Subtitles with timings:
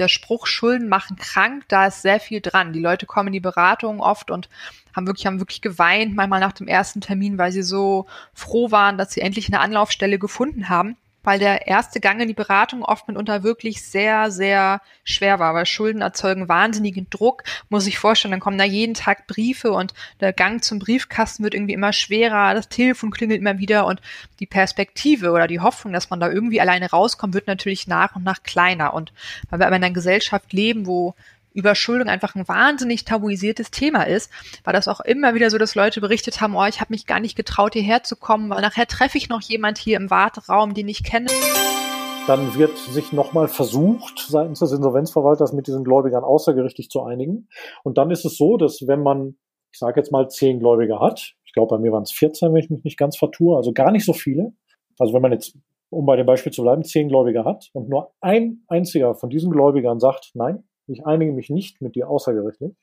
[0.00, 2.72] der Spruch Schulden machen krank, da ist sehr viel dran.
[2.72, 4.48] Die Leute kommen in die Beratung oft und
[4.96, 8.98] haben wirklich, haben wirklich geweint, manchmal nach dem ersten Termin, weil sie so froh waren,
[8.98, 13.08] dass sie endlich eine Anlaufstelle gefunden haben weil der erste Gang in die Beratung oft
[13.08, 18.40] mitunter wirklich sehr, sehr schwer war, weil Schulden erzeugen wahnsinnigen Druck, muss ich vorstellen, dann
[18.40, 22.68] kommen da jeden Tag Briefe und der Gang zum Briefkasten wird irgendwie immer schwerer, das
[22.68, 24.00] Telefon klingelt immer wieder und
[24.40, 28.24] die Perspektive oder die Hoffnung, dass man da irgendwie alleine rauskommt, wird natürlich nach und
[28.24, 28.94] nach kleiner.
[28.94, 29.12] Und
[29.50, 31.14] weil wir aber in einer Gesellschaft leben, wo
[31.52, 34.30] Überschuldung einfach ein wahnsinnig tabuisiertes Thema ist,
[34.64, 37.20] war das auch immer wieder so, dass Leute berichtet haben, oh, ich habe mich gar
[37.20, 40.88] nicht getraut, hierher zu kommen, weil nachher treffe ich noch jemand hier im Warteraum, den
[40.88, 41.26] ich kenne.
[42.26, 47.48] Dann wird sich nochmal versucht, seitens des Insolvenzverwalters mit diesen Gläubigern außergerichtlich zu einigen.
[47.82, 49.36] Und dann ist es so, dass wenn man,
[49.72, 52.62] ich sage jetzt mal, zehn Gläubiger hat, ich glaube, bei mir waren es 14, wenn
[52.62, 54.52] ich mich nicht ganz vertue, also gar nicht so viele.
[55.00, 55.56] Also wenn man jetzt,
[55.88, 59.50] um bei dem Beispiel zu bleiben, zehn Gläubiger hat und nur ein einziger von diesen
[59.50, 62.76] Gläubigern sagt, nein, ich einige mich nicht mit dir außergerichtlich,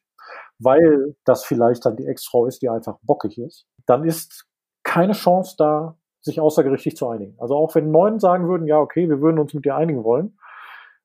[0.60, 4.46] weil das vielleicht dann die Ex-Frau ist, die einfach bockig ist, dann ist
[4.84, 7.36] keine Chance da, sich außergerichtlich zu einigen.
[7.40, 10.38] Also auch wenn neun sagen würden, ja, okay, wir würden uns mit dir einigen wollen,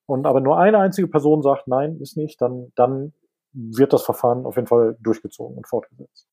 [0.07, 3.13] und aber nur eine einzige Person sagt, nein, ist nicht, dann, dann
[3.53, 6.29] wird das Verfahren auf jeden Fall durchgezogen und fortgesetzt.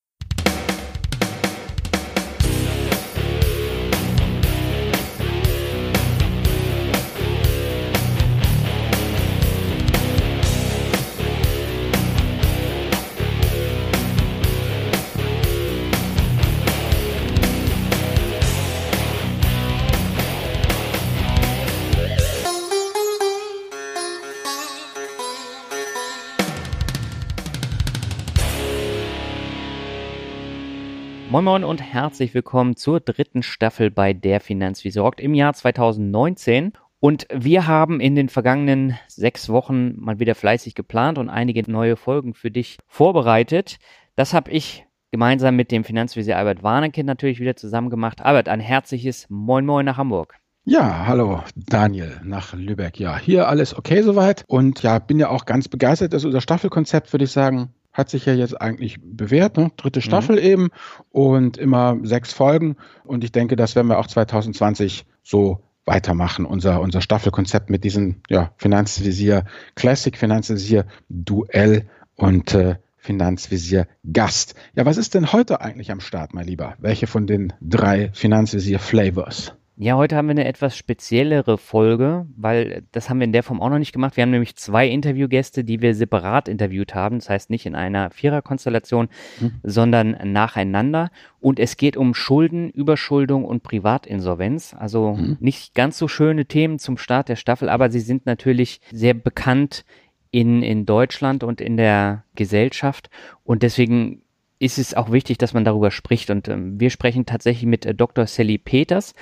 [31.39, 35.53] Moin Moin und herzlich willkommen zur dritten Staffel bei Der Finanz wie sorgt im Jahr
[35.53, 36.73] 2019.
[36.99, 41.95] Und wir haben in den vergangenen sechs Wochen mal wieder fleißig geplant und einige neue
[41.95, 43.77] Folgen für dich vorbereitet.
[44.17, 48.19] Das habe ich gemeinsam mit dem Finanzvisier Albert Warnecke natürlich wieder zusammen gemacht.
[48.19, 50.35] Albert, ein herzliches Moin Moin nach Hamburg.
[50.65, 52.99] Ja, hallo Daniel nach Lübeck.
[52.99, 54.43] Ja, hier alles okay soweit.
[54.47, 58.25] Und ja, bin ja auch ganz begeistert, dass unser Staffelkonzept, würde ich sagen, hat sich
[58.25, 59.71] ja jetzt eigentlich bewährt, ne?
[59.77, 60.43] dritte Staffel mhm.
[60.43, 60.69] eben
[61.09, 62.75] und immer sechs Folgen.
[63.03, 66.45] Und ich denke, das werden wir auch 2020 so weitermachen.
[66.45, 69.45] Unser, unser Staffelkonzept mit diesem ja, Finanzvisier
[69.75, 74.55] Classic, Finanzvisier Duell und äh, Finanzvisier Gast.
[74.75, 76.75] Ja, was ist denn heute eigentlich am Start, mein Lieber?
[76.79, 79.53] Welche von den drei Finanzvisier Flavors?
[79.81, 83.61] Ja, heute haben wir eine etwas speziellere Folge, weil das haben wir in der Form
[83.61, 84.17] auch noch nicht gemacht.
[84.17, 87.19] Wir haben nämlich zwei Interviewgäste, die wir separat interviewt haben.
[87.19, 89.07] Das heißt nicht in einer Viererkonstellation,
[89.37, 89.53] hm.
[89.63, 91.11] sondern nacheinander.
[91.39, 94.75] Und es geht um Schulden, Überschuldung und Privatinsolvenz.
[94.77, 95.37] Also hm.
[95.39, 99.85] nicht ganz so schöne Themen zum Start der Staffel, aber sie sind natürlich sehr bekannt
[100.29, 103.09] in, in Deutschland und in der Gesellschaft.
[103.45, 104.23] Und deswegen
[104.59, 106.31] ist es auch wichtig, dass man darüber spricht.
[106.31, 108.27] Und ähm, wir sprechen tatsächlich mit äh, Dr.
[108.27, 109.15] Sally Peters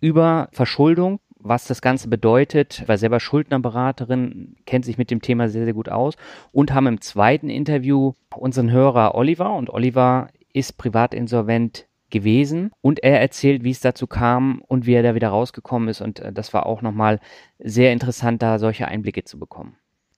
[0.00, 5.64] über Verschuldung, was das Ganze bedeutet, war selber Schuldnerberaterin, kennt sich mit dem Thema sehr,
[5.64, 6.14] sehr gut aus
[6.52, 13.20] und haben im zweiten Interview unseren Hörer Oliver und Oliver ist privatinsolvent gewesen und er
[13.20, 16.52] erzählt, wie es dazu kam und wie er da wieder rausgekommen ist und äh, das
[16.52, 17.20] war auch nochmal
[17.58, 19.76] sehr interessant, da solche Einblicke zu bekommen.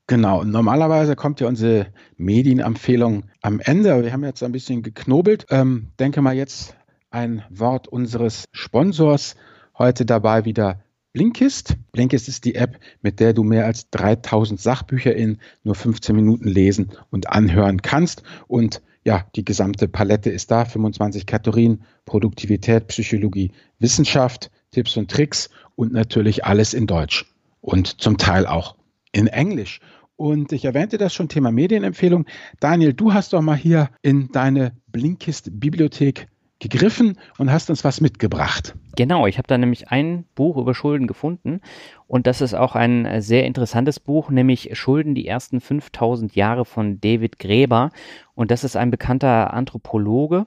[0.08, 5.46] Genau, normalerweise kommt ja unsere Medienempfehlung am Ende, wir haben jetzt ein bisschen geknobelt.
[5.50, 6.76] Ähm, denke mal jetzt
[7.10, 9.36] ein Wort unseres Sponsors
[9.78, 11.76] Heute dabei wieder Blinkist.
[11.92, 16.48] Blinkist ist die App, mit der du mehr als 3000 Sachbücher in nur 15 Minuten
[16.48, 18.22] lesen und anhören kannst.
[18.48, 20.64] Und ja, die gesamte Palette ist da.
[20.64, 27.26] 25 Kategorien, Produktivität, Psychologie, Wissenschaft, Tipps und Tricks und natürlich alles in Deutsch
[27.60, 28.76] und zum Teil auch
[29.12, 29.80] in Englisch.
[30.16, 32.26] Und ich erwähnte das schon, Thema Medienempfehlung.
[32.60, 36.28] Daniel, du hast doch mal hier in deine Blinkist-Bibliothek
[36.62, 38.74] gegriffen und hast uns was mitgebracht.
[38.96, 41.60] Genau, ich habe da nämlich ein Buch über Schulden gefunden
[42.06, 46.64] und das ist auch ein äh, sehr interessantes Buch, nämlich Schulden die ersten 5000 Jahre
[46.64, 47.90] von David Gräber
[48.34, 50.46] und das ist ein bekannter Anthropologe.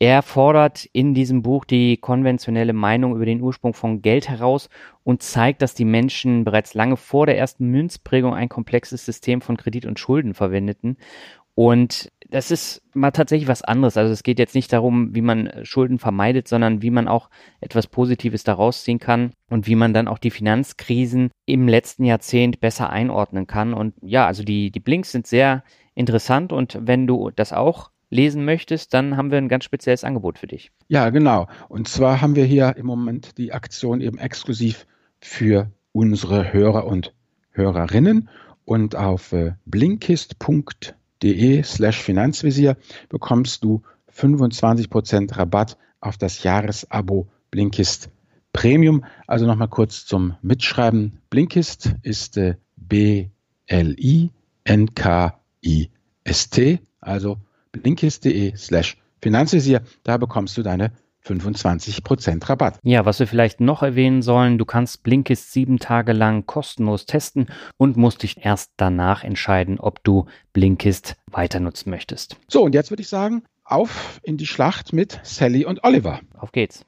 [0.00, 4.68] Er fordert in diesem Buch die konventionelle Meinung über den Ursprung von Geld heraus
[5.04, 9.56] und zeigt, dass die Menschen bereits lange vor der ersten Münzprägung ein komplexes System von
[9.56, 10.96] Kredit und Schulden verwendeten
[11.54, 13.96] und das ist mal tatsächlich was anderes.
[13.96, 17.86] Also es geht jetzt nicht darum, wie man Schulden vermeidet, sondern wie man auch etwas
[17.86, 22.90] Positives daraus ziehen kann und wie man dann auch die Finanzkrisen im letzten Jahrzehnt besser
[22.90, 23.72] einordnen kann.
[23.72, 25.62] Und ja, also die, die Blinks sind sehr
[25.94, 30.36] interessant und wenn du das auch lesen möchtest, dann haben wir ein ganz spezielles Angebot
[30.40, 30.72] für dich.
[30.88, 31.46] Ja, genau.
[31.68, 34.88] Und zwar haben wir hier im Moment die Aktion eben exklusiv
[35.20, 37.14] für unsere Hörer und
[37.52, 38.28] Hörerinnen.
[38.64, 39.52] Und auf äh,
[41.24, 42.76] blinkist.de slash Finanzvisier
[43.08, 43.82] bekommst du
[44.12, 48.10] 25% Rabatt auf das Jahresabo Blinkist
[48.52, 49.04] Premium.
[49.26, 51.22] Also nochmal kurz zum Mitschreiben.
[51.30, 53.20] Blinkist ist äh, B-L-I-N-K-I-S-T,
[57.00, 57.38] also
[57.72, 59.82] blinkist.de slash Finanzvisier.
[60.02, 60.92] Da bekommst du deine
[61.26, 62.78] 25% Rabatt.
[62.82, 67.48] Ja, was wir vielleicht noch erwähnen sollen, du kannst Blinkist sieben Tage lang kostenlos testen
[67.76, 72.36] und musst dich erst danach entscheiden, ob du Blinkist weiter nutzen möchtest.
[72.48, 76.20] So, und jetzt würde ich sagen, auf in die Schlacht mit Sally und Oliver.
[76.36, 76.84] Auf geht's.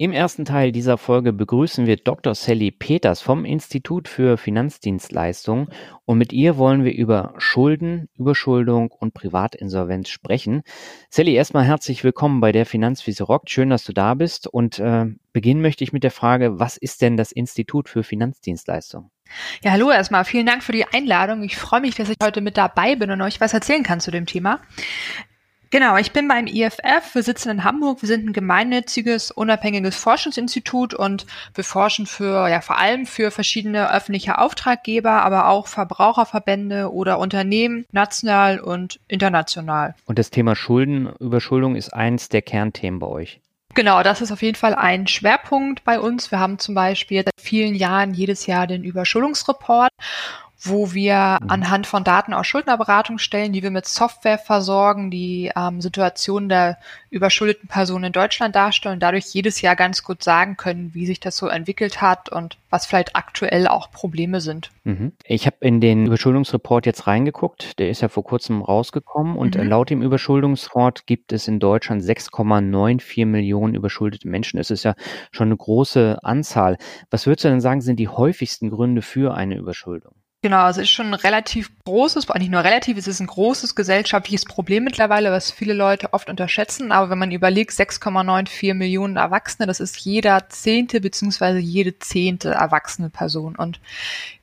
[0.00, 2.34] Im ersten Teil dieser Folge begrüßen wir Dr.
[2.34, 5.68] Sally Peters vom Institut für Finanzdienstleistungen
[6.06, 10.62] und mit ihr wollen wir über Schulden, Überschuldung und Privatinsolvenz sprechen.
[11.10, 13.50] Sally, erstmal herzlich willkommen bei der Finanzwiese Rock.
[13.50, 15.04] Schön, dass du da bist und äh,
[15.34, 19.10] beginnen möchte ich mit der Frage, was ist denn das Institut für Finanzdienstleistungen?
[19.62, 20.24] Ja, hallo erstmal.
[20.24, 21.42] Vielen Dank für die Einladung.
[21.42, 24.10] Ich freue mich, dass ich heute mit dabei bin und euch was erzählen kann zu
[24.10, 24.60] dem Thema.
[25.72, 27.14] Genau, ich bin beim IFF.
[27.14, 28.02] Wir sitzen in Hamburg.
[28.02, 33.92] Wir sind ein gemeinnütziges, unabhängiges Forschungsinstitut und wir forschen für, ja, vor allem für verschiedene
[33.94, 39.94] öffentliche Auftraggeber, aber auch Verbraucherverbände oder Unternehmen, national und international.
[40.06, 43.40] Und das Thema Schuldenüberschuldung ist eins der Kernthemen bei euch.
[43.74, 46.32] Genau, das ist auf jeden Fall ein Schwerpunkt bei uns.
[46.32, 49.92] Wir haben zum Beispiel seit vielen Jahren jedes Jahr den Überschuldungsreport
[50.62, 51.50] wo wir mhm.
[51.50, 56.78] anhand von Daten aus Schuldnerberatungsstellen, die wir mit Software versorgen, die ähm, Situation der
[57.08, 61.36] überschuldeten Personen in Deutschland darstellen, dadurch jedes Jahr ganz gut sagen können, wie sich das
[61.36, 64.70] so entwickelt hat und was vielleicht aktuell auch Probleme sind.
[64.84, 65.12] Mhm.
[65.24, 69.64] Ich habe in den Überschuldungsreport jetzt reingeguckt, der ist ja vor kurzem rausgekommen und mhm.
[69.64, 74.60] laut dem Überschuldungsreport gibt es in Deutschland 6,94 Millionen überschuldete Menschen.
[74.60, 74.94] Es ist ja
[75.32, 76.76] schon eine große Anzahl.
[77.10, 80.14] Was würdest du denn sagen, sind die häufigsten Gründe für eine Überschuldung?
[80.42, 84.46] Genau, es ist schon ein relativ großes, nicht nur relativ, es ist ein großes gesellschaftliches
[84.46, 86.92] Problem mittlerweile, was viele Leute oft unterschätzen.
[86.92, 93.10] Aber wenn man überlegt, 6,94 Millionen Erwachsene, das ist jeder zehnte beziehungsweise jede zehnte erwachsene
[93.10, 93.54] Person.
[93.54, 93.80] Und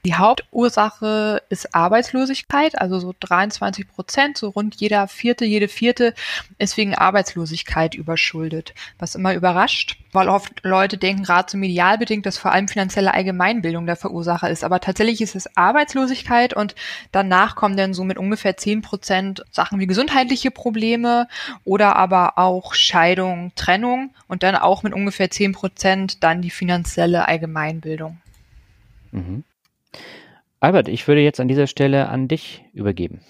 [0.05, 6.13] die Hauptursache ist Arbeitslosigkeit, also so 23 Prozent, so rund jeder vierte, jede vierte
[6.59, 12.37] ist wegen Arbeitslosigkeit überschuldet, was immer überrascht, weil oft Leute denken, gerade so medialbedingt, dass
[12.37, 14.63] vor allem finanzielle Allgemeinbildung der Verursacher ist.
[14.63, 15.57] Aber tatsächlich ist es
[15.87, 16.75] Arbeitslosigkeit und
[17.11, 21.27] danach kommen dann so mit ungefähr 10 Prozent Sachen wie gesundheitliche Probleme
[21.63, 27.27] oder aber auch Scheidung, Trennung und dann auch mit ungefähr 10 Prozent dann die finanzielle
[27.27, 28.17] Allgemeinbildung.
[29.11, 29.43] Mhm.
[30.59, 33.21] Albert, ich würde jetzt an dieser Stelle an dich übergeben.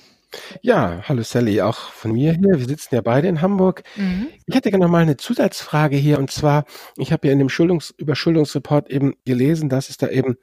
[0.61, 2.59] Ja, hallo Sally, auch von mir hier.
[2.59, 3.83] Wir sitzen ja beide in Hamburg.
[3.95, 4.27] Mhm.
[4.45, 6.65] Ich hätte gerne noch mal eine Zusatzfrage hier und zwar,
[6.97, 10.37] ich habe ja in dem Schuldungs Überschuldungsreport eben gelesen, dass es da eben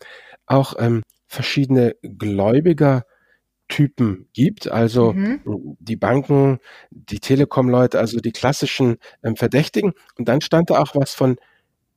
[0.46, 5.76] auch ähm, verschiedene Gläubigertypen gibt, also mhm.
[5.80, 6.60] die Banken,
[6.90, 9.92] die Telekom-Leute, also die klassischen ähm, Verdächtigen.
[10.16, 11.36] Und dann stand da auch was von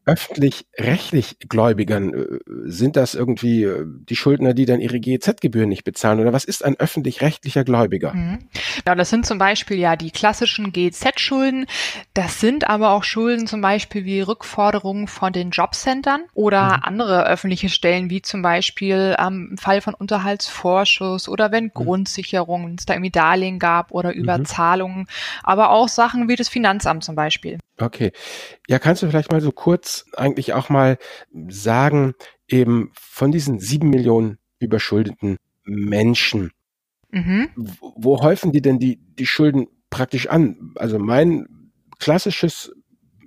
[0.07, 2.13] öffentlich-rechtlich Gläubigern?
[2.13, 6.19] Äh, sind das irgendwie äh, die Schuldner, die dann ihre GEZ-Gebühren nicht bezahlen?
[6.19, 8.13] Oder was ist ein öffentlich-rechtlicher Gläubiger?
[8.13, 8.39] Mhm.
[8.87, 11.67] Ja, das sind zum Beispiel ja die klassischen GEZ-Schulden.
[12.13, 16.83] Das sind aber auch Schulden zum Beispiel wie Rückforderungen von den Jobcentern oder mhm.
[16.83, 21.71] andere öffentliche Stellen, wie zum Beispiel ähm, im Fall von Unterhaltsvorschuss oder wenn mhm.
[21.73, 24.21] Grundsicherungen, es da irgendwie Darlehen gab oder mhm.
[24.21, 25.07] Überzahlungen,
[25.43, 27.57] aber auch Sachen wie das Finanzamt zum Beispiel.
[27.79, 28.11] Okay.
[28.67, 30.97] Ja, kannst du vielleicht mal so kurz eigentlich auch mal
[31.47, 32.13] sagen,
[32.47, 36.51] eben von diesen sieben Millionen überschuldeten Menschen,
[37.11, 37.49] mhm.
[37.55, 40.73] wo, häufen die denn die, die Schulden praktisch an?
[40.75, 41.47] Also mein
[41.99, 42.71] klassisches,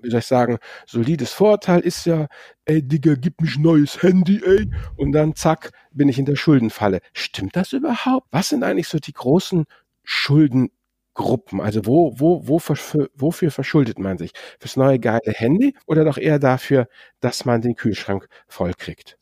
[0.02, 2.26] wie soll ich sagen, solides Vorurteil ist ja,
[2.64, 7.00] ey Digga, gib mich neues Handy, ey, und dann zack, bin ich in der Schuldenfalle.
[7.12, 8.26] Stimmt das überhaupt?
[8.30, 9.66] Was sind eigentlich so die großen
[10.02, 10.71] Schulden
[11.20, 11.60] Gruppen?
[11.60, 14.32] Also wo, wo, wo, wofür verschuldet man sich?
[14.58, 16.88] Fürs neue geile Handy oder doch eher dafür,
[17.20, 19.18] dass man den Kühlschrank voll kriegt?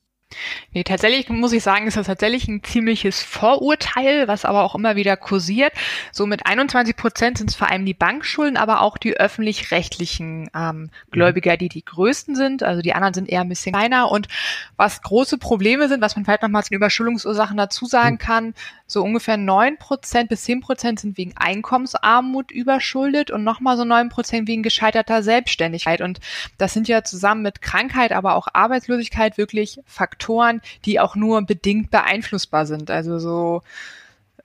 [0.75, 4.95] Nee, tatsächlich muss ich sagen, ist das tatsächlich ein ziemliches Vorurteil, was aber auch immer
[4.95, 5.73] wieder kursiert.
[6.12, 10.90] So mit 21 Prozent sind es vor allem die Bankschulden, aber auch die öffentlich-rechtlichen ähm,
[11.11, 12.62] Gläubiger, die die größten sind.
[12.62, 14.11] Also die anderen sind eher ein bisschen kleiner.
[14.11, 14.28] Und
[14.76, 18.19] was große Probleme sind, was man vielleicht nochmal zu den Überschuldungsursachen dazu sagen mhm.
[18.19, 18.55] kann,
[18.88, 24.09] so ungefähr neun Prozent bis zehn Prozent sind wegen Einkommensarmut überschuldet und nochmal so neun
[24.09, 26.00] Prozent wegen gescheiterter Selbstständigkeit.
[26.00, 26.18] Und
[26.57, 31.90] das sind ja zusammen mit Krankheit, aber auch Arbeitslosigkeit wirklich Faktoren, die auch nur bedingt
[31.90, 32.90] beeinflussbar sind.
[32.90, 33.62] Also so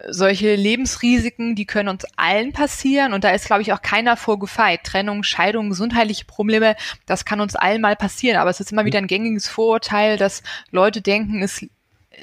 [0.08, 4.84] solche Lebensrisiken, die können uns allen passieren und da ist, glaube ich, auch keiner vorgefeit.
[4.84, 8.38] Trennung, Scheidung, gesundheitliche Probleme, das kann uns allen mal passieren.
[8.38, 11.66] Aber es ist immer wieder ein gängiges Vorurteil, dass Leute denken, es,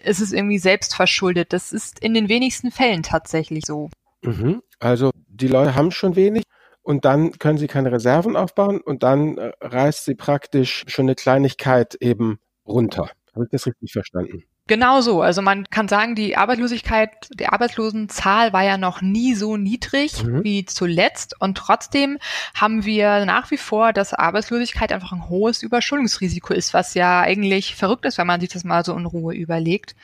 [0.04, 1.52] es ist irgendwie selbst verschuldet.
[1.52, 3.90] Das ist in den wenigsten Fällen tatsächlich so.
[4.22, 4.62] Mhm.
[4.78, 6.42] Also die Leute haben schon wenig
[6.82, 11.14] und dann können sie keine Reserven aufbauen und dann äh, reißt sie praktisch schon eine
[11.14, 13.10] Kleinigkeit eben runter.
[13.34, 14.44] Habe ich das richtig verstanden?
[14.70, 15.20] Genau so.
[15.20, 20.44] Also man kann sagen, die Arbeitslosigkeit, die Arbeitslosenzahl war ja noch nie so niedrig mhm.
[20.44, 21.34] wie zuletzt.
[21.40, 22.18] Und trotzdem
[22.54, 27.74] haben wir nach wie vor, dass Arbeitslosigkeit einfach ein hohes Überschuldungsrisiko ist, was ja eigentlich
[27.74, 29.96] verrückt ist, wenn man sich das mal so in Ruhe überlegt.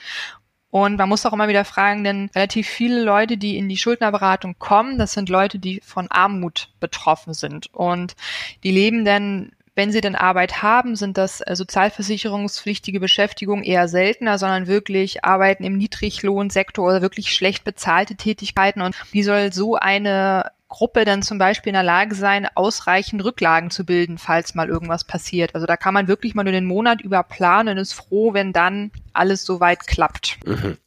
[0.71, 4.57] Und man muss auch immer wieder fragen, denn relativ viele Leute, die in die Schuldnerberatung
[4.59, 7.73] kommen, das sind Leute, die von Armut betroffen sind.
[7.73, 8.17] Und
[8.65, 14.39] die leben dann wenn sie denn Arbeit haben, sind das äh, sozialversicherungspflichtige Beschäftigung eher seltener,
[14.39, 18.81] sondern wirklich Arbeiten im Niedriglohnsektor oder wirklich schlecht bezahlte Tätigkeiten.
[18.81, 23.71] Und wie soll so eine Gruppe dann zum Beispiel in der Lage sein, ausreichend Rücklagen
[23.71, 25.55] zu bilden, falls mal irgendwas passiert.
[25.55, 28.53] Also da kann man wirklich mal nur den Monat über planen und ist froh, wenn
[28.53, 30.39] dann alles soweit klappt.
[30.45, 30.79] Mhm.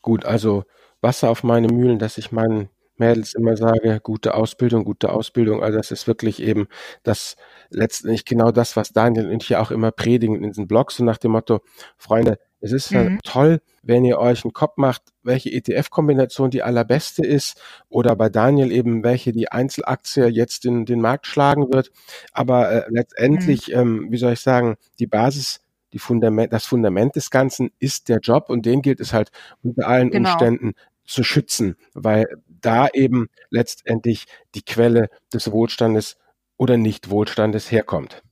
[0.00, 0.64] Gut, also
[1.00, 5.62] Wasser auf meine Mühlen, dass ich meinen Mädels immer sage, gute Ausbildung, gute Ausbildung.
[5.62, 6.68] Also das ist wirklich eben
[7.02, 7.36] das
[7.70, 11.04] letztendlich genau das, was Daniel und ich ja auch immer predigen in diesen Blogs, so
[11.04, 11.60] nach dem Motto,
[11.96, 13.20] Freunde, es ist ja mhm.
[13.22, 18.72] toll, wenn ihr euch einen Kopf macht, welche ETF-Kombination die allerbeste ist oder bei Daniel
[18.72, 21.92] eben, welche die Einzelaktie jetzt in den Markt schlagen wird.
[22.32, 23.74] Aber äh, letztendlich, mhm.
[23.74, 25.60] ähm, wie soll ich sagen, die Basis
[25.92, 29.30] die Fundament, das Fundament des Ganzen ist der Job und den gilt es halt
[29.62, 30.30] unter allen genau.
[30.30, 30.74] Umständen
[31.06, 36.16] zu schützen, weil da eben letztendlich die Quelle des Wohlstandes
[36.56, 38.22] oder Nicht-Wohlstandes herkommt.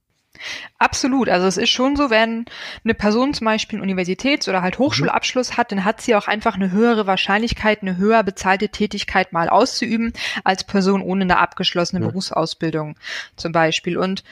[0.79, 1.29] Absolut.
[1.29, 2.45] Also es ist schon so, wenn
[2.83, 6.57] eine Person zum Beispiel einen Universitäts- oder halt Hochschulabschluss hat, dann hat sie auch einfach
[6.57, 10.13] eine höhere Wahrscheinlichkeit, eine höher bezahlte Tätigkeit mal auszuüben,
[10.43, 12.09] als Person ohne eine abgeschlossene ja.
[12.09, 12.97] Berufsausbildung
[13.37, 13.97] zum Beispiel.
[13.97, 14.25] Und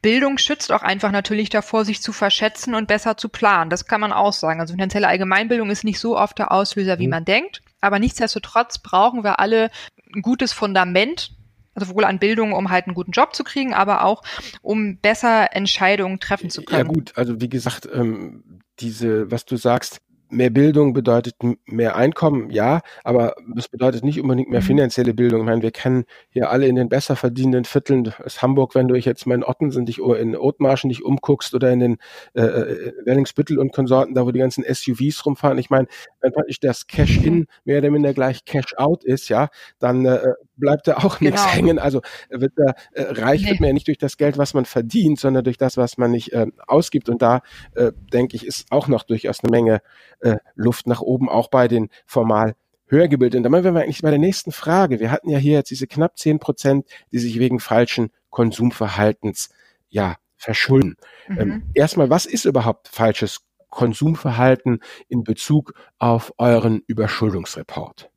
[0.00, 3.70] Bildung schützt auch einfach natürlich davor, sich zu verschätzen und besser zu planen.
[3.70, 4.60] Das kann man auch sagen.
[4.60, 7.10] Also finanzielle Allgemeinbildung ist nicht so oft der Auslöser, wie mhm.
[7.10, 7.62] man denkt.
[7.82, 9.70] Aber nichtsdestotrotz brauchen wir alle
[10.14, 11.32] ein gutes Fundament,
[11.74, 14.22] also sowohl an Bildung, um halt einen guten Job zu kriegen, aber auch
[14.62, 16.86] um besser Entscheidungen treffen zu können.
[16.86, 20.00] Ja gut, also wie gesagt, ähm, diese, was du sagst,
[20.32, 21.36] mehr Bildung bedeutet
[21.66, 24.66] mehr Einkommen, ja, aber das bedeutet nicht unbedingt mehr mhm.
[24.66, 25.40] finanzielle Bildung.
[25.40, 28.94] Ich meine, wir kennen hier alle in den besser verdienenden Vierteln aus Hamburg, wenn du
[28.96, 31.96] jetzt mal in Ottensen dich in Othmarschen dich umguckst oder in den
[32.34, 35.58] äh, äh, Wellingsbüttel und Konsorten, da wo die ganzen SUVs rumfahren.
[35.58, 35.86] Ich meine,
[36.20, 39.48] wenn praktisch das Cash-In mehr oder minder gleich Cash-Out ist, ja,
[39.78, 41.54] dann äh, bleibt da auch nichts genau.
[41.54, 41.78] hängen.
[41.78, 42.00] Also
[42.30, 43.50] wird da, äh, reich nee.
[43.50, 46.12] wird man ja nicht durch das Geld, was man verdient, sondern durch das, was man
[46.12, 47.08] nicht äh, ausgibt.
[47.08, 47.42] Und da,
[47.74, 49.82] äh, denke ich, ist auch noch durchaus eine Menge
[50.20, 52.54] äh, Luft nach oben, auch bei den formal
[52.86, 53.42] höher gebildeten.
[53.42, 55.00] Da wären wir eigentlich bei der nächsten Frage.
[55.00, 59.50] Wir hatten ja hier jetzt diese knapp zehn Prozent, die sich wegen falschen Konsumverhaltens
[59.88, 60.96] ja verschulden.
[61.26, 61.40] Mhm.
[61.40, 68.11] Ähm, erstmal, was ist überhaupt falsches Konsumverhalten in Bezug auf euren Überschuldungsreport?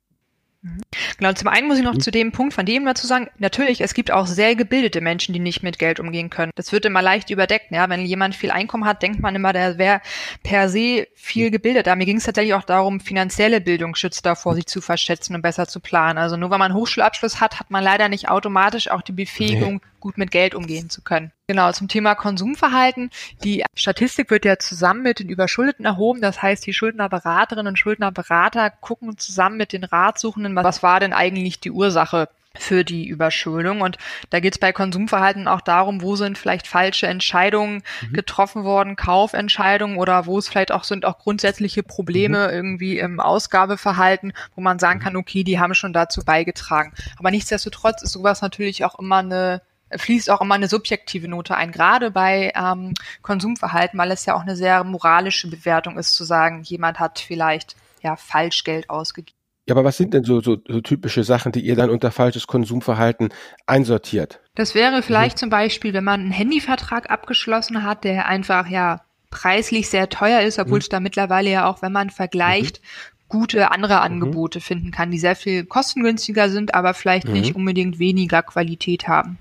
[1.18, 2.00] Genau, zum einen muss ich noch mhm.
[2.00, 5.38] zu dem Punkt von dem dazu sagen, natürlich, es gibt auch sehr gebildete Menschen, die
[5.38, 6.52] nicht mit Geld umgehen können.
[6.56, 7.70] Das wird immer leicht überdeckt.
[7.70, 7.88] Ja?
[7.88, 10.00] Wenn jemand viel Einkommen hat, denkt man immer, der wäre
[10.42, 11.96] per se viel gebildeter.
[11.96, 15.66] Mir ging es tatsächlich auch darum, finanzielle Bildung schützt davor, sich zu verschätzen und besser
[15.66, 16.18] zu planen.
[16.18, 19.74] Also nur weil man einen Hochschulabschluss hat, hat man leider nicht automatisch auch die Befähigung,
[19.74, 21.32] nee gut mit Geld umgehen zu können.
[21.48, 23.10] Genau, zum Thema Konsumverhalten.
[23.42, 26.20] Die Statistik wird ja zusammen mit den Überschuldeten erhoben.
[26.20, 31.58] Das heißt, die Schuldnerberaterinnen und Schuldnerberater gucken zusammen mit den Ratsuchenden, was war denn eigentlich
[31.58, 33.80] die Ursache für die Überschuldung.
[33.80, 33.98] Und
[34.30, 38.12] da geht es bei Konsumverhalten auch darum, wo sind vielleicht falsche Entscheidungen mhm.
[38.12, 42.54] getroffen worden, Kaufentscheidungen oder wo es vielleicht auch sind auch grundsätzliche Probleme mhm.
[42.54, 45.02] irgendwie im Ausgabeverhalten, wo man sagen mhm.
[45.02, 46.92] kann, okay, die haben schon dazu beigetragen.
[47.18, 49.62] Aber nichtsdestotrotz ist sowas natürlich auch immer eine
[49.94, 54.42] fließt auch immer eine subjektive Note ein, gerade bei ähm, Konsumverhalten, weil es ja auch
[54.42, 59.36] eine sehr moralische Bewertung ist, zu sagen, jemand hat vielleicht ja falsch Geld ausgegeben.
[59.68, 62.46] Ja, aber was sind denn so, so, so typische Sachen, die ihr dann unter falsches
[62.46, 63.30] Konsumverhalten
[63.66, 64.40] einsortiert?
[64.54, 65.40] Das wäre vielleicht mhm.
[65.40, 69.00] zum Beispiel, wenn man einen Handyvertrag abgeschlossen hat, der einfach ja
[69.30, 70.82] preislich sehr teuer ist, obwohl mhm.
[70.82, 73.28] es da mittlerweile ja auch, wenn man vergleicht, mhm.
[73.28, 74.02] gute andere mhm.
[74.02, 77.56] Angebote finden kann, die sehr viel kostengünstiger sind, aber vielleicht nicht mhm.
[77.56, 79.36] unbedingt weniger Qualität haben.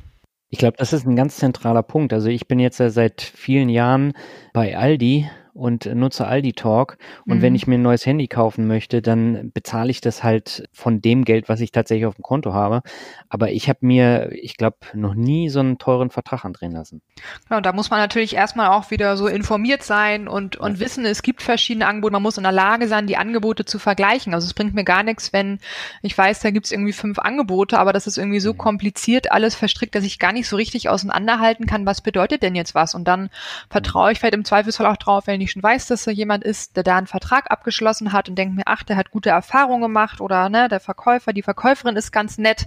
[0.50, 2.14] Ich glaube, das ist ein ganz zentraler Punkt.
[2.14, 4.14] Also ich bin jetzt seit vielen Jahren
[4.54, 6.98] bei Aldi und nutze Aldi Talk.
[7.26, 7.42] Und mhm.
[7.42, 11.24] wenn ich mir ein neues Handy kaufen möchte, dann bezahle ich das halt von dem
[11.24, 12.82] Geld, was ich tatsächlich auf dem Konto habe.
[13.30, 17.02] Aber ich habe mir, ich glaube, noch nie so einen teuren Vertrag andrehen lassen.
[17.48, 21.24] Genau, da muss man natürlich erstmal auch wieder so informiert sein und, und wissen, es
[21.24, 22.14] gibt verschiedene Angebote.
[22.14, 24.34] Man muss in der Lage sein, die Angebote zu vergleichen.
[24.34, 25.60] Also es bringt mir gar nichts, wenn
[26.02, 28.58] ich weiß, da gibt es irgendwie fünf Angebote, aber das ist irgendwie so mhm.
[28.58, 32.76] kompliziert, alles verstrickt, dass ich gar nicht so richtig auseinanderhalten kann, was bedeutet denn jetzt
[32.76, 32.94] was.
[32.94, 33.30] Und dann
[33.70, 36.76] vertraue ich vielleicht im Zweifelsfall auch drauf, wenn ich schon weiß, dass da jemand ist,
[36.76, 40.22] der da einen Vertrag abgeschlossen hat und denkt mir, ach, der hat gute Erfahrungen gemacht
[40.22, 42.66] oder ne, der Verkäufer, die Verkäuferin ist ganz nett,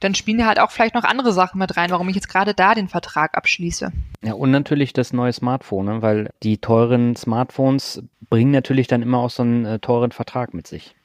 [0.00, 2.54] dann spielen ja halt auch vielleicht noch andere Sachen mit rein, warum ich jetzt gerade
[2.54, 3.92] da den Vertrag abschließe.
[4.22, 6.02] Ja, und natürlich das neue Smartphone, ne?
[6.02, 10.66] weil die teuren Smartphones bringen natürlich dann immer auch so einen äh, teuren Vertrag mit
[10.66, 10.95] sich.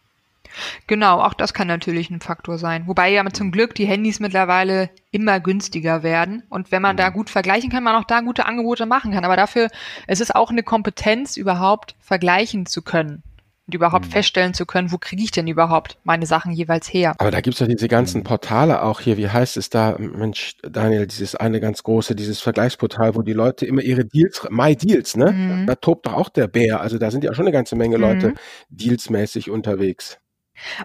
[0.87, 2.87] Genau, auch das kann natürlich ein Faktor sein.
[2.87, 6.43] Wobei ja zum Glück die Handys mittlerweile immer günstiger werden.
[6.49, 7.13] Und wenn man da mhm.
[7.13, 9.25] gut vergleichen kann, man auch da gute Angebote machen kann.
[9.25, 9.67] Aber dafür
[10.07, 13.23] es ist auch eine Kompetenz, überhaupt vergleichen zu können
[13.71, 14.11] und überhaupt mhm.
[14.11, 17.13] feststellen zu können, wo kriege ich denn überhaupt meine Sachen jeweils her.
[17.19, 18.25] Aber da gibt's ja diese ganzen mhm.
[18.25, 23.15] Portale auch hier, wie heißt es da, Mensch, Daniel, dieses eine ganz große, dieses Vergleichsportal,
[23.15, 25.31] wo die Leute immer ihre Deals, My Deals, ne?
[25.31, 25.65] Mhm.
[25.67, 26.81] Da, da, tobt doch auch der Bär.
[26.81, 28.35] Also da sind ja schon eine ganze Menge Leute mhm.
[28.69, 30.17] dealsmäßig unterwegs.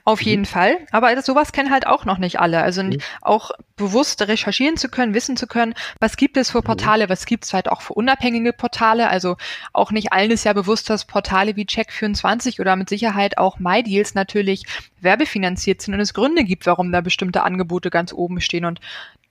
[0.04, 0.26] Auf mhm.
[0.26, 0.78] jeden Fall.
[0.90, 2.62] Aber sowas kennen halt auch noch nicht alle.
[2.62, 2.99] Also mhm.
[3.21, 6.64] auch bewusst recherchieren zu können, wissen zu können, was gibt es für mhm.
[6.64, 9.09] Portale, was gibt es halt auch für unabhängige Portale.
[9.09, 9.37] Also
[9.73, 14.14] auch nicht allen ist ja bewusst, dass Portale wie Check24 oder mit Sicherheit auch MyDeals
[14.14, 14.64] natürlich
[15.00, 18.80] werbefinanziert sind und es Gründe gibt, warum da bestimmte Angebote ganz oben stehen und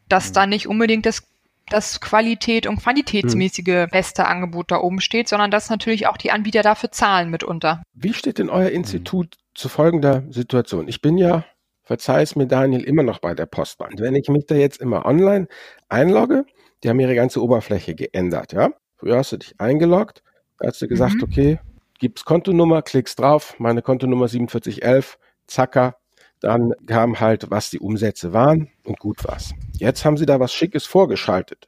[0.08, 1.24] dass da nicht unbedingt das
[1.70, 6.62] das Qualität und quantitätsmäßige beste Angebot da oben steht, sondern dass natürlich auch die Anbieter
[6.62, 7.82] dafür zahlen mitunter.
[7.94, 10.88] Wie steht denn euer Institut zu folgender Situation.
[10.88, 11.46] Ich bin ja,
[11.84, 14.00] verzeih es mir Daniel, immer noch bei der Postbank.
[14.00, 15.48] Wenn ich mich da jetzt immer online
[15.90, 16.46] einlogge,
[16.84, 18.72] die haben ihre ganze Oberfläche geändert, ja.
[18.98, 20.24] Früher hast du dich eingeloggt,
[20.64, 21.24] hast du gesagt, mhm.
[21.24, 21.60] okay,
[22.00, 25.98] gibst Kontonummer, klickst drauf, meine Kontonummer 4711, zacker,
[26.40, 29.54] dann kam halt, was die Umsätze waren und gut war's.
[29.78, 31.68] Jetzt haben sie da was Schickes vorgeschaltet.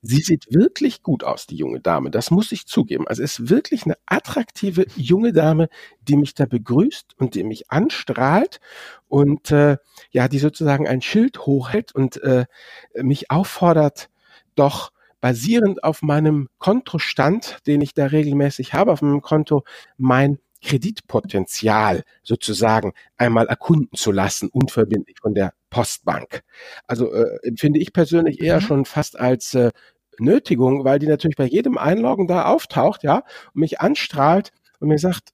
[0.00, 2.10] Sie sieht wirklich gut aus, die junge Dame.
[2.10, 3.08] Das muss ich zugeben.
[3.08, 5.68] Also es ist wirklich eine attraktive junge Dame,
[6.02, 8.60] die mich da begrüßt und die mich anstrahlt
[9.08, 9.76] und äh,
[10.10, 12.46] ja, die sozusagen ein Schild hochhält und äh,
[12.94, 14.08] mich auffordert,
[14.54, 19.64] doch basierend auf meinem Kontostand, den ich da regelmäßig habe auf meinem Konto,
[19.96, 26.42] mein Kreditpotenzial sozusagen einmal erkunden zu lassen, unverbindlich von der Postbank.
[26.86, 28.60] Also äh, empfinde ich persönlich eher mhm.
[28.62, 29.70] schon fast als äh,
[30.18, 33.22] Nötigung, weil die natürlich bei jedem Einloggen da auftaucht, ja,
[33.54, 35.30] und mich anstrahlt und mir sagt,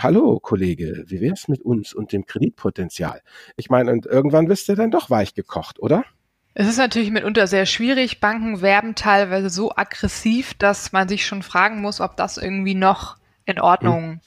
[0.00, 3.20] Hallo, Kollege, wie wär's mit uns und dem Kreditpotenzial?
[3.56, 6.04] Ich meine, und irgendwann wirst du dann doch weich gekocht, oder?
[6.54, 8.20] Es ist natürlich mitunter sehr schwierig.
[8.20, 13.16] Banken werben teilweise so aggressiv, dass man sich schon fragen muss, ob das irgendwie noch
[13.44, 14.20] in Ordnung hm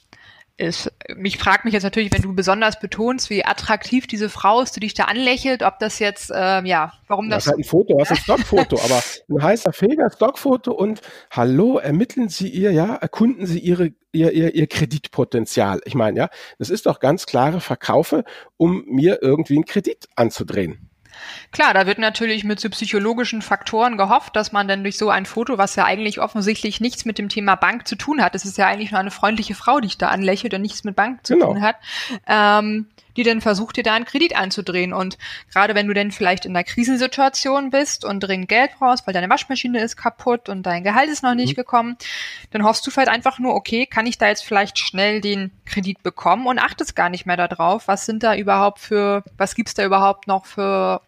[0.62, 0.90] ist.
[1.16, 4.80] Mich fragt mich jetzt natürlich, wenn du besonders betonst, wie attraktiv diese Frau ist, die
[4.80, 7.44] dich da anlächelt, ob das jetzt, ähm, ja, warum das.
[7.44, 11.00] Das ist halt ein Foto, das ist ein Stockfoto, aber ein heißer Feger Stockfoto und
[11.30, 15.80] hallo, ermitteln Sie ihr, ja, erkunden Sie ihre, ihr, ihr, ihr Kreditpotenzial.
[15.84, 18.24] Ich meine, ja, das ist doch ganz klare Verkaufe,
[18.56, 20.91] um mir irgendwie einen Kredit anzudrehen.
[21.50, 25.26] Klar, da wird natürlich mit so psychologischen Faktoren gehofft, dass man dann durch so ein
[25.26, 28.58] Foto, was ja eigentlich offensichtlich nichts mit dem Thema Bank zu tun hat, es ist
[28.58, 31.34] ja eigentlich nur eine freundliche Frau, die ich da anlächelt und nichts mit Bank zu
[31.34, 31.46] genau.
[31.46, 31.76] tun hat,
[32.26, 34.92] ähm, die dann versucht, dir da einen Kredit anzudrehen.
[34.92, 35.18] Und
[35.52, 39.28] gerade wenn du dann vielleicht in einer Krisensituation bist und dringend Geld brauchst, weil deine
[39.28, 41.62] Waschmaschine ist kaputt und dein Gehalt ist noch nicht mhm.
[41.62, 41.96] gekommen,
[42.50, 46.02] dann hoffst du vielleicht einfach nur, okay, kann ich da jetzt vielleicht schnell den Kredit
[46.02, 49.84] bekommen und achtest gar nicht mehr darauf, was sind da überhaupt für, was gibt's da
[49.84, 51.00] überhaupt noch für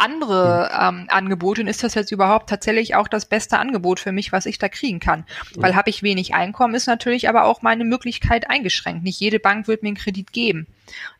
[0.00, 4.32] andere ähm, Angebote und ist das jetzt überhaupt tatsächlich auch das beste Angebot für mich,
[4.32, 5.24] was ich da kriegen kann?
[5.56, 9.04] Weil habe ich wenig Einkommen, ist natürlich aber auch meine Möglichkeit eingeschränkt.
[9.04, 10.66] Nicht jede Bank wird mir einen Kredit geben.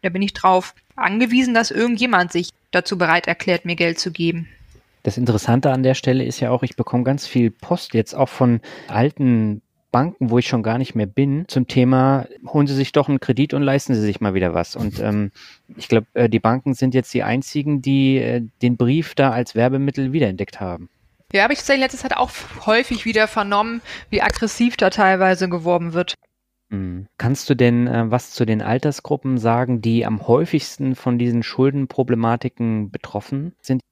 [0.02, 4.48] da bin ich drauf angewiesen, dass irgendjemand sich dazu bereit erklärt, mir Geld zu geben.
[5.02, 8.28] Das Interessante an der Stelle ist ja auch, ich bekomme ganz viel Post jetzt auch
[8.28, 12.92] von alten Banken, wo ich schon gar nicht mehr bin, zum Thema, holen Sie sich
[12.92, 14.76] doch einen Kredit und leisten Sie sich mal wieder was.
[14.76, 15.32] Und ähm,
[15.76, 19.54] ich glaube, äh, die Banken sind jetzt die einzigen, die äh, den Brief da als
[19.54, 20.88] Werbemittel wiederentdeckt haben.
[21.32, 22.30] Ja, habe ich tatsächlich letztes Zeit auch
[22.66, 26.14] häufig wieder vernommen, wie aggressiv da teilweise geworben wird.
[26.70, 27.06] Mhm.
[27.18, 32.90] Kannst du denn äh, was zu den Altersgruppen sagen, die am häufigsten von diesen Schuldenproblematiken
[32.90, 33.82] betroffen sind?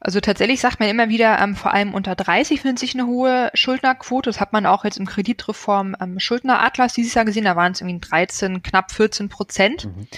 [0.00, 3.50] Also tatsächlich sagt man immer wieder, ähm, vor allem unter 30 findet sich eine hohe
[3.52, 4.30] Schuldnerquote.
[4.30, 7.44] Das hat man auch jetzt im Kreditreform ähm, Schuldneratlas dieses Jahr gesehen.
[7.44, 9.84] Da waren es irgendwie 13, knapp 14 Prozent.
[9.84, 10.08] Mhm.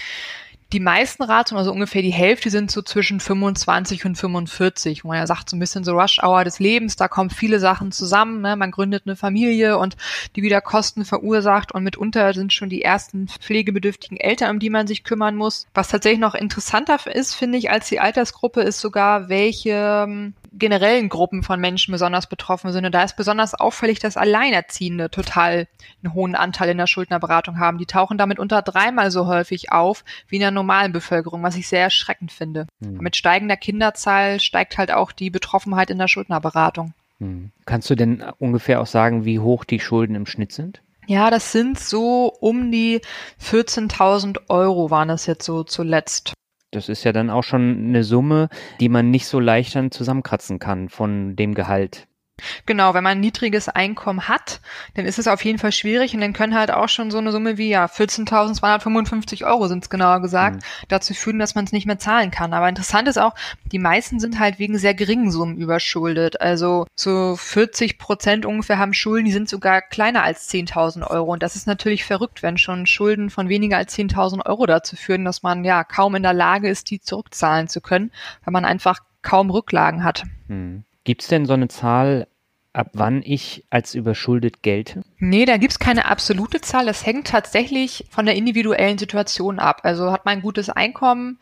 [0.73, 5.17] Die meisten Ratungen, also ungefähr die Hälfte, sind so zwischen 25 und 45, wo man
[5.17, 8.55] ja sagt, so ein bisschen so Rush-Hour des Lebens, da kommen viele Sachen zusammen, ne?
[8.55, 9.95] man gründet eine Familie und
[10.35, 14.87] die wieder Kosten verursacht und mitunter sind schon die ersten pflegebedürftigen Eltern, um die man
[14.87, 15.67] sich kümmern muss.
[15.75, 21.09] Was tatsächlich noch interessanter ist, finde ich, als die Altersgruppe, ist sogar, welche ähm, generellen
[21.09, 22.85] Gruppen von Menschen besonders betroffen sind.
[22.85, 25.67] Und da ist besonders auffällig, dass Alleinerziehende total
[26.03, 27.77] einen hohen Anteil in der Schuldnerberatung haben.
[27.77, 31.67] Die tauchen damit unter dreimal so häufig auf wie in der normalen Bevölkerung, was ich
[31.67, 32.67] sehr erschreckend finde.
[32.79, 32.97] Mhm.
[32.99, 36.93] Mit steigender Kinderzahl steigt halt auch die Betroffenheit in der Schuldnerberatung.
[37.19, 37.51] Mhm.
[37.65, 40.81] Kannst du denn ungefähr auch sagen, wie hoch die Schulden im Schnitt sind?
[41.07, 43.01] Ja, das sind so um die
[43.41, 46.33] 14.000 Euro waren es jetzt so zuletzt.
[46.73, 50.59] Das ist ja dann auch schon eine Summe, die man nicht so leicht dann zusammenkratzen
[50.59, 52.07] kann von dem Gehalt.
[52.65, 54.61] Genau, wenn man ein niedriges Einkommen hat,
[54.95, 57.31] dann ist es auf jeden Fall schwierig und dann können halt auch schon so eine
[57.31, 60.87] Summe wie ja 14.255 Euro sind es genauer gesagt, mhm.
[60.87, 62.53] dazu führen, dass man es nicht mehr zahlen kann.
[62.53, 63.33] Aber interessant ist auch,
[63.71, 66.41] die meisten sind halt wegen sehr geringen Summen überschuldet.
[66.41, 71.33] Also so 40 Prozent ungefähr haben Schulden, die sind sogar kleiner als 10.000 Euro.
[71.33, 75.25] Und das ist natürlich verrückt, wenn schon Schulden von weniger als 10.000 Euro dazu führen,
[75.25, 78.11] dass man ja kaum in der Lage ist, die zurückzahlen zu können,
[78.43, 80.23] weil man einfach kaum Rücklagen hat.
[80.47, 80.83] Mhm.
[81.03, 82.27] Gibt es denn so eine Zahl,
[82.73, 85.03] ab wann ich als überschuldet gelte?
[85.19, 86.85] Nee, da gibt's keine absolute Zahl.
[86.85, 89.81] Das hängt tatsächlich von der individuellen Situation ab.
[89.83, 91.39] Also hat man ein gutes Einkommen,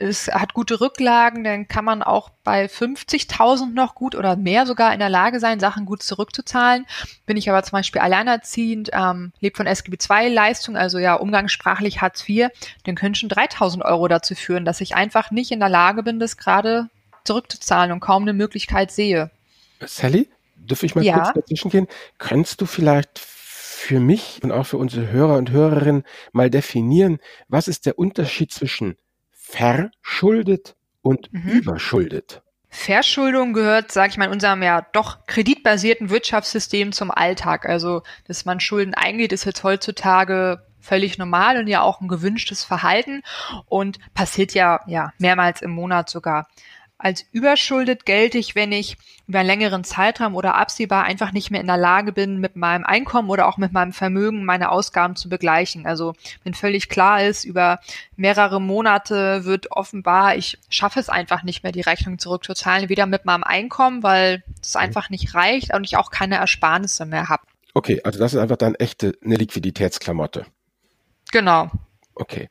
[0.00, 4.94] es hat gute Rücklagen, dann kann man auch bei 50.000 noch gut oder mehr sogar
[4.94, 6.86] in der Lage sein, Sachen gut zurückzuzahlen.
[7.26, 12.26] Bin ich aber zum Beispiel alleinerziehend, ähm, lebt von SGB II-Leistung, also ja umgangssprachlich Hartz
[12.26, 12.48] IV,
[12.84, 16.18] dann können schon 3.000 Euro dazu führen, dass ich einfach nicht in der Lage bin,
[16.18, 16.88] das gerade
[17.24, 19.30] zurückzuzahlen und kaum eine Möglichkeit sehe.
[19.84, 20.30] Sally,
[20.70, 21.14] dürfte ich mal ja.
[21.14, 21.86] kurz dazwischen gehen?
[22.18, 27.66] Könntest du vielleicht für mich und auch für unsere Hörer und Hörerinnen mal definieren, was
[27.66, 28.96] ist der Unterschied zwischen
[29.32, 31.50] verschuldet und mhm.
[31.50, 32.42] überschuldet?
[32.68, 37.66] Verschuldung gehört, sage ich mal, in unserem ja doch kreditbasierten Wirtschaftssystem zum Alltag.
[37.66, 42.64] Also, dass man Schulden eingeht, ist jetzt heutzutage völlig normal und ja auch ein gewünschtes
[42.64, 43.22] Verhalten
[43.66, 46.48] und passiert ja, ja mehrmals im Monat sogar.
[47.02, 51.62] Als überschuldet gelte ich, wenn ich über einen längeren Zeitraum oder absehbar einfach nicht mehr
[51.62, 55.30] in der Lage bin, mit meinem Einkommen oder auch mit meinem Vermögen meine Ausgaben zu
[55.30, 55.86] begleichen.
[55.86, 56.12] Also
[56.44, 57.80] wenn völlig klar ist, über
[58.16, 63.24] mehrere Monate wird offenbar, ich schaffe es einfach nicht mehr, die Rechnung zurückzuzahlen, weder mit
[63.24, 64.80] meinem Einkommen, weil es mhm.
[64.80, 67.44] einfach nicht reicht und ich auch keine Ersparnisse mehr habe.
[67.72, 70.44] Okay, also das ist einfach dann echte eine Liquiditätsklamotte.
[71.32, 71.70] Genau.
[72.14, 72.50] Okay.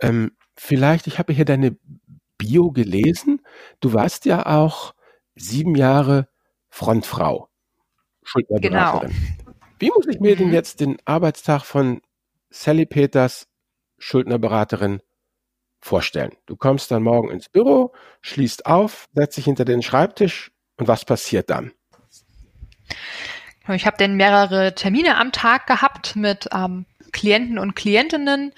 [0.00, 1.76] Ähm, vielleicht, ich habe hier deine
[2.40, 3.42] Bio gelesen.
[3.80, 4.94] Du warst ja auch
[5.34, 6.28] sieben Jahre
[6.70, 7.48] Frontfrau,
[8.22, 9.10] Schuldnerberaterin.
[9.10, 9.54] Genau.
[9.78, 10.38] Wie muss ich mir mhm.
[10.38, 12.00] denn jetzt den Arbeitstag von
[12.48, 13.46] Sally Peters,
[13.98, 15.00] Schuldnerberaterin,
[15.80, 16.32] vorstellen?
[16.46, 21.04] Du kommst dann morgen ins Büro, schließt auf, setzt dich hinter den Schreibtisch und was
[21.04, 21.72] passiert dann?
[23.68, 28.52] Ich habe dann mehrere Termine am Tag gehabt mit ähm, Klienten und Klientinnen,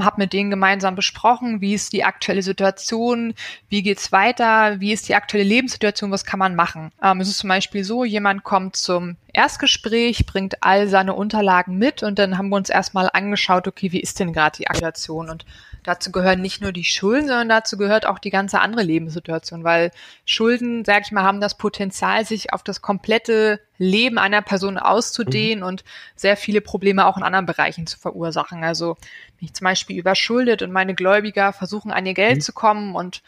[0.00, 3.34] habe mit denen gemeinsam besprochen, wie ist die aktuelle Situation,
[3.68, 6.92] wie geht's weiter, wie ist die aktuelle Lebenssituation, was kann man machen.
[7.02, 12.02] Ähm, es ist zum Beispiel so, jemand kommt zum Erstgespräch, bringt all seine Unterlagen mit
[12.02, 15.44] und dann haben wir uns erstmal angeschaut, okay, wie ist denn gerade die Situation und
[15.86, 19.92] dazu gehören nicht nur die Schulden, sondern dazu gehört auch die ganze andere Lebenssituation, weil
[20.24, 25.60] Schulden, sag ich mal, haben das Potenzial, sich auf das komplette Leben einer Person auszudehnen
[25.60, 25.66] mhm.
[25.66, 25.84] und
[26.16, 28.64] sehr viele Probleme auch in anderen Bereichen zu verursachen.
[28.64, 28.96] Also
[29.38, 32.40] wenn ich zum Beispiel überschuldet und meine Gläubiger versuchen, an ihr Geld mhm.
[32.40, 33.22] zu kommen und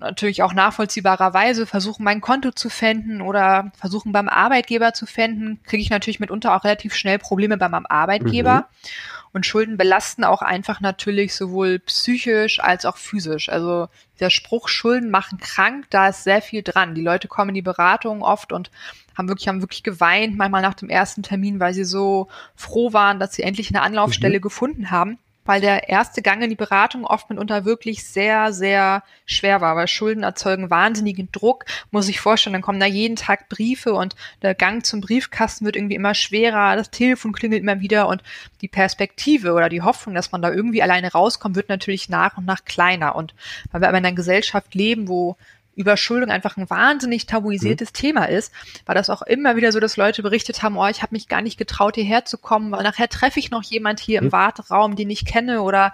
[0.00, 5.82] natürlich auch nachvollziehbarerweise versuchen, mein Konto zu fänden oder versuchen beim Arbeitgeber zu fänden, kriege
[5.82, 8.66] ich natürlich mitunter auch relativ schnell Probleme bei meinem Arbeitgeber.
[8.68, 8.88] Mhm.
[9.32, 13.48] Und Schulden belasten auch einfach natürlich sowohl psychisch als auch physisch.
[13.48, 13.88] Also
[14.20, 16.94] der Spruch, Schulden machen krank, da ist sehr viel dran.
[16.94, 18.70] Die Leute kommen in die Beratung oft und
[19.16, 23.18] haben wirklich, haben wirklich geweint, manchmal nach dem ersten Termin, weil sie so froh waren,
[23.18, 24.42] dass sie endlich eine Anlaufstelle mhm.
[24.42, 29.60] gefunden haben weil der erste Gang in die Beratung oft mitunter wirklich sehr, sehr schwer
[29.60, 32.52] war, weil Schulden erzeugen wahnsinnigen Druck, muss ich vorstellen.
[32.52, 36.76] Dann kommen da jeden Tag Briefe und der Gang zum Briefkasten wird irgendwie immer schwerer,
[36.76, 38.22] das Telefon klingelt immer wieder und
[38.60, 42.46] die Perspektive oder die Hoffnung, dass man da irgendwie alleine rauskommt, wird natürlich nach und
[42.46, 43.16] nach kleiner.
[43.16, 43.34] Und
[43.70, 45.36] weil wir aber in einer Gesellschaft leben, wo
[45.74, 47.94] Überschuldung einfach ein wahnsinnig tabuisiertes mhm.
[47.94, 48.52] Thema ist,
[48.86, 51.42] war das auch immer wieder so, dass Leute berichtet haben, oh, ich habe mich gar
[51.42, 54.26] nicht getraut, hierher zu kommen, weil nachher treffe ich noch jemand hier mhm.
[54.26, 55.92] im Warteraum, den ich kenne oder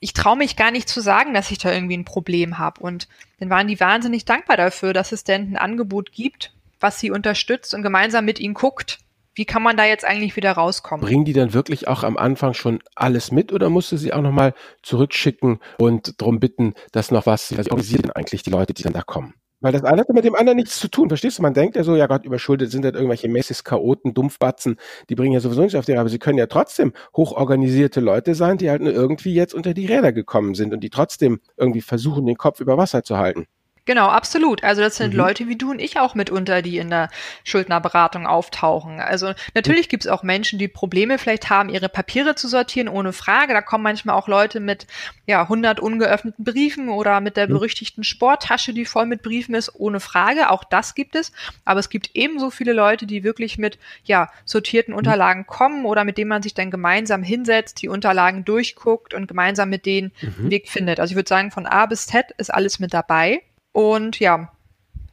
[0.00, 2.80] ich traue mich gar nicht zu sagen, dass ich da irgendwie ein Problem habe.
[2.80, 3.08] Und
[3.40, 7.72] dann waren die wahnsinnig dankbar dafür, dass es denn ein Angebot gibt, was sie unterstützt
[7.72, 8.98] und gemeinsam mit ihnen guckt,
[9.34, 11.04] wie kann man da jetzt eigentlich wieder rauskommen?
[11.04, 14.22] Bringen die dann wirklich auch am Anfang schon alles mit oder musst du sie auch
[14.22, 18.92] nochmal zurückschicken und darum bitten, dass noch was, also organisieren eigentlich die Leute, die dann
[18.92, 19.34] da kommen?
[19.64, 21.42] Weil das eine hat mit dem anderen nichts zu tun, verstehst du?
[21.42, 24.76] Man denkt ja so, ja Gott, überschuldet sind halt irgendwelche Messis, Chaoten, Dumpfbatzen,
[25.08, 28.34] die bringen ja sowieso nicht auf die Reihe, aber sie können ja trotzdem hochorganisierte Leute
[28.34, 31.80] sein, die halt nur irgendwie jetzt unter die Räder gekommen sind und die trotzdem irgendwie
[31.80, 33.46] versuchen, den Kopf über Wasser zu halten.
[33.86, 34.64] Genau, absolut.
[34.64, 35.18] Also das sind mhm.
[35.18, 37.10] Leute wie du und ich auch mitunter, die in der
[37.44, 38.98] Schuldnerberatung auftauchen.
[38.98, 39.90] Also natürlich mhm.
[39.90, 43.52] gibt es auch Menschen, die Probleme vielleicht haben, ihre Papiere zu sortieren, ohne Frage.
[43.52, 44.86] Da kommen manchmal auch Leute mit
[45.26, 47.52] ja 100 ungeöffneten Briefen oder mit der mhm.
[47.52, 50.48] berüchtigten Sporttasche, die voll mit Briefen ist, ohne Frage.
[50.48, 51.30] Auch das gibt es.
[51.66, 54.98] Aber es gibt ebenso viele Leute, die wirklich mit ja sortierten mhm.
[54.98, 59.68] Unterlagen kommen oder mit denen man sich dann gemeinsam hinsetzt, die Unterlagen durchguckt und gemeinsam
[59.68, 60.34] mit denen mhm.
[60.38, 61.00] einen Weg findet.
[61.00, 63.42] Also ich würde sagen, von A bis Z ist alles mit dabei.
[63.74, 64.52] Und ja,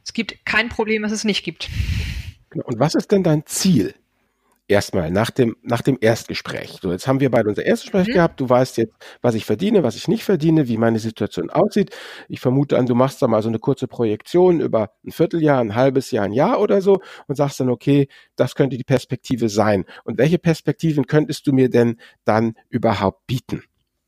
[0.04, 1.68] es gibt kein Problem, was es nicht gibt.
[2.50, 2.64] Genau.
[2.66, 3.92] Und was ist denn dein Ziel?
[4.68, 6.78] Erstmal nach dem, nach dem Erstgespräch.
[6.80, 8.12] So, jetzt haben wir beide unser Erstgespräch mhm.
[8.12, 8.40] gehabt.
[8.40, 11.90] Du weißt jetzt, was ich verdiene, was ich nicht verdiene, wie meine Situation aussieht.
[12.28, 15.74] Ich vermute an, du machst da mal so eine kurze Projektion über ein Vierteljahr, ein
[15.74, 19.84] halbes Jahr, ein Jahr oder so und sagst dann, okay, das könnte die Perspektive sein.
[20.04, 23.64] Und welche Perspektiven könntest du mir denn dann überhaupt bieten?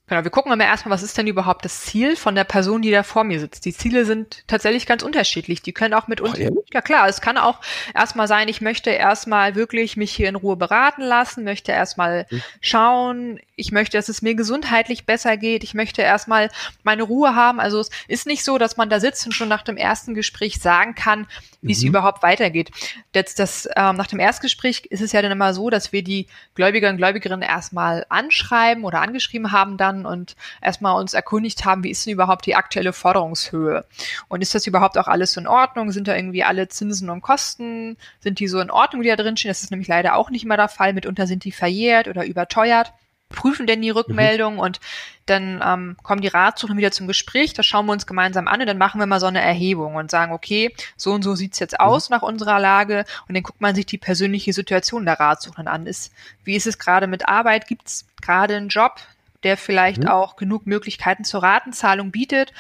[0.07, 2.91] Genau, wir gucken aber erstmal, was ist denn überhaupt das Ziel von der Person, die
[2.91, 3.65] da vor mir sitzt.
[3.65, 5.63] Die Ziele sind tatsächlich ganz unterschiedlich.
[5.63, 6.39] Die können auch mit uns.
[6.39, 7.61] Ja klar, es kann auch
[7.95, 12.43] erstmal sein, ich möchte erstmal wirklich mich hier in Ruhe beraten lassen, möchte erstmal mhm.
[12.61, 16.51] schauen, ich möchte, dass es mir gesundheitlich besser geht, ich möchte erstmal
[16.83, 17.61] meine Ruhe haben.
[17.61, 20.61] Also es ist nicht so, dass man da sitzt und schon nach dem ersten Gespräch
[20.61, 21.27] sagen kann,
[21.63, 21.73] wie mhm.
[21.73, 22.71] es überhaupt weitergeht.
[23.15, 26.27] Jetzt das, ähm, nach dem Erstgespräch ist es ja dann immer so, dass wir die
[26.55, 31.91] Gläubiger und Gläubigerinnen erstmal anschreiben oder angeschrieben haben dann und erstmal uns erkundigt haben, wie
[31.91, 33.85] ist denn überhaupt die aktuelle Forderungshöhe?
[34.29, 35.93] Und ist das überhaupt auch alles in Ordnung?
[35.93, 39.37] Sind da irgendwie alle Zinsen und Kosten, sind die so in Ordnung, die da drin
[39.37, 39.51] stehen?
[39.51, 40.93] Das ist nämlich leider auch nicht immer der Fall.
[40.93, 42.93] Mitunter sind die verjährt oder überteuert
[43.35, 43.97] prüfen denn die mhm.
[43.97, 44.61] Rückmeldung mhm.
[44.61, 44.81] und
[45.27, 48.67] dann ähm, kommen die Ratsuchenden wieder zum Gespräch, das schauen wir uns gemeinsam an und
[48.67, 51.81] dann machen wir mal so eine Erhebung und sagen, okay, so und so sieht's jetzt
[51.81, 52.17] aus mhm.
[52.17, 55.87] nach unserer Lage und dann guckt man sich die persönliche Situation der Ratsuchenden an.
[55.87, 56.13] Ist,
[56.45, 57.67] wie ist es gerade mit Arbeit?
[57.67, 58.97] Gibt's gerade einen Job?
[59.45, 60.09] Der vielleicht mhm.
[60.09, 62.53] auch genug Möglichkeiten zur Ratenzahlung bietet?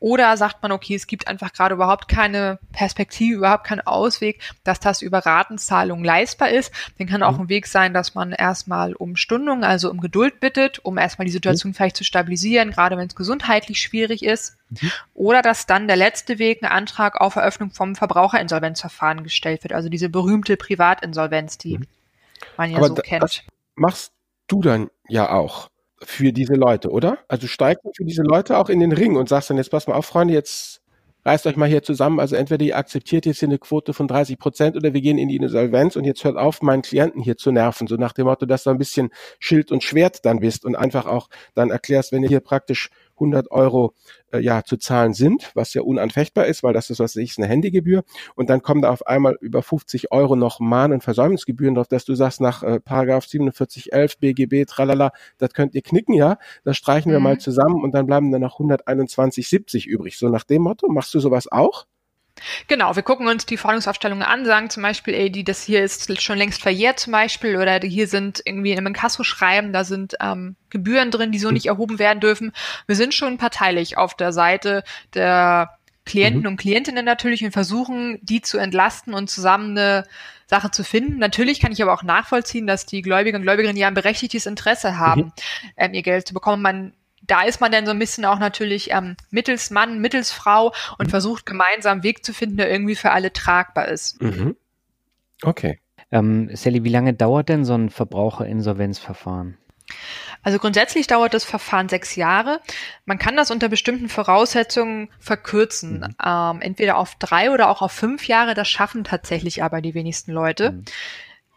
[0.00, 4.80] Oder sagt man, okay, es gibt einfach gerade überhaupt keine Perspektive, überhaupt keinen Ausweg, dass
[4.80, 6.72] das über Ratenzahlung leistbar ist?
[6.98, 7.42] Dann kann auch mhm.
[7.42, 11.32] ein Weg sein, dass man erstmal um Stundung, also um Geduld bittet, um erstmal die
[11.32, 11.74] Situation mhm.
[11.74, 14.56] vielleicht zu stabilisieren, gerade wenn es gesundheitlich schwierig ist.
[14.70, 14.90] Mhm.
[15.14, 19.88] Oder dass dann der letzte Weg, ein Antrag auf Eröffnung vom Verbraucherinsolvenzverfahren gestellt wird, also
[19.88, 21.86] diese berühmte Privatinsolvenz, die mhm.
[22.56, 23.44] man ja Aber so kennt.
[23.76, 24.12] machst
[24.46, 25.68] du dann ja auch
[26.04, 27.18] für diese Leute, oder?
[27.28, 29.86] Also steigst du für diese Leute auch in den Ring und sagst dann jetzt, pass
[29.86, 30.80] mal auf, Freunde, jetzt
[31.24, 32.20] reißt euch mal hier zusammen.
[32.20, 35.28] Also entweder ihr akzeptiert jetzt hier eine Quote von 30 Prozent oder wir gehen in
[35.28, 37.86] die Insolvenz und jetzt hört auf, meinen Klienten hier zu nerven.
[37.86, 41.06] So nach dem Motto, dass du ein bisschen Schild und Schwert dann bist und einfach
[41.06, 43.94] auch dann erklärst, wenn ihr hier praktisch 100 Euro
[44.32, 47.46] äh, ja zu zahlen sind, was ja unanfechtbar ist, weil das ist, was ich, eine
[47.46, 48.04] Handygebühr.
[48.34, 52.04] Und dann kommen da auf einmal über 50 Euro noch Mahn- und Versäumnisgebühren drauf, dass
[52.04, 57.10] du sagst, nach äh, Paragraph 4711 BGB, tralala, das könnt ihr knicken, ja, das streichen
[57.10, 57.24] wir mhm.
[57.24, 60.18] mal zusammen und dann bleiben dann noch 121,70 übrig.
[60.18, 61.86] So nach dem Motto, machst du sowas auch?
[62.66, 66.20] Genau, wir gucken uns die Forderungsaufstellungen an, sagen zum Beispiel, ey, die, das hier ist
[66.22, 70.56] schon längst verjährt zum Beispiel, oder hier sind irgendwie in einem Inkasso-Schreiben, da sind ähm,
[70.70, 71.54] Gebühren drin, die so mhm.
[71.54, 72.52] nicht erhoben werden dürfen.
[72.86, 74.82] Wir sind schon parteilich auf der Seite
[75.14, 76.48] der Klienten mhm.
[76.48, 80.04] und Klientinnen natürlich und versuchen, die zu entlasten und zusammen eine
[80.46, 81.18] Sache zu finden.
[81.18, 84.98] Natürlich kann ich aber auch nachvollziehen, dass die Gläubiger und Gläubigerinnen ja ein berechtigtes Interesse
[84.98, 85.32] haben, mhm.
[85.76, 86.62] ähm, ihr Geld zu bekommen.
[86.62, 86.92] Man
[87.26, 91.06] da ist man dann so ein bisschen auch natürlich ähm, mittels Mann, mittels Frau und
[91.06, 91.10] mhm.
[91.10, 94.20] versucht gemeinsam einen Weg zu finden, der irgendwie für alle tragbar ist.
[94.20, 94.56] Mhm.
[95.42, 95.80] Okay.
[96.10, 99.56] Ähm, Sally, wie lange dauert denn so ein Verbraucherinsolvenzverfahren?
[100.42, 102.60] Also grundsätzlich dauert das Verfahren sechs Jahre.
[103.06, 106.00] Man kann das unter bestimmten Voraussetzungen verkürzen.
[106.00, 106.14] Mhm.
[106.24, 108.54] Ähm, entweder auf drei oder auch auf fünf Jahre.
[108.54, 110.72] Das schaffen tatsächlich aber die wenigsten Leute.
[110.72, 110.84] Mhm.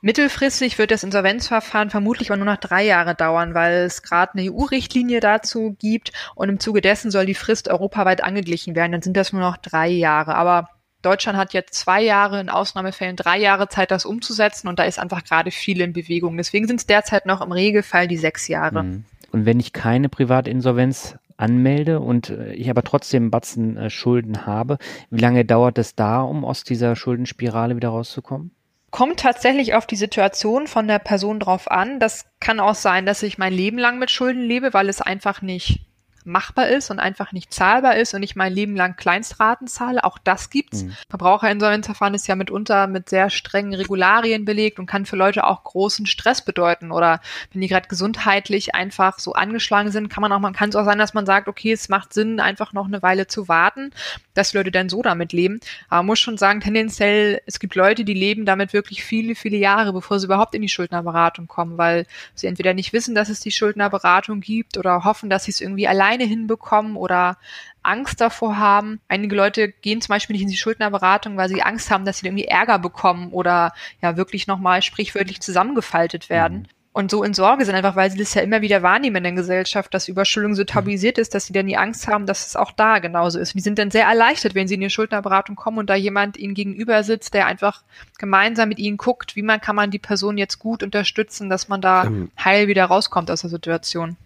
[0.01, 4.51] Mittelfristig wird das Insolvenzverfahren vermutlich aber nur noch drei Jahre dauern, weil es gerade eine
[4.51, 8.91] EU-Richtlinie dazu gibt und im Zuge dessen soll die Frist europaweit angeglichen werden.
[8.91, 10.35] Dann sind das nur noch drei Jahre.
[10.35, 10.69] Aber
[11.01, 14.99] Deutschland hat jetzt zwei Jahre, in Ausnahmefällen drei Jahre Zeit, das umzusetzen und da ist
[14.99, 16.37] einfach gerade viel in Bewegung.
[16.37, 18.83] Deswegen sind es derzeit noch im Regelfall die sechs Jahre.
[18.83, 19.05] Mhm.
[19.31, 24.77] Und wenn ich keine Privatinsolvenz anmelde und äh, ich aber trotzdem Batzen äh, Schulden habe,
[25.09, 28.51] wie lange dauert es da, um aus dieser Schuldenspirale wieder rauszukommen?
[28.89, 31.99] Kommt tatsächlich auf die Situation von der Person drauf an.
[31.99, 35.41] Das kann auch sein, dass ich mein Leben lang mit Schulden lebe, weil es einfach
[35.41, 35.87] nicht
[36.27, 40.03] machbar ist und einfach nicht zahlbar ist und ich mein Leben lang Kleinstraten zahle.
[40.03, 40.83] Auch das gibt's.
[40.83, 40.95] Mhm.
[41.09, 46.05] Verbraucherinsolvenzverfahren ist ja mitunter mit sehr strengen Regularien belegt und kann für Leute auch großen
[46.05, 46.91] Stress bedeuten.
[46.91, 47.21] Oder
[47.51, 50.85] wenn die gerade gesundheitlich einfach so angeschlagen sind, kann man auch, man kann es auch
[50.85, 53.91] sein, dass man sagt, okay, es macht Sinn, einfach noch eine Weile zu warten,
[54.37, 55.59] dass Leute dann so damit leben.
[55.89, 59.57] Aber man muss schon sagen, tendenziell, es gibt Leute, die leben damit wirklich viele, viele
[59.57, 63.39] Jahre, bevor sie überhaupt in die Schuldnerberatung kommen, weil sie entweder nicht wissen, dass es
[63.39, 67.37] die Schuldnerberatung gibt oder hoffen, dass sie es irgendwie alleine hinbekommen oder
[67.83, 68.99] Angst davor haben.
[69.07, 72.27] Einige Leute gehen zum Beispiel nicht in die Schuldnerberatung, weil sie Angst haben, dass sie
[72.27, 76.67] irgendwie Ärger bekommen oder ja wirklich nochmal sprichwörtlich zusammengefaltet werden.
[76.97, 79.23] Mhm und so in Sorge sind, einfach weil sie das ja immer wieder wahrnehmen in
[79.23, 82.55] der Gesellschaft, dass Überschuldung so tabuisiert ist, dass sie dann die Angst haben, dass es
[82.55, 83.49] auch da genauso ist.
[83.49, 86.37] Und die sind dann sehr erleichtert, wenn sie in die Schuldnerberatung kommen und da jemand
[86.37, 87.83] ihnen gegenüber sitzt, der einfach
[88.17, 91.81] gemeinsam mit ihnen guckt, wie man kann man die Person jetzt gut unterstützen, dass man
[91.81, 94.17] da ähm, heil wieder rauskommt aus der Situation.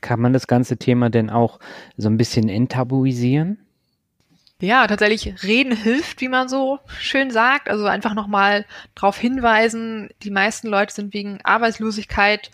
[0.00, 1.60] Kann man das ganze Thema denn auch
[1.96, 3.58] so ein bisschen enttabuisieren?
[4.60, 7.68] Ja, tatsächlich reden hilft, wie man so schön sagt.
[7.68, 8.64] Also einfach nochmal
[8.94, 12.50] darauf hinweisen, die meisten Leute sind wegen Arbeitslosigkeit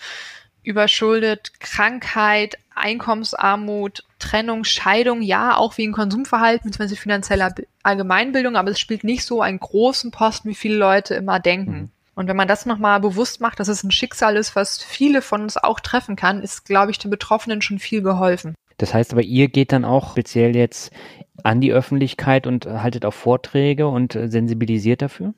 [0.64, 6.96] überschuldet, Krankheit, Einkommensarmut, Trennung, Scheidung, ja, auch wegen Konsumverhalten bzw.
[6.96, 11.72] finanzieller Allgemeinbildung, aber es spielt nicht so einen großen Posten, wie viele Leute immer denken.
[11.72, 11.90] Mhm.
[12.14, 15.42] Und wenn man das nochmal bewusst macht, dass es ein Schicksal ist, was viele von
[15.42, 18.54] uns auch treffen kann, ist, glaube ich, den Betroffenen schon viel geholfen.
[18.78, 20.92] Das heißt aber, ihr geht dann auch speziell jetzt
[21.42, 25.34] an die Öffentlichkeit und haltet auch Vorträge und sensibilisiert dafür?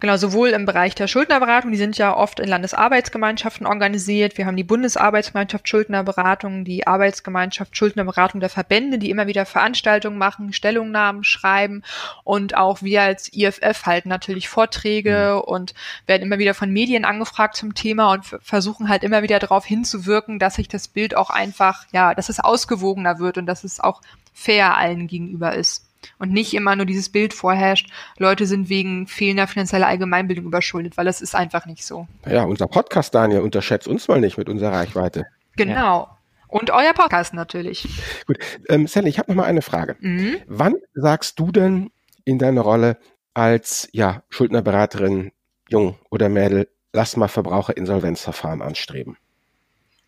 [0.00, 4.38] Genau, sowohl im Bereich der Schuldnerberatung, die sind ja oft in Landesarbeitsgemeinschaften organisiert.
[4.38, 10.52] Wir haben die Bundesarbeitsgemeinschaft Schuldnerberatung, die Arbeitsgemeinschaft Schuldnerberatung der Verbände, die immer wieder Veranstaltungen machen,
[10.52, 11.82] Stellungnahmen schreiben
[12.22, 15.40] und auch wir als IFF halten natürlich Vorträge mhm.
[15.52, 15.74] und
[16.06, 20.38] werden immer wieder von Medien angefragt zum Thema und versuchen halt immer wieder darauf hinzuwirken,
[20.38, 24.00] dass sich das Bild auch einfach, ja, dass es ausgewogener wird und dass es auch
[24.32, 25.87] fair allen gegenüber ist
[26.18, 31.04] und nicht immer nur dieses Bild vorherrscht, Leute sind wegen fehlender finanzieller Allgemeinbildung überschuldet, weil
[31.04, 32.06] das ist einfach nicht so.
[32.26, 35.26] Ja, unser Podcast, Daniel, unterschätzt uns mal nicht mit unserer Reichweite.
[35.56, 36.08] Genau.
[36.08, 36.18] Ja.
[36.48, 37.86] Und euer Podcast natürlich.
[38.26, 39.96] Gut, ähm, Sally, ich habe noch mal eine Frage.
[40.00, 40.38] Mhm.
[40.46, 41.90] Wann sagst du denn
[42.24, 42.98] in deiner Rolle
[43.34, 45.32] als ja, Schuldnerberaterin,
[45.68, 49.18] Jung oder Mädel, lass mal Verbraucherinsolvenzverfahren anstreben?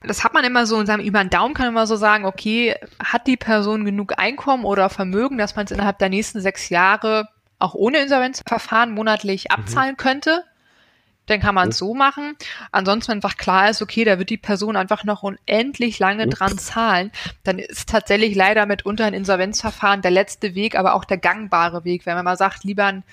[0.03, 2.25] Das hat man immer so in seinem über den Daumen kann man immer so sagen,
[2.25, 6.71] okay, hat die Person genug Einkommen oder Vermögen, dass man es innerhalb der nächsten sechs
[6.71, 9.57] Jahre auch ohne Insolvenzverfahren monatlich mhm.
[9.57, 10.45] abzahlen könnte?
[11.27, 12.35] Dann kann man es so machen.
[12.73, 16.39] Ansonsten, wenn einfach klar ist, okay, da wird die Person einfach noch unendlich lange Ups.
[16.39, 17.13] dran zahlen,
[17.45, 22.07] dann ist tatsächlich leider mitunter ein Insolvenzverfahren der letzte Weg, aber auch der gangbare Weg.
[22.07, 23.05] Wenn man mal sagt, lieber ein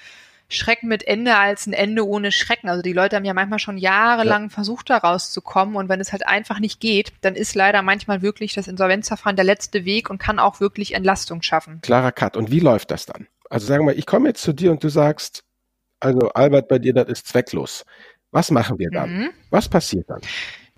[0.50, 2.70] Schrecken mit Ende als ein Ende ohne Schrecken.
[2.70, 4.50] Also die Leute haben ja manchmal schon jahrelang ja.
[4.50, 8.54] versucht, da rauszukommen und wenn es halt einfach nicht geht, dann ist leider manchmal wirklich
[8.54, 11.82] das Insolvenzverfahren der letzte Weg und kann auch wirklich Entlastung schaffen.
[11.82, 12.38] Klarer Cut.
[12.38, 13.28] Und wie läuft das dann?
[13.50, 15.44] Also sagen wir, ich komme jetzt zu dir und du sagst,
[16.00, 17.86] also Albert, bei dir, das ist zwecklos.
[18.32, 19.18] Was machen wir dann?
[19.18, 19.30] Mhm.
[19.50, 20.22] Was passiert dann?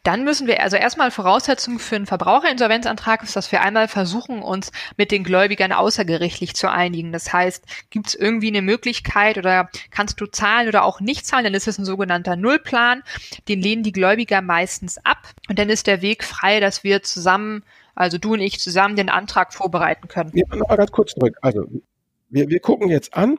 [0.10, 4.72] Dann müssen wir also erstmal Voraussetzung für einen Verbraucherinsolvenzantrag ist, dass wir einmal versuchen, uns
[4.98, 7.12] mit den Gläubigern außergerichtlich zu einigen.
[7.12, 11.43] Das heißt, gibt es irgendwie eine Möglichkeit oder kannst du zahlen oder auch nicht zahlen,
[11.43, 13.04] dann ist es ein sogenannter Nullplan.
[13.48, 17.63] Den lehnen die Gläubiger meistens ab und dann ist der Weg frei, dass wir zusammen,
[17.93, 20.32] also du und ich zusammen den Antrag vorbereiten können.
[20.34, 21.38] Ja, ganz kurz zurück.
[21.43, 21.67] Also
[22.30, 23.38] wir, wir gucken jetzt an,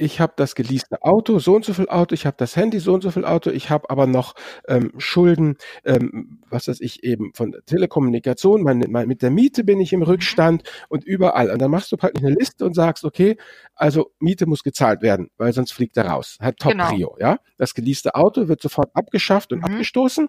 [0.00, 2.94] ich habe das geleaste Auto, so und so viel Auto, ich habe das Handy, so
[2.94, 4.34] und so viel Auto, ich habe aber noch
[4.66, 9.78] ähm, Schulden, ähm, was weiß ich eben von Telekommunikation, mein, mein, mit der Miete bin
[9.78, 11.50] ich im Rückstand und überall.
[11.50, 13.36] Und dann machst du halt eine Liste und sagst, okay,
[13.74, 16.38] also Miete muss gezahlt werden, weil sonst fliegt er raus.
[16.40, 17.16] Hat Top genau.
[17.20, 17.38] Ja.
[17.58, 19.64] Das geleaste Auto wird sofort abgeschafft und mhm.
[19.64, 20.28] abgestoßen.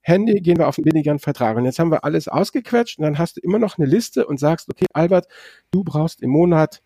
[0.00, 1.58] Handy gehen wir auf einen billigeren Vertrag.
[1.58, 4.40] Und jetzt haben wir alles ausgequetscht und dann hast du immer noch eine Liste und
[4.40, 5.26] sagst, okay, Albert,
[5.70, 6.80] du brauchst im Monat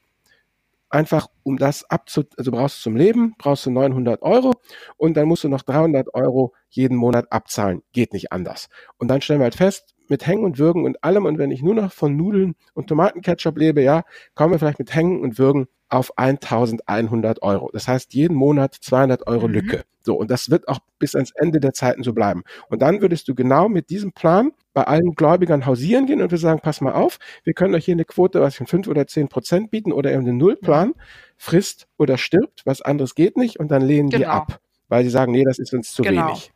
[0.95, 4.53] einfach um das abzu, also brauchst du zum Leben, brauchst du 900 Euro
[4.97, 7.83] und dann musst du noch 300 Euro jeden Monat abzahlen.
[7.93, 8.69] Geht nicht anders.
[8.97, 11.63] Und dann stellen wir halt fest, mit Hängen und Würgen und allem und wenn ich
[11.63, 14.05] nur noch von Nudeln und Tomatenketchup lebe, ja,
[14.35, 17.71] kommen wir vielleicht mit Hängen und Würgen auf 1100 Euro.
[17.73, 19.55] Das heißt, jeden Monat 200 Euro mhm.
[19.55, 19.85] Lücke.
[20.03, 22.43] So, und das wird auch bis ans Ende der Zeiten so bleiben.
[22.69, 26.39] Und dann würdest du genau mit diesem Plan bei allen Gläubigern hausieren gehen und wir
[26.39, 29.29] sagen, pass mal auf, wir können euch hier eine Quote, was von fünf oder zehn
[29.29, 30.95] Prozent bieten oder eben den Nullplan,
[31.39, 34.21] frisst oder stirbt, was anderes geht nicht und dann lehnen genau.
[34.21, 36.27] die ab, weil sie sagen, nee, das ist uns zu genau.
[36.27, 36.51] wenig.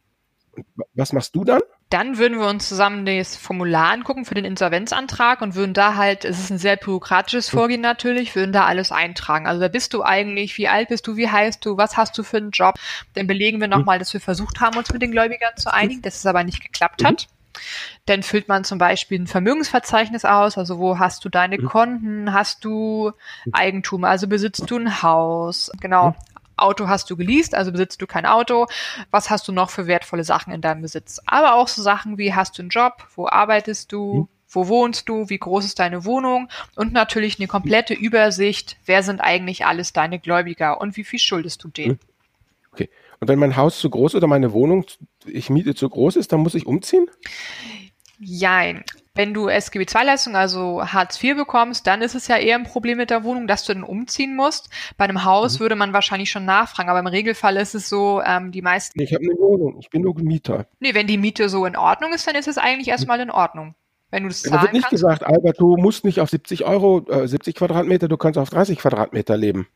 [0.56, 1.60] Und was machst du dann?
[1.90, 6.24] Dann würden wir uns zusammen das Formular angucken für den Insolvenzantrag und würden da halt,
[6.24, 7.58] es ist ein sehr bürokratisches hm.
[7.58, 9.46] Vorgehen natürlich, würden da alles eintragen.
[9.46, 12.24] Also wer bist du eigentlich, wie alt bist du, wie heißt du, was hast du
[12.24, 12.74] für einen Job?
[13.14, 14.00] Dann belegen wir nochmal, hm.
[14.00, 17.04] dass wir versucht haben, uns mit den Gläubigern zu einigen, dass es aber nicht geklappt
[17.04, 17.28] hat.
[18.06, 21.66] Dann füllt man zum Beispiel ein Vermögensverzeichnis aus, also wo hast du deine mhm.
[21.66, 23.12] Konten, hast du
[23.52, 26.10] Eigentum, also besitzt du ein Haus, genau.
[26.10, 26.14] Mhm.
[26.58, 28.66] Auto hast du geleast, also besitzt du kein Auto.
[29.10, 31.20] Was hast du noch für wertvolle Sachen in deinem Besitz?
[31.26, 34.28] Aber auch so Sachen wie hast du einen Job, wo arbeitest du, mhm.
[34.48, 39.20] wo wohnst du, wie groß ist deine Wohnung und natürlich eine komplette Übersicht, wer sind
[39.20, 42.00] eigentlich alles deine Gläubiger und wie viel schuldest du denen.
[42.72, 42.90] Okay.
[43.20, 44.84] Und wenn mein Haus zu groß oder meine Wohnung,
[45.26, 47.06] ich miete zu groß ist, dann muss ich umziehen?
[48.20, 48.84] Jein.
[49.14, 53.10] Wenn du SGB-II-Leistung, also Hartz IV bekommst, dann ist es ja eher ein Problem mit
[53.10, 54.70] der Wohnung, dass du dann umziehen musst.
[54.96, 55.60] Bei einem Haus mhm.
[55.60, 59.00] würde man wahrscheinlich schon nachfragen, aber im Regelfall ist es so, ähm, die meisten.
[59.00, 60.66] Ich habe eine Wohnung, ich bin nur Mieter.
[60.78, 63.74] Nee, wenn die Miete so in Ordnung ist, dann ist es eigentlich erstmal in Ordnung.
[64.10, 64.90] Wenn du das Da wird nicht kannst.
[64.90, 68.78] gesagt, Albert, du musst nicht auf 70 Euro, äh, 70 Quadratmeter, du kannst auf 30
[68.78, 69.68] Quadratmeter leben.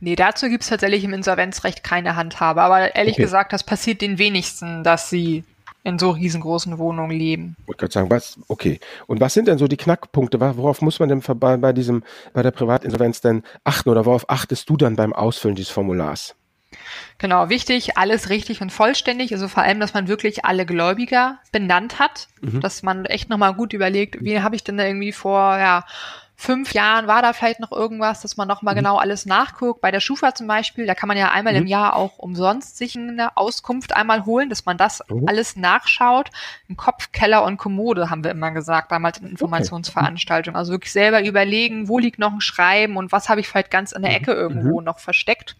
[0.00, 2.62] Nee, dazu gibt es tatsächlich im Insolvenzrecht keine Handhabe.
[2.62, 3.22] Aber ehrlich okay.
[3.22, 5.44] gesagt, das passiert den wenigsten, dass sie
[5.84, 7.56] in so riesengroßen Wohnungen leben.
[7.60, 8.78] Ich wollte gerade sagen, was, okay.
[9.06, 10.38] Und was sind denn so die Knackpunkte?
[10.40, 12.02] Worauf muss man denn bei, bei diesem,
[12.34, 16.34] bei der Privatinsolvenz denn achten oder worauf achtest du dann beim Ausfüllen dieses Formulars?
[17.18, 19.32] Genau, wichtig, alles richtig und vollständig.
[19.32, 22.60] Also vor allem, dass man wirklich alle Gläubiger benannt hat, mhm.
[22.60, 25.84] dass man echt nochmal gut überlegt, wie habe ich denn da irgendwie vor, ja,
[26.40, 28.78] fünf Jahren war da vielleicht noch irgendwas, dass man nochmal mhm.
[28.78, 29.80] genau alles nachguckt.
[29.80, 31.62] Bei der Schufa zum Beispiel, da kann man ja einmal mhm.
[31.62, 35.24] im Jahr auch umsonst sich eine Auskunft einmal holen, dass man das mhm.
[35.26, 36.30] alles nachschaut.
[36.68, 40.56] Im Kopf, Keller und Kommode haben wir immer gesagt, damals in Informationsveranstaltungen.
[40.56, 43.90] Also wirklich selber überlegen, wo liegt noch ein Schreiben und was habe ich vielleicht ganz
[43.90, 44.16] in der mhm.
[44.18, 44.84] Ecke irgendwo mhm.
[44.84, 45.56] noch versteckt.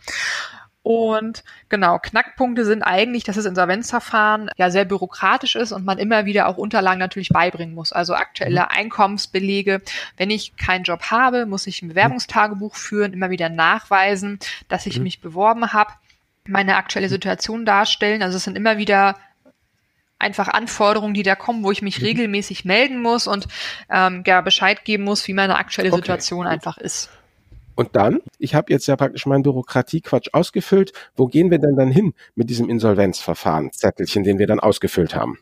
[0.88, 6.24] Und genau, Knackpunkte sind eigentlich, dass das Insolvenzverfahren ja sehr bürokratisch ist und man immer
[6.24, 7.92] wieder auch Unterlagen natürlich beibringen muss.
[7.92, 8.68] Also aktuelle mhm.
[8.70, 9.82] Einkommensbelege.
[10.16, 14.96] Wenn ich keinen Job habe, muss ich ein Bewerbungstagebuch führen, immer wieder nachweisen, dass ich
[14.96, 15.02] mhm.
[15.02, 15.92] mich beworben habe,
[16.46, 18.22] meine aktuelle Situation darstellen.
[18.22, 19.16] Also es sind immer wieder
[20.18, 22.06] einfach Anforderungen, die da kommen, wo ich mich mhm.
[22.06, 23.46] regelmäßig melden muss und
[23.90, 25.98] ähm, ja, Bescheid geben muss, wie meine aktuelle okay.
[25.98, 27.10] Situation einfach ist.
[27.78, 30.90] Und dann, ich habe jetzt ja praktisch meinen Bürokratiequatsch ausgefüllt.
[31.14, 35.38] Wo gehen wir denn dann hin mit diesem Insolvenzverfahren, Zettelchen, den wir dann ausgefüllt haben?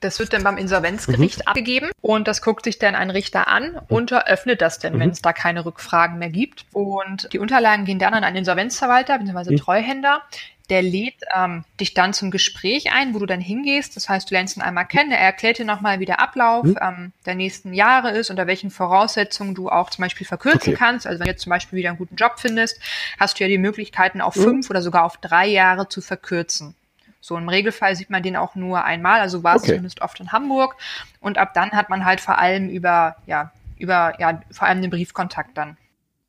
[0.00, 1.46] Das wird dann beim Insolvenzgericht mhm.
[1.46, 3.78] abgegeben und das guckt sich dann ein Richter an mhm.
[3.88, 5.00] und eröffnet das denn, mhm.
[5.00, 6.64] wenn es da keine Rückfragen mehr gibt.
[6.72, 9.52] Und die Unterlagen gehen dann an einen Insolvenzverwalter bzw.
[9.52, 9.56] Mhm.
[9.58, 10.22] Treuhänder,
[10.70, 13.96] der lädt ähm, dich dann zum Gespräch ein, wo du dann hingehst.
[13.96, 15.10] Das heißt, du lernst ihn einmal kennen.
[15.10, 16.78] Er erklärt dir nochmal, wie der Ablauf mhm.
[16.80, 20.76] ähm, der nächsten Jahre ist, unter welchen Voraussetzungen du auch zum Beispiel verkürzen okay.
[20.78, 21.06] kannst.
[21.06, 22.80] Also wenn du jetzt zum Beispiel wieder einen guten Job findest,
[23.18, 24.42] hast du ja die Möglichkeiten, auf mhm.
[24.42, 26.74] fünf oder sogar auf drei Jahre zu verkürzen.
[27.20, 29.72] So im Regelfall sieht man den auch nur einmal, also war es okay.
[29.72, 30.76] zumindest oft in Hamburg.
[31.20, 34.90] Und ab dann hat man halt vor allem über, ja, über, ja, vor allem den
[34.90, 35.76] Briefkontakt dann.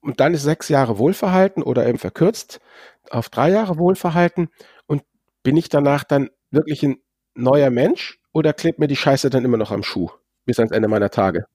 [0.02, 2.60] Und dann ist sechs Jahre Wohlverhalten oder eben verkürzt
[3.10, 4.50] auf drei Jahre Wohlverhalten
[4.88, 5.04] und
[5.44, 6.98] bin ich danach dann wirklich ein
[7.36, 10.10] neuer Mensch oder klebt mir die Scheiße dann immer noch am Schuh
[10.46, 11.46] bis ans Ende meiner Tage?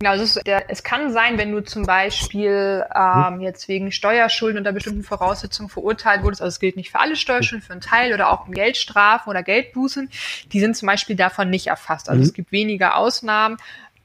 [0.00, 4.72] Genau, es, der, es kann sein, wenn du zum Beispiel ähm, jetzt wegen Steuerschulden unter
[4.72, 8.30] bestimmten Voraussetzungen verurteilt wurdest, also es gilt nicht für alle Steuerschulden, für einen Teil oder
[8.30, 10.10] auch Geldstrafen oder Geldbußen,
[10.52, 12.08] die sind zum Beispiel davon nicht erfasst.
[12.08, 12.26] Also mhm.
[12.26, 13.56] es gibt weniger Ausnahmen,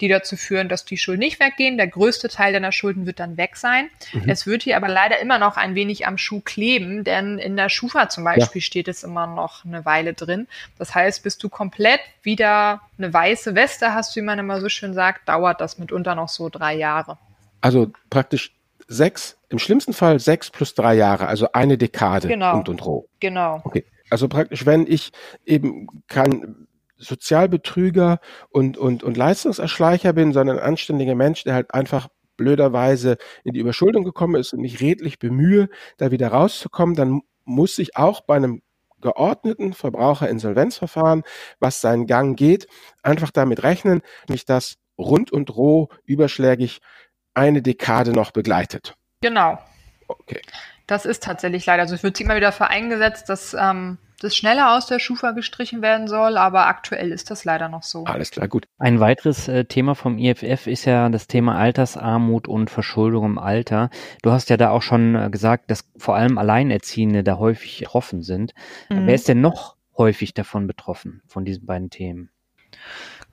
[0.02, 1.78] die dazu führen, dass die Schulden nicht weggehen.
[1.78, 3.90] Der größte Teil deiner Schulden wird dann weg sein.
[4.14, 4.30] Mhm.
[4.30, 7.70] Es wird hier aber leider immer noch ein wenig am Schuh kleben, denn in der
[7.70, 8.66] Schufa zum Beispiel ja.
[8.66, 10.48] steht es immer noch eine Weile drin.
[10.78, 14.94] Das heißt, bis du komplett wieder eine weiße Weste hast, wie man immer so schön
[14.94, 17.18] sagt, dauert das mitunter noch so drei Jahre.
[17.62, 18.52] Also praktisch
[18.88, 22.58] sechs, im schlimmsten Fall sechs plus drei Jahre, also eine Dekade genau.
[22.58, 23.08] und und roh.
[23.20, 23.62] Genau.
[23.64, 23.86] Okay.
[24.10, 25.12] Also praktisch, wenn ich
[25.46, 26.68] eben kein
[27.00, 28.20] Sozialbetrüger
[28.50, 33.60] und, und, und Leistungserschleicher bin, sondern ein anständiger Mensch, der halt einfach blöderweise in die
[33.60, 38.36] Überschuldung gekommen ist und mich redlich bemühe, da wieder rauszukommen, dann muss ich auch bei
[38.36, 38.62] einem
[39.02, 41.24] geordneten Verbraucherinsolvenzverfahren,
[41.60, 42.68] was seinen Gang geht,
[43.02, 46.80] einfach damit rechnen, mich das rund und roh überschlägig
[47.34, 48.96] eine Dekade noch begleitet.
[49.22, 49.60] Genau.
[50.08, 50.42] Okay.
[50.88, 51.94] Das ist tatsächlich leider so.
[51.94, 56.08] Also es wird immer wieder vereingesetzt, dass ähm, das schneller aus der Schufa gestrichen werden
[56.08, 58.06] soll, aber aktuell ist das leider noch so.
[58.06, 58.66] Alles klar, gut.
[58.78, 63.90] Ein weiteres äh, Thema vom IFF ist ja das Thema Altersarmut und Verschuldung im Alter.
[64.22, 68.24] Du hast ja da auch schon äh, gesagt, dass vor allem Alleinerziehende da häufig betroffen
[68.24, 68.54] sind.
[68.90, 69.08] Mhm.
[69.08, 72.30] Wer ist denn noch häufig davon betroffen, von diesen beiden Themen?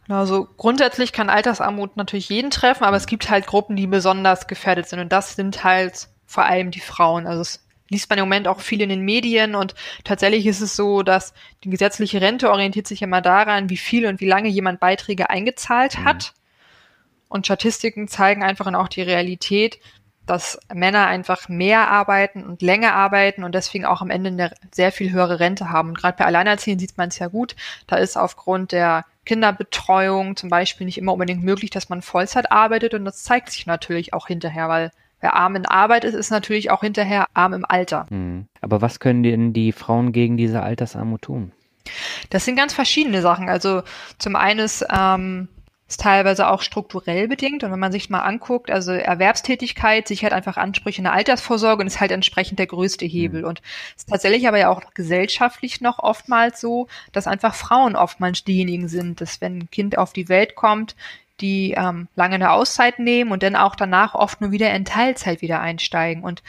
[0.09, 4.89] Also grundsätzlich kann Altersarmut natürlich jeden treffen, aber es gibt halt Gruppen, die besonders gefährdet
[4.89, 7.27] sind und das sind halt vor allem die Frauen.
[7.27, 9.75] Also es liest man im Moment auch viel in den Medien und
[10.05, 11.35] tatsächlich ist es so, dass
[11.65, 15.99] die gesetzliche Rente orientiert sich immer daran, wie viel und wie lange jemand Beiträge eingezahlt
[15.99, 16.05] mhm.
[16.05, 16.35] hat.
[17.29, 19.81] Und Statistiken zeigen einfach auch die Realität,
[20.27, 24.91] dass Männer einfach mehr arbeiten und länger arbeiten und deswegen auch am Ende eine sehr
[24.91, 25.91] viel höhere Rente haben.
[25.91, 27.55] Und gerade bei Alleinerziehenden sieht man es ja gut.
[27.87, 32.95] Da ist aufgrund der Kinderbetreuung zum Beispiel nicht immer unbedingt möglich, dass man Vollzeit arbeitet
[32.95, 36.71] und das zeigt sich natürlich auch hinterher, weil Wer arm in Arbeit ist, ist natürlich
[36.71, 38.07] auch hinterher arm im Alter.
[38.09, 38.47] Hm.
[38.61, 41.53] Aber was können denn die Frauen gegen diese Altersarmut tun?
[42.31, 43.49] Das sind ganz verschiedene Sachen.
[43.49, 43.83] Also
[44.19, 45.49] zum einen ist ähm,
[45.89, 47.63] ist teilweise auch strukturell bedingt.
[47.63, 51.87] Und wenn man sich mal anguckt, also Erwerbstätigkeit sichert einfach Ansprüche in der Altersvorsorge und
[51.87, 53.43] ist halt entsprechend der größte Hebel.
[53.43, 53.49] Mhm.
[53.49, 53.63] Und
[53.95, 58.89] es ist tatsächlich aber ja auch gesellschaftlich noch oftmals so, dass einfach Frauen oftmals diejenigen
[58.89, 60.97] sind, dass wenn ein Kind auf die Welt kommt,
[61.41, 65.43] die ähm, lange eine Auszeit nehmen und dann auch danach oft nur wieder in Teilzeit
[65.43, 66.23] wieder einsteigen.
[66.23, 66.43] Und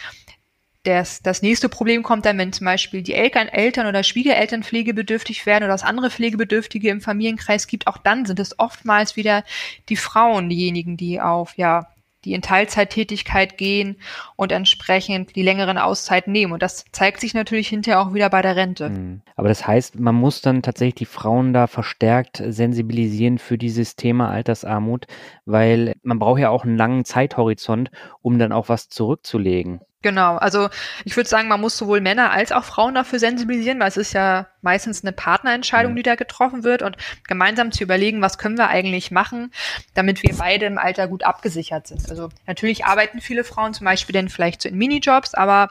[0.84, 5.46] das, das nächste Problem kommt dann, wenn zum Beispiel die Eltern, Eltern oder Schwiegereltern pflegebedürftig
[5.46, 9.44] werden oder es andere Pflegebedürftige im Familienkreis gibt, auch dann sind es oftmals wieder
[9.90, 11.88] die Frauen diejenigen, die auf, ja,
[12.28, 13.96] die in Teilzeittätigkeit gehen
[14.36, 16.52] und entsprechend die längeren Auszeiten nehmen.
[16.52, 18.88] Und das zeigt sich natürlich hinterher auch wieder bei der Rente.
[18.88, 19.22] Hm.
[19.36, 24.30] Aber das heißt, man muss dann tatsächlich die Frauen da verstärkt sensibilisieren für dieses Thema
[24.30, 25.08] Altersarmut,
[25.46, 29.80] weil man braucht ja auch einen langen Zeithorizont, um dann auch was zurückzulegen.
[30.08, 30.70] Genau, also
[31.04, 34.14] ich würde sagen, man muss sowohl Männer als auch Frauen dafür sensibilisieren, weil es ist
[34.14, 36.96] ja meistens eine Partnerentscheidung, die da getroffen wird und
[37.28, 39.52] gemeinsam zu überlegen, was können wir eigentlich machen,
[39.96, 42.10] damit wir beide im Alter gut abgesichert sind.
[42.10, 45.68] Also natürlich arbeiten viele Frauen zum Beispiel dann vielleicht so in Minijobs, aber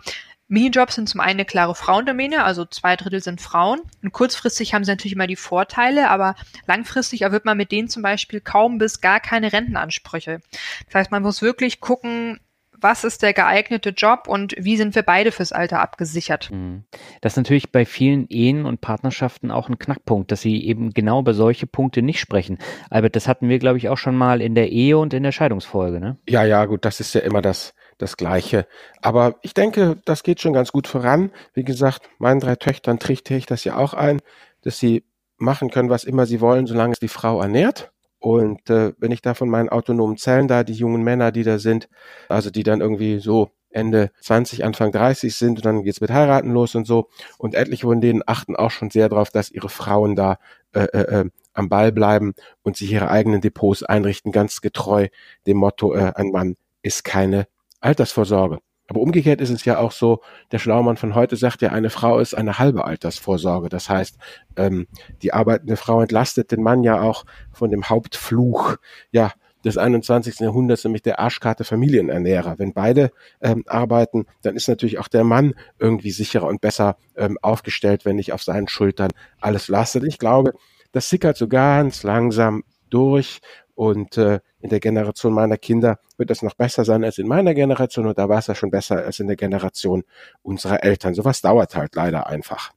[0.49, 3.80] Minijobs sind zum einen eine klare Frauendomäne, also zwei Drittel sind Frauen.
[4.03, 6.34] Und kurzfristig haben sie natürlich immer die Vorteile, aber
[6.66, 10.43] langfristig erwirbt man mit denen zum Beispiel kaum bis gar keine Rentenansprüche.
[10.84, 12.39] Das heißt, man muss wirklich gucken,
[12.81, 16.51] was ist der geeignete Job und wie sind wir beide fürs Alter abgesichert.
[16.51, 16.85] Mhm.
[17.20, 21.20] Das ist natürlich bei vielen Ehen und Partnerschaften auch ein Knackpunkt, dass sie eben genau
[21.20, 22.59] über solche Punkte nicht sprechen.
[22.91, 25.33] Albert, das hatten wir, glaube ich, auch schon mal in der Ehe und in der
[25.33, 26.18] Scheidungsfolge, ne?
[26.29, 28.66] Ja, ja, gut, das ist ja immer das, das Gleiche.
[29.01, 31.31] Aber ich denke, das geht schon ganz gut voran.
[31.55, 34.20] Wie gesagt, meinen drei Töchtern trichte ich das ja auch ein,
[34.62, 35.05] dass sie
[35.39, 37.93] machen können, was immer sie wollen, solange es die Frau ernährt.
[38.27, 41.61] Und äh, wenn ich da von meinen autonomen Zellen da, die jungen Männer, die da
[41.61, 41.89] sind,
[42.29, 46.51] also die dann irgendwie so Ende 20, Anfang 30 sind und dann geht's mit Heiraten
[46.51, 47.09] los und so.
[47.39, 50.41] Und etliche von denen achten auch schon sehr darauf, dass ihre Frauen da
[50.72, 55.07] äh, äh, äh, am Ball bleiben und sich ihre eigenen Depots einrichten, ganz getreu
[55.47, 57.47] dem Motto, äh, ein Mann ist keine
[57.81, 58.59] Altersvorsorge.
[58.89, 60.20] Aber umgekehrt ist es ja auch so,
[60.53, 63.68] der Schlaumann von heute sagt ja, eine Frau ist eine halbe Altersvorsorge.
[63.68, 64.16] Das heißt,
[64.57, 64.87] ähm,
[65.22, 68.76] die arbeitende Frau entlastet den Mann ja auch von dem Hauptfluch,
[69.11, 69.32] ja,
[69.64, 70.39] des 21.
[70.39, 72.59] Jahrhunderts, nämlich der Arschkarte Familienernährer.
[72.59, 73.11] Wenn beide
[73.41, 78.16] ähm, arbeiten, dann ist natürlich auch der Mann irgendwie sicherer und besser ähm, aufgestellt, wenn
[78.16, 79.11] nicht auf seinen Schultern
[79.41, 80.05] alles lastet.
[80.05, 80.55] Ich glaube,
[80.93, 83.41] das sickert so ganz langsam durch
[83.77, 87.55] und äh, in der Generation meiner Kinder wird das noch besser sein als in meiner
[87.55, 90.03] Generation und da war es ja schon besser als in der Generation
[90.43, 91.14] unserer Eltern.
[91.14, 92.72] Sowas dauert halt leider einfach.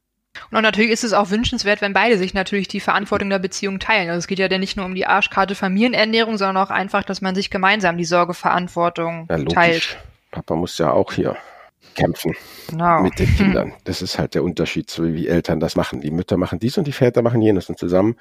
[0.51, 4.09] Und natürlich ist es auch wünschenswert, wenn beide sich natürlich die Verantwortung der Beziehung teilen.
[4.09, 7.21] Also es geht ja dann nicht nur um die Arschkarte Familienernährung, sondern auch einfach, dass
[7.21, 9.97] man sich gemeinsam die Sorgeverantwortung ja, teilt.
[10.31, 11.37] Papa muss ja auch hier
[11.95, 12.35] kämpfen
[12.69, 13.01] genau.
[13.01, 13.73] mit den Kindern.
[13.85, 16.01] Das ist halt der Unterschied, so wie Eltern das machen.
[16.01, 18.15] Die Mütter machen dies und die Väter machen jenes und zusammen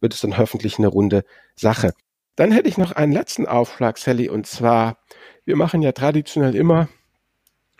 [0.00, 1.24] wird es dann hoffentlich eine runde
[1.54, 1.94] Sache.
[2.36, 4.98] Dann hätte ich noch einen letzten Aufschlag, Sally, und zwar,
[5.44, 6.88] wir machen ja traditionell immer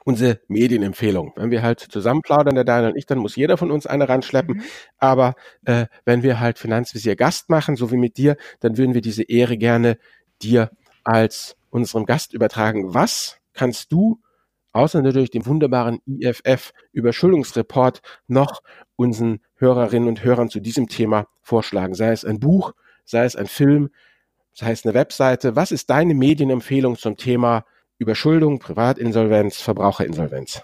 [0.04, 1.32] unsere Medienempfehlung.
[1.34, 4.08] Wenn wir halt zusammen plaudern, der Daniel und ich, dann muss jeder von uns eine
[4.08, 4.58] ranschleppen.
[4.58, 4.62] Mhm.
[4.98, 5.34] Aber
[5.64, 9.22] äh, wenn wir halt Finanzvisier Gast machen, so wie mit dir, dann würden wir diese
[9.22, 9.98] Ehre gerne
[10.42, 10.70] dir
[11.04, 12.94] als unserem Gast übertragen.
[12.94, 14.20] Was kannst du,
[14.72, 18.62] außer natürlich dem wunderbaren IFF Überschuldungsreport, noch
[18.96, 21.94] unseren Hörerinnen und Hörern zu diesem Thema vorschlagen?
[21.94, 22.72] Sei es ein Buch,
[23.04, 23.90] sei es ein Film,
[24.56, 25.56] das heißt eine Webseite.
[25.56, 27.64] Was ist deine Medienempfehlung zum Thema
[27.98, 30.62] Überschuldung, Privatinsolvenz, Verbraucherinsolvenz?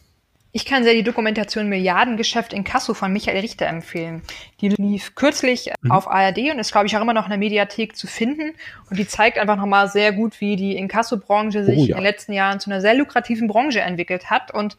[0.53, 4.23] Ich kann sehr die Dokumentation Milliardengeschäft in Kasso von Michael Richter empfehlen.
[4.61, 5.93] Die lief kürzlich mhm.
[5.93, 8.55] auf ARD und ist, glaube ich, auch immer noch in der Mediathek zu finden.
[8.91, 11.97] Und die zeigt einfach nochmal sehr gut, wie die Inkasso-Branche sich oh, ja.
[11.97, 14.77] in den letzten Jahren zu einer sehr lukrativen Branche entwickelt hat und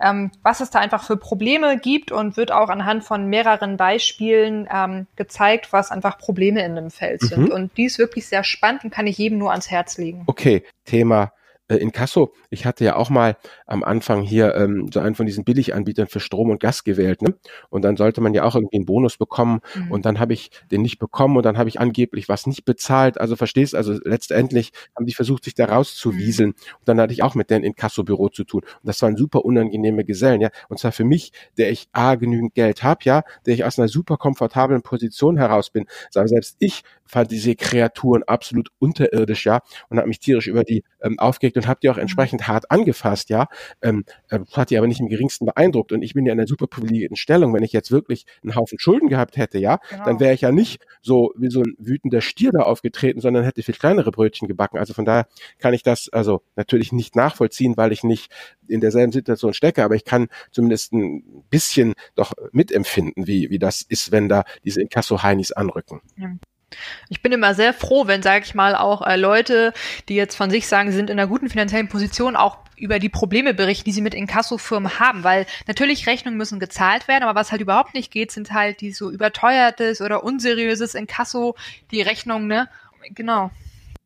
[0.00, 4.68] ähm, was es da einfach für Probleme gibt und wird auch anhand von mehreren Beispielen
[4.72, 7.26] ähm, gezeigt, was einfach Probleme in dem Feld mhm.
[7.26, 7.50] sind.
[7.50, 10.24] Und die ist wirklich sehr spannend und kann ich jedem nur ans Herz legen.
[10.26, 11.32] Okay, Thema
[11.68, 13.36] äh, in Kasso, ich hatte ja auch mal
[13.66, 17.34] am Anfang hier ähm, so einen von diesen Billiganbietern für Strom und Gas gewählt, ne?
[17.70, 19.90] Und dann sollte man ja auch irgendwie einen Bonus bekommen mhm.
[19.90, 23.20] und dann habe ich den nicht bekommen und dann habe ich angeblich was nicht bezahlt.
[23.20, 26.50] Also verstehst, also letztendlich haben die versucht, sich da rauszuwieseln.
[26.50, 26.76] Mhm.
[26.78, 28.62] Und dann hatte ich auch mit denen in Kasso-Büro zu tun.
[28.62, 30.50] Und das waren super unangenehme Gesellen, ja.
[30.68, 33.88] Und zwar für mich, der ich A, genügend Geld habe, ja, der ich aus einer
[33.88, 35.86] super komfortablen Position heraus bin.
[36.14, 40.84] Aber selbst ich fand diese Kreaturen absolut unterirdisch, ja, und habe mich tierisch über die
[41.02, 42.02] ähm, aufgeregt und habe die auch mhm.
[42.02, 43.46] entsprechend hart angefasst, ja.
[43.82, 45.92] Ähm, äh, hat die aber nicht im geringsten beeindruckt.
[45.92, 47.54] Und ich bin ja in einer super privilegierten Stellung.
[47.54, 50.04] Wenn ich jetzt wirklich einen Haufen Schulden gehabt hätte, ja, genau.
[50.04, 53.62] dann wäre ich ja nicht so wie so ein wütender Stier da aufgetreten, sondern hätte
[53.62, 54.78] viel kleinere Brötchen gebacken.
[54.78, 55.26] Also von daher
[55.58, 58.32] kann ich das also natürlich nicht nachvollziehen, weil ich nicht
[58.68, 63.82] in derselben Situation stecke, aber ich kann zumindest ein bisschen doch mitempfinden, wie, wie das
[63.82, 66.00] ist, wenn da diese Inkasso-Heinis anrücken.
[66.16, 66.30] Ja.
[67.08, 69.72] Ich bin immer sehr froh, wenn, sage ich mal, auch äh, Leute,
[70.08, 73.08] die jetzt von sich sagen, sie sind in einer guten finanziellen Position, auch über die
[73.08, 77.50] Probleme berichten, die sie mit Inkasso-Firmen haben, weil natürlich Rechnungen müssen gezahlt werden, aber was
[77.50, 81.56] halt überhaupt nicht geht, sind halt die so überteuertes oder unseriöses Inkasso,
[81.90, 82.68] die Rechnungen, ne?
[83.14, 83.50] Genau.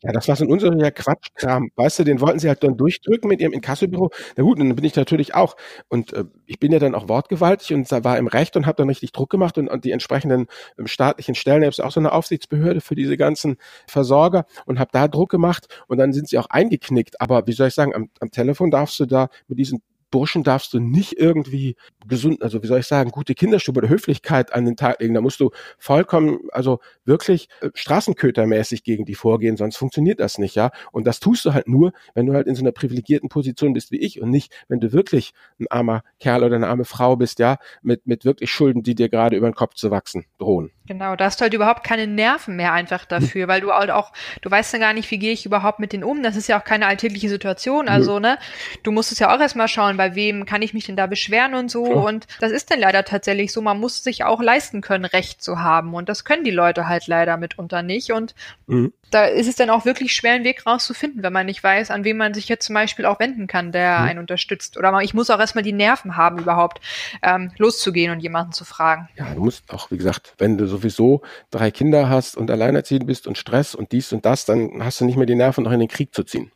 [0.03, 1.71] Ja, das war so ein unseriöser Quatschkram.
[1.77, 4.11] Weißt du, den wollten sie halt dann durchdrücken mit ihrem Inkassobüro.
[4.37, 5.57] Na gut, dann bin ich natürlich auch.
[5.89, 8.89] Und äh, ich bin ja dann auch wortgewaltig und war im Recht und habe dann
[8.89, 10.47] richtig Druck gemacht und, und die entsprechenden
[10.79, 14.91] ähm, staatlichen Stellen, ich habe auch so eine Aufsichtsbehörde für diese ganzen Versorger und habe
[14.93, 17.21] da Druck gemacht und dann sind sie auch eingeknickt.
[17.21, 20.73] Aber wie soll ich sagen, am, am Telefon darfst du da mit diesen Burschen darfst
[20.73, 24.77] du nicht irgendwie gesund, also wie soll ich sagen, gute Kinderstube oder Höflichkeit an den
[24.77, 25.15] Tag legen.
[25.15, 30.55] Da musst du vollkommen, also wirklich äh, straßenkötermäßig gegen die vorgehen, sonst funktioniert das nicht,
[30.55, 30.71] ja.
[30.93, 33.93] Und das tust du halt nur, wenn du halt in so einer privilegierten Position bist
[33.93, 37.39] wie ich und nicht, wenn du wirklich ein armer Kerl oder eine arme Frau bist,
[37.39, 40.71] ja, mit, mit wirklich Schulden, die dir gerade über den Kopf zu wachsen drohen.
[40.91, 44.13] Genau, da hast du halt überhaupt keine Nerven mehr einfach dafür, weil du halt auch,
[44.43, 46.21] du weißt ja gar nicht, wie gehe ich überhaupt mit denen um.
[46.25, 47.89] Das ist ja auch keine alltägliche Situation.
[47.89, 48.39] Also, ne,
[48.83, 51.55] du musst es ja auch erstmal schauen, bei wem kann ich mich denn da beschweren
[51.55, 51.85] und so.
[51.85, 52.03] Klar.
[52.07, 53.63] Und das ist dann leider tatsächlich so.
[53.63, 55.95] Man muss sich auch leisten können, Recht zu haben.
[55.95, 58.11] Und das können die Leute halt leider mitunter nicht.
[58.11, 58.35] Und
[58.67, 58.93] mhm.
[59.13, 62.03] da ist es dann auch wirklich schwer, einen Weg rauszufinden, wenn man nicht weiß, an
[62.03, 64.07] wen man sich jetzt zum Beispiel auch wenden kann, der mhm.
[64.07, 64.77] einen unterstützt.
[64.77, 66.81] Oder man, ich muss auch erstmal die Nerven haben, überhaupt
[67.23, 69.09] ähm, loszugehen und jemanden zu fragen.
[69.15, 73.07] Ja, du musst auch, wie gesagt, wenn du so sowieso drei Kinder hast und alleinerziehend
[73.07, 75.73] bist und Stress und dies und das, dann hast du nicht mehr die Nerven, noch
[75.73, 76.51] in den Krieg zu ziehen.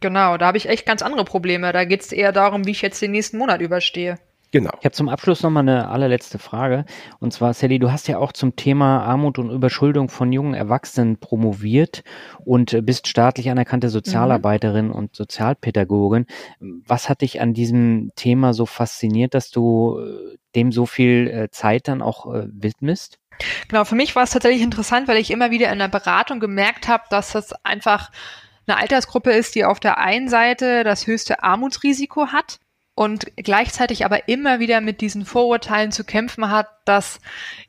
[0.00, 1.72] Genau, da habe ich echt ganz andere Probleme.
[1.72, 4.18] Da geht es eher darum, wie ich jetzt den nächsten Monat überstehe.
[4.54, 4.70] Genau.
[4.78, 6.84] Ich habe zum Abschluss nochmal eine allerletzte Frage.
[7.18, 11.16] Und zwar, Sally, du hast ja auch zum Thema Armut und Überschuldung von jungen Erwachsenen
[11.16, 12.04] promoviert
[12.44, 14.94] und bist staatlich anerkannte Sozialarbeiterin mhm.
[14.94, 16.26] und Sozialpädagogin.
[16.60, 21.50] Was hat dich an diesem Thema so fasziniert, dass du äh, dem so viel äh,
[21.50, 23.18] Zeit dann auch äh, widmest?
[23.68, 26.88] Genau, für mich war es tatsächlich interessant, weil ich immer wieder in der Beratung gemerkt
[26.88, 28.10] habe, dass das einfach
[28.66, 32.58] eine Altersgruppe ist, die auf der einen Seite das höchste Armutsrisiko hat
[32.96, 37.18] und gleichzeitig aber immer wieder mit diesen Vorurteilen zu kämpfen hat, dass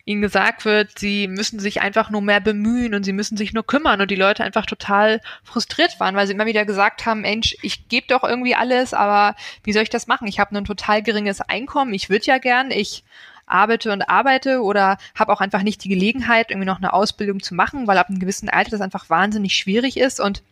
[0.05, 3.66] ihnen gesagt wird, sie müssen sich einfach nur mehr bemühen und sie müssen sich nur
[3.66, 7.57] kümmern und die Leute einfach total frustriert waren, weil sie immer wieder gesagt haben, Mensch,
[7.63, 10.28] ich gebe doch irgendwie alles, aber wie soll ich das machen?
[10.28, 13.03] Ich habe ein total geringes Einkommen, ich würde ja gern, ich
[13.45, 17.55] arbeite und arbeite oder habe auch einfach nicht die Gelegenheit, irgendwie noch eine Ausbildung zu
[17.55, 20.43] machen, weil ab einem gewissen Alter das einfach wahnsinnig schwierig ist und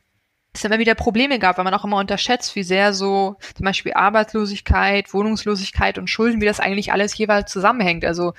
[0.54, 3.94] es immer wieder Probleme gab, weil man auch immer unterschätzt, wie sehr so zum Beispiel
[3.94, 8.06] Arbeitslosigkeit, Wohnungslosigkeit und Schulden, wie das eigentlich alles jeweils zusammenhängt.
[8.06, 8.34] Also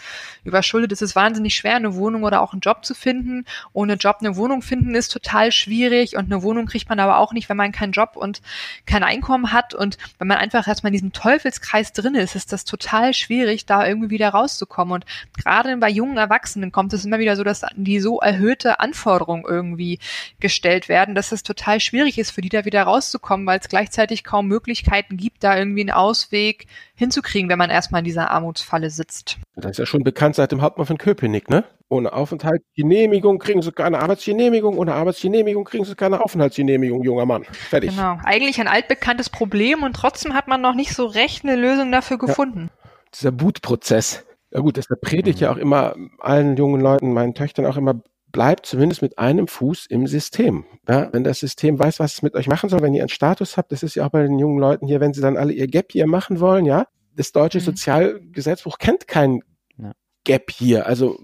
[0.45, 3.45] überschuldet ist es wahnsinnig schwer, eine Wohnung oder auch einen Job zu finden.
[3.73, 7.33] Ohne Job eine Wohnung finden ist total schwierig und eine Wohnung kriegt man aber auch
[7.33, 8.43] nicht, wenn man keinen Job und
[8.87, 9.75] kein Einkommen hat.
[9.75, 13.85] Und wenn man einfach erstmal in diesem Teufelskreis drin ist, ist das total schwierig, da
[13.85, 14.95] irgendwie wieder rauszukommen.
[14.95, 15.05] Und
[15.37, 19.99] gerade bei jungen Erwachsenen kommt es immer wieder so, dass die so erhöhte Anforderungen irgendwie
[20.39, 23.69] gestellt werden, dass es total schwierig schwierig ist für die da wieder rauszukommen, weil es
[23.69, 28.91] gleichzeitig kaum Möglichkeiten gibt, da irgendwie einen Ausweg hinzukriegen, wenn man erstmal in dieser Armutsfalle
[28.91, 29.39] sitzt.
[29.57, 31.65] Das ist ja schon bekannt seit dem Hauptmann von Köpenick, ne?
[31.89, 37.45] Ohne Aufenthaltsgenehmigung kriegen sie keine Arbeitsgenehmigung, ohne Arbeitsgenehmigung kriegen sie keine Aufenthaltsgenehmigung, junger Mann.
[37.45, 37.91] Fertig.
[37.91, 38.19] Genau.
[38.23, 42.19] Eigentlich ein altbekanntes Problem und trotzdem hat man noch nicht so recht eine Lösung dafür
[42.19, 42.71] gefunden.
[42.71, 42.91] Ja.
[43.15, 44.25] Dieser Bootprozess.
[44.51, 48.01] Ja gut, das predige ich ja auch immer allen jungen Leuten, meinen Töchtern auch immer,
[48.35, 50.65] bleibt zumindest mit einem Fuß im System.
[50.89, 53.57] Ja, wenn das System weiß, was es mit euch machen soll, wenn ihr einen Status
[53.57, 55.69] habt, das ist ja auch bei den jungen Leuten hier, wenn sie dann alle ihr
[55.69, 57.63] Gap hier machen wollen, ja, das deutsche mhm.
[57.63, 59.45] Sozialgesetzbuch kennt kein
[59.79, 59.93] ja.
[60.25, 60.89] Gap hier.
[60.89, 61.17] Also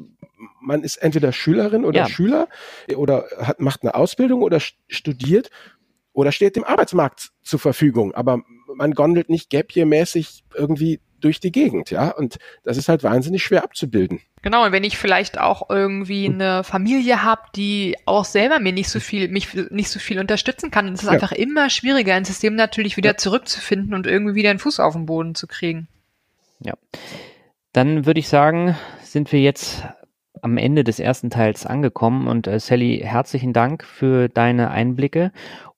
[0.60, 2.08] man ist entweder Schülerin oder ja.
[2.08, 2.46] Schüler
[2.94, 5.50] oder hat, macht eine Ausbildung oder studiert
[6.12, 8.14] oder steht dem Arbeitsmarkt zur Verfügung.
[8.14, 8.42] Aber
[8.72, 12.10] man gondelt nicht Gap hier mäßig irgendwie durch die Gegend, ja.
[12.10, 14.20] Und das ist halt wahnsinnig schwer abzubilden.
[14.42, 16.34] Genau, und wenn ich vielleicht auch irgendwie hm.
[16.34, 20.70] eine Familie habe, die auch selber mir nicht so viel, mich nicht so viel unterstützen
[20.70, 21.12] kann, dann ist es ja.
[21.12, 23.16] einfach immer schwieriger, ein System natürlich wieder ja.
[23.16, 25.88] zurückzufinden und irgendwie wieder einen Fuß auf den Boden zu kriegen.
[26.60, 26.74] Ja.
[27.72, 29.84] Dann würde ich sagen, sind wir jetzt
[30.42, 35.32] am Ende des ersten Teils angekommen und äh, Sally, herzlichen Dank für deine Einblicke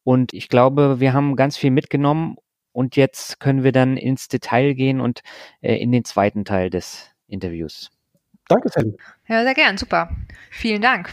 [0.05, 2.37] und ich glaube, wir haben ganz viel mitgenommen
[2.73, 5.23] und jetzt können wir dann ins Detail gehen und
[5.61, 7.91] äh, in den zweiten Teil des Interviews.
[8.49, 8.97] Danke, Sally.
[9.29, 10.11] Ja, sehr gern, super.
[10.51, 11.11] Vielen Dank.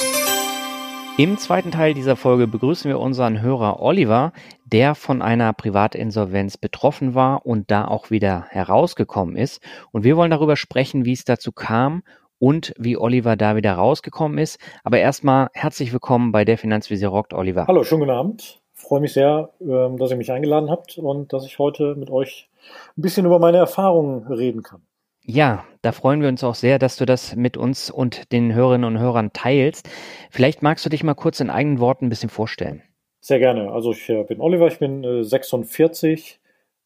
[1.18, 4.32] Im zweiten Teil dieser Folge begrüßen wir unseren Hörer Oliver,
[4.64, 9.62] der von einer Privatinsolvenz betroffen war und da auch wieder herausgekommen ist.
[9.92, 12.04] Und wir wollen darüber sprechen, wie es dazu kam
[12.40, 14.60] und wie Oliver da wieder rausgekommen ist.
[14.86, 17.68] Aber erstmal herzlich willkommen bei der Finanzvisier rockt, Oliver.
[17.68, 18.62] Hallo, schönen guten Abend.
[18.90, 22.10] Ich freue mich sehr, ähm, dass ihr mich eingeladen habt und dass ich heute mit
[22.10, 22.50] euch
[22.98, 24.82] ein bisschen über meine Erfahrungen reden kann.
[25.22, 28.86] Ja, da freuen wir uns auch sehr, dass du das mit uns und den Hörerinnen
[28.86, 29.88] und Hörern teilst.
[30.32, 32.82] Vielleicht magst du dich mal kurz in eigenen Worten ein bisschen vorstellen.
[33.20, 33.72] Sehr gerne.
[33.72, 36.39] Also ich äh, bin Oliver, ich bin 46 äh,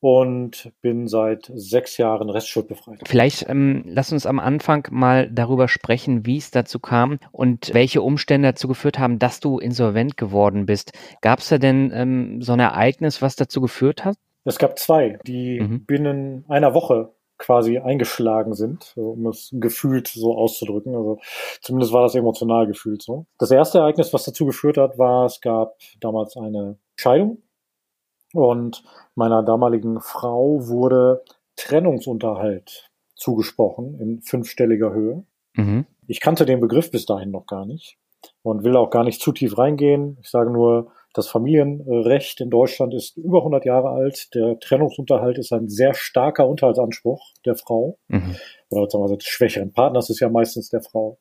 [0.03, 2.99] und bin seit sechs Jahren restschuldbefreit.
[3.05, 8.01] Vielleicht ähm, lass uns am Anfang mal darüber sprechen, wie es dazu kam und welche
[8.01, 10.91] Umstände dazu geführt haben, dass du insolvent geworden bist.
[11.21, 14.17] Gab es da denn ähm, so ein Ereignis, was dazu geführt hat?
[14.43, 15.85] Es gab zwei, die mhm.
[15.85, 20.95] binnen einer Woche quasi eingeschlagen sind, um es gefühlt so auszudrücken.
[20.95, 21.19] Also
[21.61, 23.25] zumindest war das emotional gefühlt so.
[23.39, 27.37] Das erste Ereignis, was dazu geführt hat, war, es gab damals eine Scheidung
[28.33, 28.83] und
[29.15, 31.23] meiner damaligen Frau wurde
[31.55, 35.23] Trennungsunterhalt zugesprochen in fünfstelliger Höhe.
[35.55, 35.85] Mhm.
[36.07, 37.97] Ich kannte den Begriff bis dahin noch gar nicht
[38.41, 40.17] und will auch gar nicht zu tief reingehen.
[40.21, 44.33] Ich sage nur, das Familienrecht in Deutschland ist über 100 Jahre alt.
[44.33, 48.35] Der Trennungsunterhalt ist ein sehr starker Unterhaltsanspruch der Frau mhm.
[48.69, 51.19] oder sagen wir des schwächeren Partners ist ja meistens der Frau.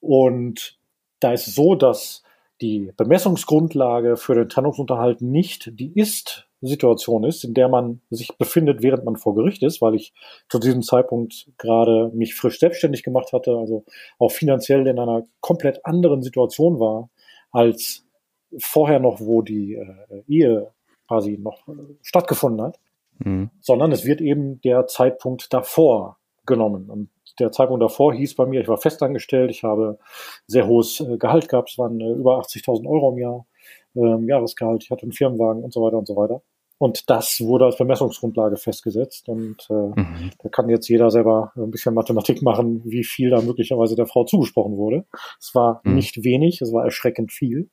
[0.00, 0.78] Und
[1.20, 2.22] da ist es so, dass
[2.62, 5.92] die Bemessungsgrundlage für den Trennungsunterhalt nicht die
[6.62, 10.12] Ist-Situation ist, in der man sich befindet, während man vor Gericht ist, weil ich
[10.48, 13.84] zu diesem Zeitpunkt gerade mich frisch selbstständig gemacht hatte, also
[14.18, 17.10] auch finanziell in einer komplett anderen Situation war
[17.50, 18.06] als
[18.58, 20.72] vorher noch, wo die äh, Ehe
[21.06, 22.78] quasi noch äh, stattgefunden hat,
[23.18, 23.50] mhm.
[23.60, 26.90] sondern es wird eben der Zeitpunkt davor genommen.
[26.90, 29.98] Und der Zeitpunkt davor hieß bei mir, ich war festangestellt, ich habe
[30.46, 33.46] sehr hohes äh, Gehalt gehabt, es waren äh, über 80.000 Euro im Jahr,
[33.96, 36.42] ähm, Jahresgehalt, ich hatte einen Firmenwagen und so weiter und so weiter.
[36.78, 39.28] Und das wurde als Bemessungsgrundlage festgesetzt.
[39.28, 40.30] Und äh, mhm.
[40.42, 44.24] da kann jetzt jeder selber ein bisschen Mathematik machen, wie viel da möglicherweise der Frau
[44.24, 45.06] zugesprochen wurde.
[45.40, 45.94] Es war mhm.
[45.94, 47.70] nicht wenig, es war erschreckend viel.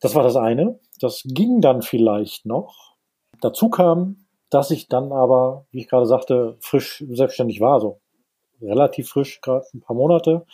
[0.00, 0.78] Das war das eine.
[1.00, 2.94] Das ging dann vielleicht noch.
[3.40, 8.00] Dazu kam, dass ich dann aber, wie ich gerade sagte, frisch selbstständig war, so
[8.60, 10.46] relativ frisch, gerade ein paar Monate.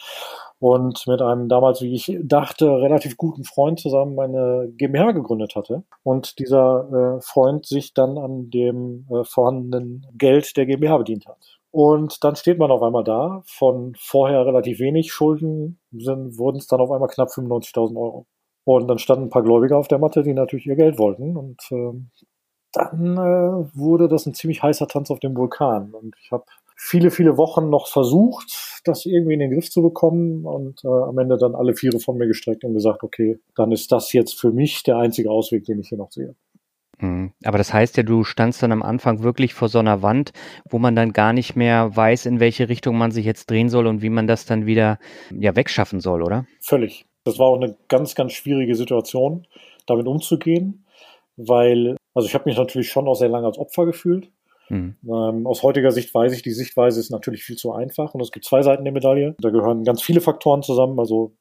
[0.61, 5.85] Und mit einem damals, wie ich dachte, relativ guten Freund zusammen meine GmbH gegründet hatte.
[6.03, 11.61] Und dieser äh, Freund sich dann an dem äh, vorhandenen Geld der GmbH bedient hat.
[11.71, 13.43] Und dann steht man auf einmal da.
[13.47, 18.27] Von vorher relativ wenig Schulden wurden es dann auf einmal knapp 95.000 Euro.
[18.65, 21.39] Und dann standen ein paar Gläubiger auf der Matte, die natürlich ihr Geld wollten.
[21.39, 21.93] Und äh,
[22.73, 25.95] dann äh, wurde das ein ziemlich heißer Tanz auf dem Vulkan.
[25.95, 26.45] Und ich habe
[26.83, 31.19] viele, viele Wochen noch versucht, das irgendwie in den Griff zu bekommen und äh, am
[31.19, 34.51] Ende dann alle Viere von mir gestreckt und gesagt, okay, dann ist das jetzt für
[34.51, 36.35] mich der einzige Ausweg, den ich hier noch sehe.
[36.99, 37.33] Mhm.
[37.45, 40.33] Aber das heißt ja, du standst dann am Anfang wirklich vor so einer Wand,
[40.69, 43.87] wo man dann gar nicht mehr weiß, in welche Richtung man sich jetzt drehen soll
[43.87, 44.99] und wie man das dann wieder
[45.31, 46.47] ja wegschaffen soll, oder?
[46.61, 47.05] Völlig.
[47.25, 49.47] Das war auch eine ganz, ganz schwierige Situation,
[49.87, 50.87] damit umzugehen,
[51.37, 54.31] weil, also ich habe mich natürlich schon auch sehr lange als Opfer gefühlt.
[54.71, 54.97] Mhm.
[55.05, 58.31] Ähm, aus heutiger Sicht weiß ich, die Sichtweise ist natürlich viel zu einfach und es
[58.31, 59.35] gibt zwei Seiten der Medaille.
[59.41, 60.99] Da gehören ganz viele Faktoren zusammen.
[60.99, 61.33] Also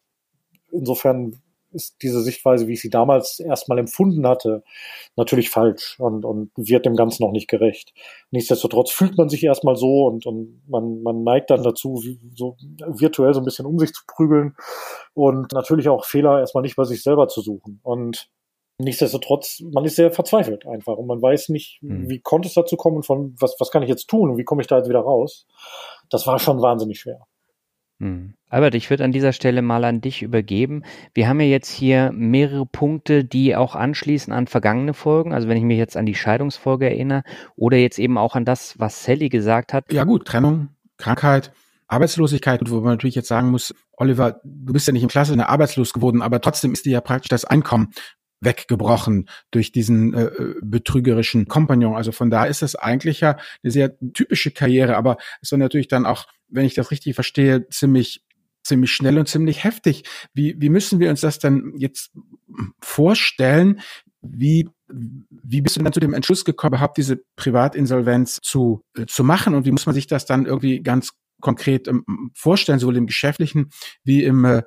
[0.72, 1.40] insofern
[1.72, 4.64] ist diese Sichtweise, wie ich sie damals erstmal empfunden hatte,
[5.16, 7.94] natürlich falsch und, und wird dem Ganzen noch nicht gerecht.
[8.32, 12.02] Nichtsdestotrotz fühlt man sich erstmal so und, und man, man neigt dann dazu,
[12.34, 12.58] so
[12.88, 14.56] virtuell so ein bisschen um sich zu prügeln
[15.14, 17.80] und natürlich auch Fehler erstmal nicht bei sich selber zu suchen.
[17.84, 18.30] Und
[18.80, 22.10] nichtsdestotrotz, man ist sehr verzweifelt einfach und man weiß nicht, mhm.
[22.10, 24.44] wie konnte es dazu kommen und von was, was kann ich jetzt tun und wie
[24.44, 25.46] komme ich da jetzt wieder raus.
[26.10, 27.28] Das war schon wahnsinnig schwer.
[28.00, 28.34] Hm.
[28.48, 30.84] Albert, ich würde an dieser Stelle mal an dich übergeben.
[31.14, 35.34] Wir haben ja jetzt hier mehrere Punkte, die auch anschließen an vergangene Folgen.
[35.34, 37.24] Also wenn ich mich jetzt an die Scheidungsfolge erinnere
[37.58, 39.92] oder jetzt eben auch an das, was Sally gesagt hat.
[39.92, 41.52] Ja gut, Trennung, Krankheit,
[41.88, 45.92] Arbeitslosigkeit, wo man natürlich jetzt sagen muss, Oliver, du bist ja nicht im Klasse arbeitslos
[45.92, 47.92] geworden, aber trotzdem ist dir ja praktisch das Einkommen
[48.42, 51.96] weggebrochen durch diesen äh, äh betrügerischen Kompagnon.
[51.96, 55.88] Also von da ist das eigentlich ja eine sehr typische Karriere, aber es soll natürlich
[55.88, 58.24] dann auch wenn ich das richtig verstehe, ziemlich
[58.64, 60.04] ziemlich schnell und ziemlich heftig.
[60.34, 62.12] Wie, wie müssen wir uns das dann jetzt
[62.82, 63.80] vorstellen?
[64.22, 69.24] Wie, wie bist du dann zu dem Entschluss gekommen, überhaupt diese Privatinsolvenz zu, äh, zu
[69.24, 69.56] machen?
[69.56, 73.70] Und wie muss man sich das dann irgendwie ganz konkret ähm, vorstellen, sowohl im geschäftlichen
[74.04, 74.64] wie im, äh,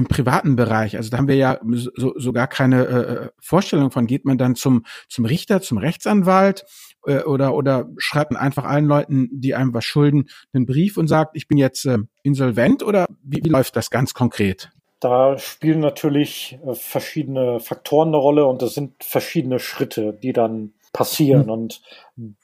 [0.00, 0.96] im privaten Bereich?
[0.96, 1.60] Also da haben wir ja
[1.94, 4.06] so, gar keine äh, äh Vorstellung von.
[4.06, 6.64] Geht man dann zum, zum Richter, zum Rechtsanwalt?
[7.06, 11.08] äh, oder, oder schreibt man einfach allen Leuten, die einem was schulden, einen Brief und
[11.08, 14.70] sagt, ich bin jetzt äh, insolvent oder wie, wie läuft das ganz konkret?
[15.00, 20.74] Da spielen natürlich äh, verschiedene Faktoren eine Rolle und es sind verschiedene Schritte, die dann
[20.92, 21.44] passieren.
[21.44, 21.50] Mhm.
[21.50, 21.82] Und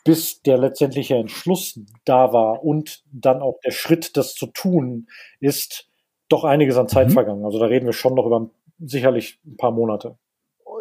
[0.05, 5.09] bis der letztendliche Entschluss da war und dann auch der Schritt, das zu tun,
[5.41, 5.89] ist
[6.29, 7.13] doch einiges an Zeit mhm.
[7.13, 7.45] vergangen.
[7.45, 8.49] Also da reden wir schon noch über
[8.79, 10.17] sicherlich ein paar Monate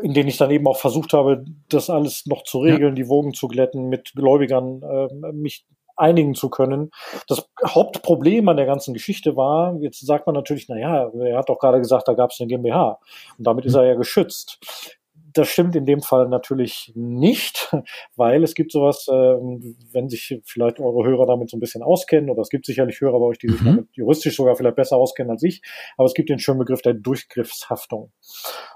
[0.01, 3.03] in denen ich dann eben auch versucht habe, das alles noch zu regeln, ja.
[3.03, 5.65] die Wogen zu glätten, mit Gläubigern äh, mich
[5.95, 6.91] einigen zu können.
[7.27, 11.49] Das Hauptproblem an der ganzen Geschichte war, jetzt sagt man natürlich, na ja, er hat
[11.49, 12.99] doch gerade gesagt, da gab es eine GmbH
[13.37, 14.59] und damit ist er ja geschützt
[15.35, 17.69] das stimmt in dem Fall natürlich nicht,
[18.15, 22.29] weil es gibt sowas, äh, wenn sich vielleicht eure Hörer damit so ein bisschen auskennen,
[22.29, 23.65] oder es gibt sicherlich Hörer bei euch, die sich mhm.
[23.65, 25.61] damit juristisch sogar vielleicht besser auskennen als ich,
[25.97, 28.11] aber es gibt den schönen Begriff der Durchgriffshaftung.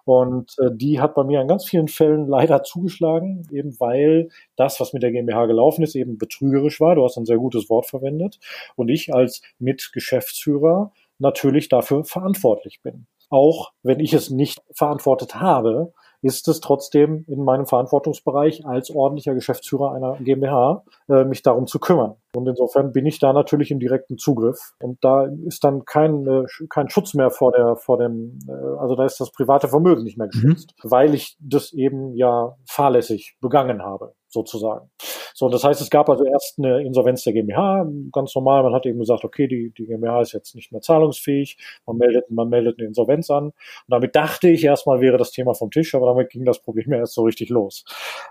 [0.04, 4.80] Und äh, die hat bei mir in ganz vielen Fällen leider zugeschlagen, eben weil das,
[4.80, 6.96] was mit der GmbH gelaufen ist, eben betrügerisch war.
[6.96, 8.40] Du hast ein sehr gutes Wort verwendet.
[8.76, 13.08] Und ich als Mitgeschäftsführer natürlich dafür verantwortlich bin.
[13.30, 19.34] Auch wenn ich es nicht verantwortet habe, ist es trotzdem in meinem Verantwortungsbereich als ordentlicher
[19.34, 22.16] Geschäftsführer einer GmbH, äh, mich darum zu kümmern.
[22.36, 24.74] Und insofern bin ich da natürlich im direkten Zugriff.
[24.82, 28.96] Und da ist dann kein, äh, kein Schutz mehr vor der, vor dem, äh, also
[28.96, 30.92] da ist das private Vermögen nicht mehr geschützt, mhm.
[30.92, 34.90] weil ich das eben ja fahrlässig begangen habe sozusagen.
[35.34, 38.64] So, das heißt, es gab also erst eine Insolvenz der GmbH, ganz normal.
[38.64, 41.58] Man hat eben gesagt, okay, die, die GmbH ist jetzt nicht mehr zahlungsfähig.
[41.86, 43.46] Man meldet, man meldet eine Insolvenz an.
[43.46, 43.54] Und
[43.88, 47.00] damit dachte ich erstmal wäre das Thema vom Tisch, aber damit ging das Problem ja
[47.00, 47.84] erst so richtig los.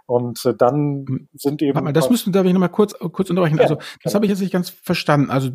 [0.06, 1.74] Und äh, dann sind eben.
[1.74, 3.56] Warte mal, das müssen, darf ich nochmal kurz, kurz unterbrechen.
[3.56, 5.30] Ja, also, das habe ich jetzt nicht ganz verstanden.
[5.30, 5.50] Also,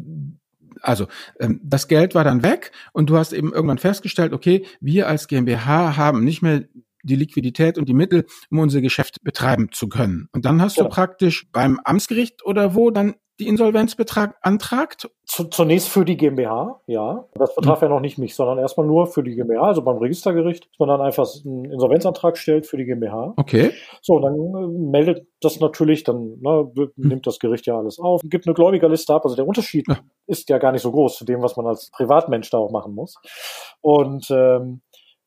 [0.82, 1.08] also
[1.40, 5.28] ähm, das Geld war dann weg und du hast eben irgendwann festgestellt, okay, wir als
[5.28, 6.64] GmbH haben nicht mehr
[7.04, 10.30] die Liquidität und die Mittel, um unser Geschäft betreiben zu können.
[10.32, 10.90] Und dann hast genau.
[10.90, 15.10] du praktisch beim Amtsgericht oder wo dann die Insolvenz beantragt?
[15.26, 17.26] Zunächst für die GmbH, ja.
[17.34, 17.86] Das betraf mhm.
[17.86, 20.90] ja noch nicht mich, sondern erstmal nur für die GmbH, also beim Registergericht, dass man
[20.90, 23.34] dann einfach einen Insolvenzantrag stellt für die GmbH.
[23.38, 23.72] Okay.
[24.02, 26.92] So, dann äh, meldet das natürlich, dann ne, mhm.
[26.96, 29.24] nimmt das Gericht ja alles auf, gibt eine Gläubigerliste ab.
[29.24, 29.98] Also der Unterschied ja.
[30.28, 32.94] ist ja gar nicht so groß zu dem, was man als Privatmensch da auch machen
[32.94, 33.16] muss.
[33.82, 34.82] Und ähm,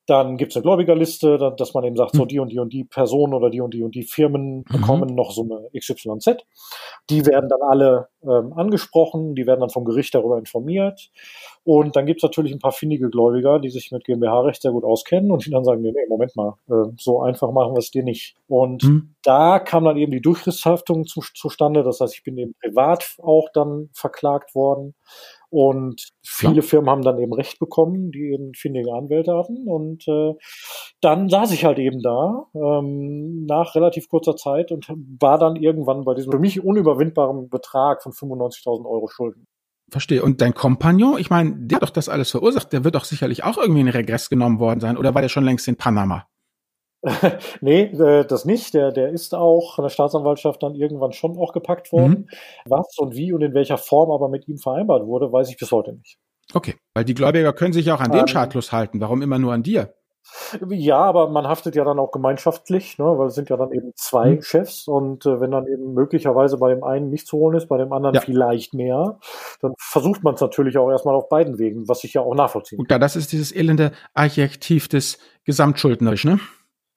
[0.07, 2.29] dann gibt's eine Gläubigerliste, dass man eben sagt, so hm.
[2.29, 4.65] die und die und die Personen oder die und die und die Firmen mhm.
[4.69, 6.45] bekommen noch Summe XYZ.
[7.11, 11.11] Die werden dann alle ähm, angesprochen, die werden dann vom Gericht darüber informiert.
[11.65, 15.33] Und dann gibt's natürlich ein paar findige Gläubiger, die sich mit GmbH-Recht sehr gut auskennen
[15.33, 18.05] und die dann sagen, nee, nee, Moment mal, äh, so einfach machen wir es dir
[18.05, 18.37] nicht.
[18.47, 19.15] Und mhm.
[19.23, 21.83] da kam dann eben die Durchrisshaftung zu, zustande.
[21.83, 24.95] Das heißt, ich bin eben privat auch dann verklagt worden.
[25.59, 26.61] Und viele ja.
[26.61, 29.67] Firmen haben dann eben Recht bekommen, die eben findige Anwälte hatten.
[29.67, 30.35] Und äh,
[31.01, 34.87] dann saß ich halt eben da ähm, nach relativ kurzer Zeit und
[35.19, 39.47] war dann irgendwann bei diesem für mich unüberwindbaren Betrag von 95.000 Euro Schulden.
[39.91, 40.23] Verstehe.
[40.23, 43.43] Und dein Kompagnon, ich meine, der hat doch das alles verursacht, der wird doch sicherlich
[43.43, 44.99] auch irgendwie in Regress genommen worden sein.
[44.99, 46.27] Oder war der schon längst in Panama?
[47.61, 48.75] nee, äh, das nicht.
[48.75, 52.29] Der, der ist auch von der Staatsanwaltschaft dann irgendwann schon auch gepackt worden.
[52.29, 52.29] Mhm.
[52.67, 55.71] Was und wie und in welcher Form aber mit ihm vereinbart wurde, weiß ich bis
[55.71, 56.19] heute nicht.
[56.55, 59.01] Okay, weil die Gläubiger können sich auch an ähm, dem schadlos halten.
[59.01, 59.95] Warum immer nur an dir?
[60.69, 63.93] Ja, aber man haftet ja dann auch gemeinschaftlich, ne, weil es sind ja dann eben
[63.95, 64.43] zwei mhm.
[64.43, 67.79] Chefs und äh, wenn dann eben möglicherweise bei dem einen nicht zu holen ist, bei
[67.79, 68.21] dem anderen ja.
[68.21, 69.19] vielleicht mehr,
[69.61, 72.79] dann versucht man es natürlich auch erstmal auf beiden Wegen, was ich ja auch nachvollziehen
[72.79, 72.97] kann.
[72.97, 76.41] Und das ist dieses elende Adjektiv des Gesamtschuldnerisch, ne?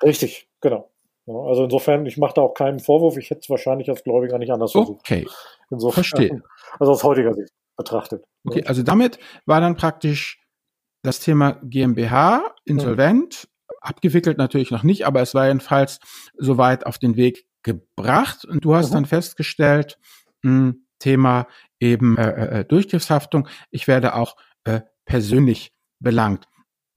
[0.04, 0.92] Richtig, genau.
[1.28, 3.18] Also insofern, ich mache da auch keinen Vorwurf.
[3.18, 5.02] Ich hätte es wahrscheinlich als Gläubiger nicht anders versucht.
[5.02, 5.28] Okay.
[5.70, 6.42] Insofern, Verstehe.
[6.80, 8.24] Also aus heutiger Sicht betrachtet.
[8.46, 10.42] Okay, also damit war dann praktisch
[11.04, 13.76] das Thema GmbH insolvent, mhm.
[13.82, 16.00] abgewickelt natürlich noch nicht, aber es war jedenfalls
[16.38, 18.46] soweit auf den Weg gebracht.
[18.46, 18.96] Und du hast mhm.
[18.96, 20.00] dann festgestellt,
[20.42, 21.48] mh, hm, Thema
[21.80, 24.36] eben äh, äh, äh, Durchgriffshaftung, ich werde auch
[24.66, 26.46] äh, persönlich belangt.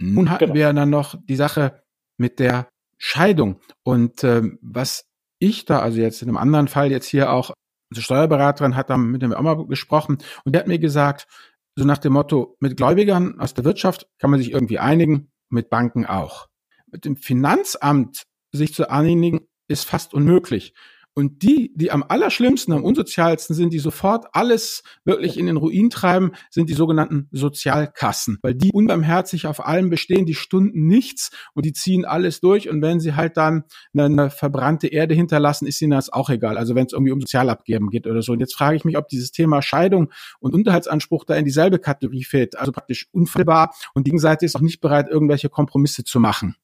[0.01, 0.55] Nun hatten genau.
[0.55, 1.83] wir dann noch die Sache
[2.19, 2.69] mit der
[3.05, 3.61] Scheidung.
[3.83, 5.07] Und ähm, was
[5.41, 7.53] ich da, also jetzt in einem anderen Fall jetzt hier auch,
[7.91, 11.27] unsere Steuerberaterin hat da mit dem auch mal gesprochen und der hat mir gesagt,
[11.75, 15.69] so nach dem Motto, mit Gläubigern aus der Wirtschaft kann man sich irgendwie einigen, mit
[15.69, 16.47] Banken auch.
[16.87, 18.23] Mit dem Finanzamt
[18.53, 20.73] sich zu einigen, ist fast unmöglich.
[21.15, 25.91] Und die, die am allerschlimmsten, am unsozialsten sind, die sofort alles wirklich in den Ruin
[25.91, 31.67] treiben, sind die sogenannten Sozialkassen, weil die unbarmherzig auf allem bestehen, die stunden nichts und
[31.67, 32.71] die ziehen alles durch.
[32.71, 33.65] Und wenn sie halt dann
[33.97, 36.57] eine, verbrannte Erde hinterlassen, ist ihnen das auch egal.
[36.57, 38.33] Also wenn es irgendwie um Sozialabgeben geht oder so.
[38.33, 40.11] Und jetzt frage ich mich, ob dieses Thema Scheidung
[40.41, 44.61] und Unterhaltsanspruch da in dieselbe Kategorie fällt, also praktisch unfehlbar und die Gegenseite ist auch
[44.61, 46.57] nicht bereit, irgendwelche Kompromisse zu machen.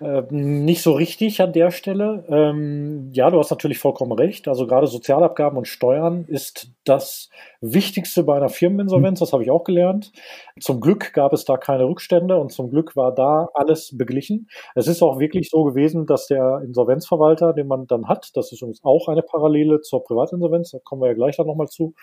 [0.00, 2.24] Äh, nicht so richtig an der Stelle.
[2.28, 4.48] Ähm, ja, du hast natürlich vollkommen recht.
[4.48, 7.28] Also gerade Sozialabgaben und Steuern ist das
[7.60, 9.20] Wichtigste bei einer Firmeninsolvenz.
[9.20, 10.12] Das habe ich auch gelernt.
[10.58, 14.48] Zum Glück gab es da keine Rückstände und zum Glück war da alles beglichen.
[14.74, 18.62] Es ist auch wirklich so gewesen, dass der Insolvenzverwalter, den man dann hat, das ist
[18.62, 21.94] übrigens auch eine Parallele zur Privatinsolvenz, da kommen wir ja gleich dann nochmal zu,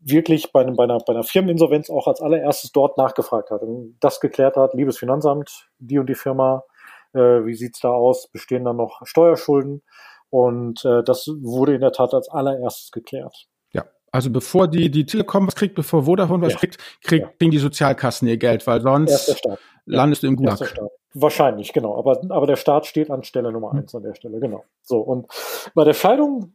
[0.00, 4.20] wirklich bei, bei, einer, bei einer Firmeninsolvenz auch als allererstes dort nachgefragt hat und das
[4.20, 6.64] geklärt hat, liebes Finanzamt, die und die Firma
[7.14, 9.82] äh, wie sieht's da aus, bestehen da noch Steuerschulden
[10.30, 13.46] und äh, das wurde in der Tat als allererstes geklärt.
[13.72, 16.58] Ja, also bevor die, die Telekom was kriegt, bevor Vodafone was ja.
[16.58, 17.32] kriegt, kriegt ja.
[17.38, 19.42] kriegen die Sozialkassen ihr Geld, weil sonst
[19.86, 20.58] landest du im Gulag.
[21.14, 21.96] Wahrscheinlich, genau.
[21.96, 24.64] Aber, aber der Staat steht an Stelle Nummer eins an der Stelle, genau.
[24.82, 25.26] So, und
[25.74, 26.52] bei der Scheidung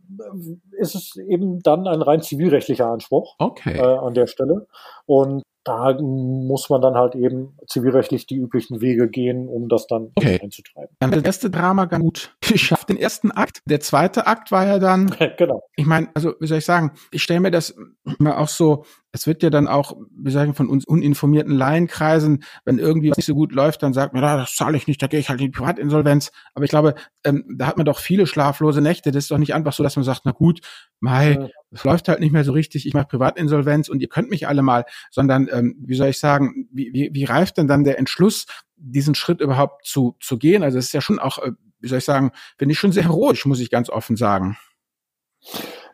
[0.71, 3.77] ist es eben dann ein rein zivilrechtlicher Anspruch okay.
[3.77, 4.67] äh, an der Stelle.
[5.05, 10.11] Und da muss man dann halt eben zivilrechtlich die üblichen Wege gehen, um das dann
[10.15, 10.39] okay.
[10.41, 10.95] einzutreiben.
[10.99, 13.61] Dann das erste Drama ganz gut geschafft, den ersten Akt.
[13.65, 15.63] Der zweite Akt war ja dann, genau.
[15.75, 17.75] ich meine, also wie soll ich sagen, ich stelle mir das
[18.19, 18.85] immer auch so,
[19.15, 23.27] es wird ja dann auch, wie sagen, von uns uninformierten Laienkreisen, wenn irgendwie was nicht
[23.27, 25.39] so gut läuft, dann sagt man, ah, das zahle ich nicht, da gehe ich halt
[25.39, 26.31] in die Privatinsolvenz.
[26.55, 29.11] Aber ich glaube, ähm, da hat man doch viele schlaflose Nächte.
[29.11, 30.61] Das ist doch nicht einfach so, dass man sagt, na gut,
[30.99, 34.47] Mai, es läuft halt nicht mehr so richtig, ich mache Privatinsolvenz und ihr könnt mich
[34.47, 37.99] alle mal, sondern ähm, wie soll ich sagen, wie, wie, wie reift denn dann der
[37.99, 38.47] Entschluss,
[38.77, 40.63] diesen Schritt überhaupt zu, zu gehen?
[40.63, 43.03] Also es ist ja schon auch, äh, wie soll ich sagen, finde ich schon sehr
[43.03, 44.57] heroisch, muss ich ganz offen sagen.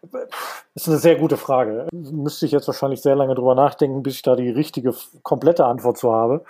[0.01, 1.87] Das ist eine sehr gute Frage.
[1.91, 4.93] Müsste ich jetzt wahrscheinlich sehr lange drüber nachdenken, bis ich da die richtige,
[5.23, 6.43] komplette Antwort zu habe.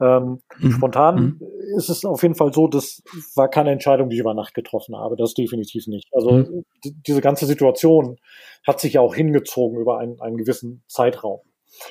[0.00, 0.70] Ähm, mhm.
[0.70, 1.40] Spontan mhm.
[1.76, 3.02] ist es auf jeden Fall so, das
[3.34, 5.16] war keine Entscheidung, die ich über Nacht getroffen habe.
[5.16, 6.08] Das definitiv nicht.
[6.12, 6.64] Also mhm.
[6.84, 8.18] diese ganze Situation
[8.66, 11.40] hat sich ja auch hingezogen über einen, einen gewissen Zeitraum.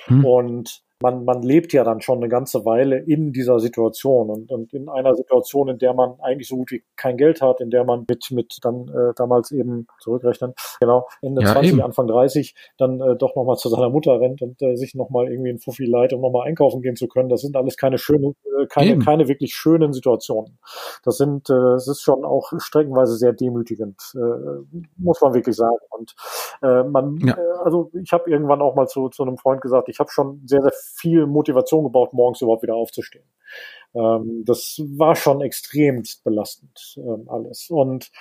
[0.08, 0.26] Mhm.
[0.26, 4.74] Und man, man lebt ja dann schon eine ganze Weile in dieser Situation und, und
[4.74, 7.84] in einer Situation, in der man eigentlich so gut wie kein Geld hat, in der
[7.84, 11.82] man mit, mit dann äh, damals eben zurückrechnen, genau, Ende ja, 20, eben.
[11.82, 15.50] Anfang 30, dann äh, doch nochmal zu seiner Mutter rennt und äh, sich nochmal irgendwie
[15.50, 17.28] in Fuffi leiht, um nochmal einkaufen gehen zu können.
[17.28, 20.58] Das sind alles keine schönen, äh, keine, keine wirklich schönen Situationen.
[21.04, 25.76] Das sind, äh, es ist schon auch streckenweise sehr demütigend, äh, muss man wirklich sagen.
[25.90, 26.16] Und
[26.62, 27.38] äh, man, ja.
[27.38, 30.42] äh, also ich habe irgendwann auch mal zu, zu einem Freund gesagt, ich habe schon
[30.46, 33.26] sehr, sehr viel Motivation gebraucht, morgens überhaupt wieder aufzustehen.
[33.94, 37.70] Ähm, das war schon extrem belastend ähm, alles.
[37.70, 38.12] Und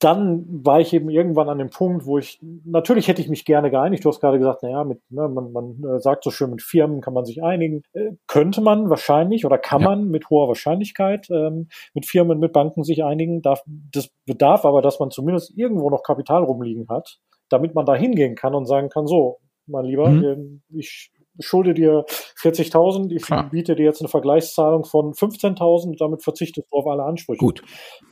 [0.00, 3.68] dann war ich eben irgendwann an dem Punkt, wo ich, natürlich hätte ich mich gerne
[3.68, 4.04] geeinigt.
[4.04, 7.00] Du hast gerade gesagt, naja, mit, ne, man, man äh, sagt so schön, mit Firmen
[7.00, 7.82] kann man sich einigen.
[7.94, 9.88] Äh, könnte man wahrscheinlich oder kann ja.
[9.88, 13.42] man mit hoher Wahrscheinlichkeit ähm, mit Firmen, mit Banken sich einigen.
[13.42, 17.96] Darf, das bedarf aber, dass man zumindest irgendwo noch Kapital rumliegen hat, damit man da
[17.96, 20.62] hingehen kann und sagen kann, so, mein Lieber, mhm.
[20.70, 22.04] äh, ich schulde dir
[22.40, 23.48] 40.000, ich Klar.
[23.50, 27.38] biete dir jetzt eine Vergleichszahlung von 15.000, damit verzichtest du auf alle Ansprüche.
[27.38, 27.62] Gut.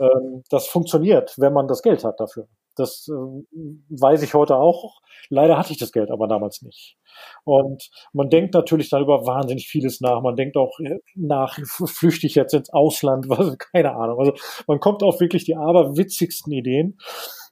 [0.01, 2.49] Ähm, das funktioniert, wenn man das Geld hat dafür.
[2.77, 5.01] Das äh, weiß ich heute auch.
[5.31, 6.97] Leider hatte ich das Geld aber damals nicht.
[7.45, 10.21] Und man denkt natürlich dann über wahnsinnig vieles nach.
[10.21, 14.19] Man denkt auch äh, nach, flüchte ich jetzt ins Ausland, was, keine Ahnung.
[14.19, 14.35] Also
[14.67, 16.99] man kommt auf wirklich die aberwitzigsten Ideen.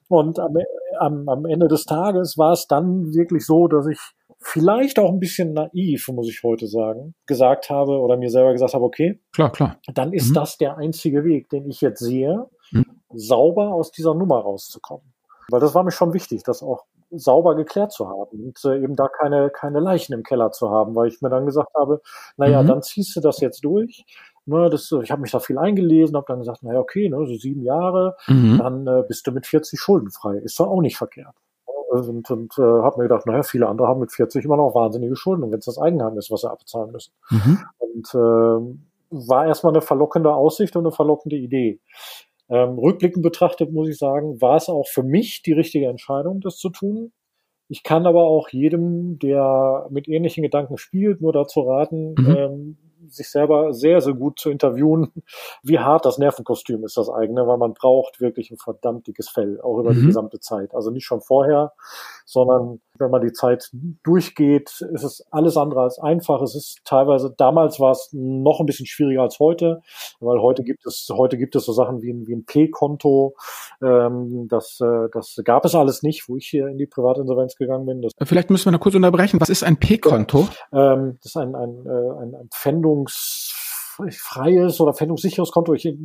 [0.07, 0.53] Und am,
[0.99, 3.99] am, am Ende des Tages war es dann wirklich so, dass ich
[4.45, 8.75] vielleicht auch ein bisschen naiv, muss ich heute sagen, gesagt habe oder mir selber gesagt
[8.75, 9.79] habe, okay, klar, klar.
[9.93, 10.33] Dann ist mhm.
[10.35, 12.85] das der einzige Weg, den ich jetzt sehe, mhm.
[13.11, 15.13] sauber aus dieser Nummer rauszukommen.
[15.49, 18.95] Weil das war mir schon wichtig, das auch sauber geklärt zu haben und äh, eben
[18.95, 22.01] da keine, keine Leichen im Keller zu haben, weil ich mir dann gesagt habe,
[22.37, 22.67] naja, mhm.
[22.67, 24.05] dann ziehst du das jetzt durch.
[24.47, 27.33] Ne, das, ich habe mich da viel eingelesen, habe dann gesagt, naja, okay, ne, so
[27.33, 28.59] sieben Jahre, mhm.
[28.59, 30.37] dann äh, bist du mit 40 schuldenfrei.
[30.37, 31.35] Ist doch auch nicht verkehrt
[31.91, 35.15] und, und äh, habe mir gedacht, naja, viele andere haben mit 40 immer noch wahnsinnige
[35.15, 37.13] Schulden und wenn es das Eigenheim ist, was sie abzahlen müssen.
[37.29, 37.59] Mhm.
[37.77, 38.79] Und äh,
[39.09, 41.79] war erstmal eine verlockende Aussicht und eine verlockende Idee.
[42.49, 46.57] Ähm, rückblickend betrachtet muss ich sagen, war es auch für mich die richtige Entscheidung, das
[46.57, 47.11] zu tun.
[47.67, 52.35] Ich kann aber auch jedem, der mit ähnlichen Gedanken spielt, nur dazu raten, mhm.
[52.37, 52.77] ähm,
[53.09, 55.11] sich selber sehr, sehr gut zu interviewen,
[55.63, 59.59] wie hart das Nervenkostüm ist, das eigene, weil man braucht wirklich ein verdammt dickes Fell,
[59.61, 59.99] auch über mhm.
[59.99, 60.73] die gesamte Zeit.
[60.73, 61.73] Also nicht schon vorher,
[62.25, 63.71] sondern wenn man die Zeit
[64.03, 66.41] durchgeht, ist es alles andere als einfach.
[66.41, 69.81] Es ist teilweise, damals war es noch ein bisschen schwieriger als heute,
[70.19, 73.35] weil heute gibt es, heute gibt es so Sachen wie ein, wie ein P-Konto.
[73.81, 77.85] Ähm, das, äh, das gab es alles nicht, wo ich hier in die Privatinsolvenz gegangen
[77.85, 78.01] bin.
[78.01, 79.39] Das Vielleicht müssen wir noch kurz unterbrechen.
[79.41, 80.47] Was ist ein P-Konto?
[80.71, 83.54] Ähm, das ist ein, ein, äh, ein, ein Pfändungs
[83.95, 85.73] pfändungsfreies oder pfändungssicheres Konto.
[85.73, 85.97] Ich, ich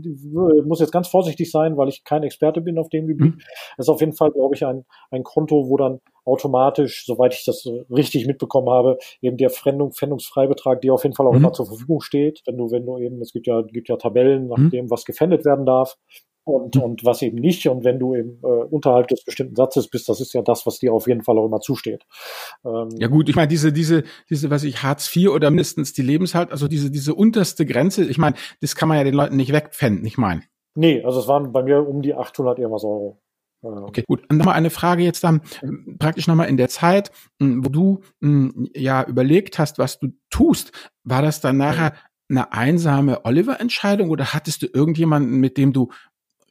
[0.64, 3.36] muss jetzt ganz vorsichtig sein, weil ich kein Experte bin auf dem Gebiet.
[3.36, 3.40] Mhm.
[3.76, 7.44] Das ist auf jeden Fall, glaube ich, ein, ein Konto, wo dann automatisch, soweit ich
[7.44, 11.38] das richtig mitbekommen habe, eben der Pfändung, Pfändungsfreibetrag, die auf jeden Fall auch mhm.
[11.38, 14.48] immer zur Verfügung steht, wenn du, wenn du eben, es gibt ja, gibt ja Tabellen,
[14.48, 14.70] nach mhm.
[14.70, 15.96] dem, was gefändet werden darf
[16.44, 17.66] und, und was eben nicht.
[17.68, 20.78] Und wenn du eben äh, unterhalb des bestimmten Satzes bist, das ist ja das, was
[20.78, 22.04] dir auf jeden Fall auch immer zusteht.
[22.64, 26.02] Ähm, ja gut, ich meine, diese, diese, diese, was ich, Hartz IV oder mindestens die
[26.02, 29.52] Lebenshalt, also diese, diese unterste Grenze, ich meine, das kann man ja den Leuten nicht
[29.52, 30.42] wegpfänden, ich meine.
[30.74, 33.20] Nee, also es waren bei mir um die 800 irgendwas Euro.
[33.62, 34.22] Okay, gut.
[34.30, 37.10] Und nochmal eine Frage jetzt dann ähm, praktisch nochmal in der Zeit,
[37.40, 38.00] hm, wo du
[38.74, 40.72] ja überlegt hast, was du tust.
[41.04, 41.92] War das dann nachher
[42.30, 45.90] eine einsame Oliver-Entscheidung oder hattest du irgendjemanden, mit dem du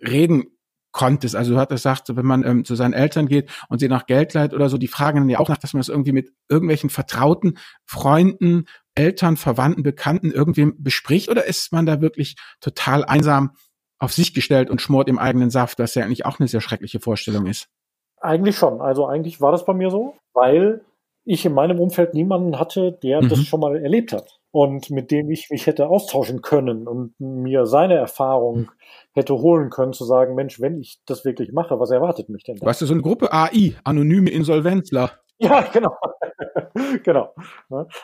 [0.05, 0.45] reden
[0.91, 1.35] konntest.
[1.35, 4.33] Also du hattest gesagt, wenn man ähm, zu seinen Eltern geht und sie nach Geld
[4.33, 6.89] leiht oder so, die fragen dann ja auch nach, dass man das irgendwie mit irgendwelchen
[6.89, 13.51] vertrauten Freunden, Eltern, Verwandten, Bekannten irgendwem bespricht oder ist man da wirklich total einsam
[13.99, 16.99] auf sich gestellt und schmort im eigenen Saft, was ja eigentlich auch eine sehr schreckliche
[16.99, 17.67] Vorstellung ist?
[18.21, 18.81] Eigentlich schon.
[18.81, 20.81] Also eigentlich war das bei mir so, weil
[21.23, 23.29] ich in meinem Umfeld niemanden hatte, der mhm.
[23.29, 27.65] das schon mal erlebt hat und mit dem ich mich hätte austauschen können und mir
[27.65, 28.71] seine Erfahrung
[29.13, 32.57] hätte holen können, zu sagen, Mensch, wenn ich das wirklich mache, was erwartet mich denn
[32.57, 32.65] da?
[32.65, 35.11] Weißt du, so eine Gruppe AI, anonyme Insolvenzler.
[35.41, 35.95] Ja, genau.
[37.05, 37.33] genau.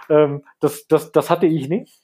[0.09, 1.99] Ähm, das, das, das hatte ich nicht.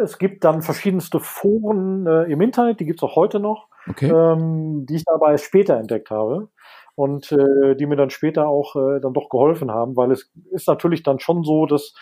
[0.00, 4.08] Es gibt dann verschiedenste Foren äh, im Internet, die gibt es auch heute noch, okay.
[4.08, 6.48] ähm, die ich dabei später entdeckt habe
[6.94, 10.68] und äh, die mir dann später auch äh, dann doch geholfen haben, weil es ist
[10.68, 11.94] natürlich dann schon so, dass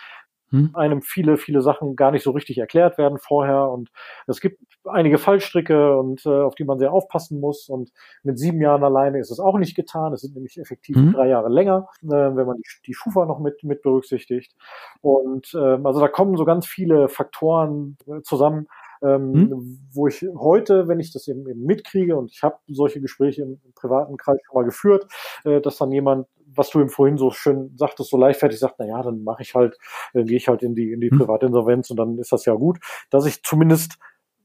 [0.51, 0.71] hm.
[0.73, 3.69] einem viele, viele Sachen gar nicht so richtig erklärt werden vorher.
[3.69, 3.89] Und
[4.27, 7.69] es gibt einige Fallstricke und äh, auf die man sehr aufpassen muss.
[7.69, 7.91] Und
[8.23, 10.13] mit sieben Jahren alleine ist es auch nicht getan.
[10.13, 11.13] Es sind nämlich effektiv hm.
[11.13, 14.55] drei Jahre länger, äh, wenn man die, die Schufa noch mit, mit berücksichtigt.
[15.01, 18.67] Und ähm, also da kommen so ganz viele Faktoren äh, zusammen,
[19.01, 19.79] ähm, hm?
[19.93, 23.59] wo ich heute, wenn ich das eben, eben mitkriege, und ich habe solche Gespräche im,
[23.63, 25.07] im, privaten Kreis schon mal geführt,
[25.43, 28.85] äh, dass dann jemand, was du ihm vorhin so schön sagtest, so leichtfertig sagt, na
[28.85, 29.77] ja, dann mache ich halt,
[30.13, 31.19] dann gehe ich halt in die in die hm?
[31.19, 32.79] Privatinsolvenz und dann ist das ja gut,
[33.09, 33.97] dass ich zumindest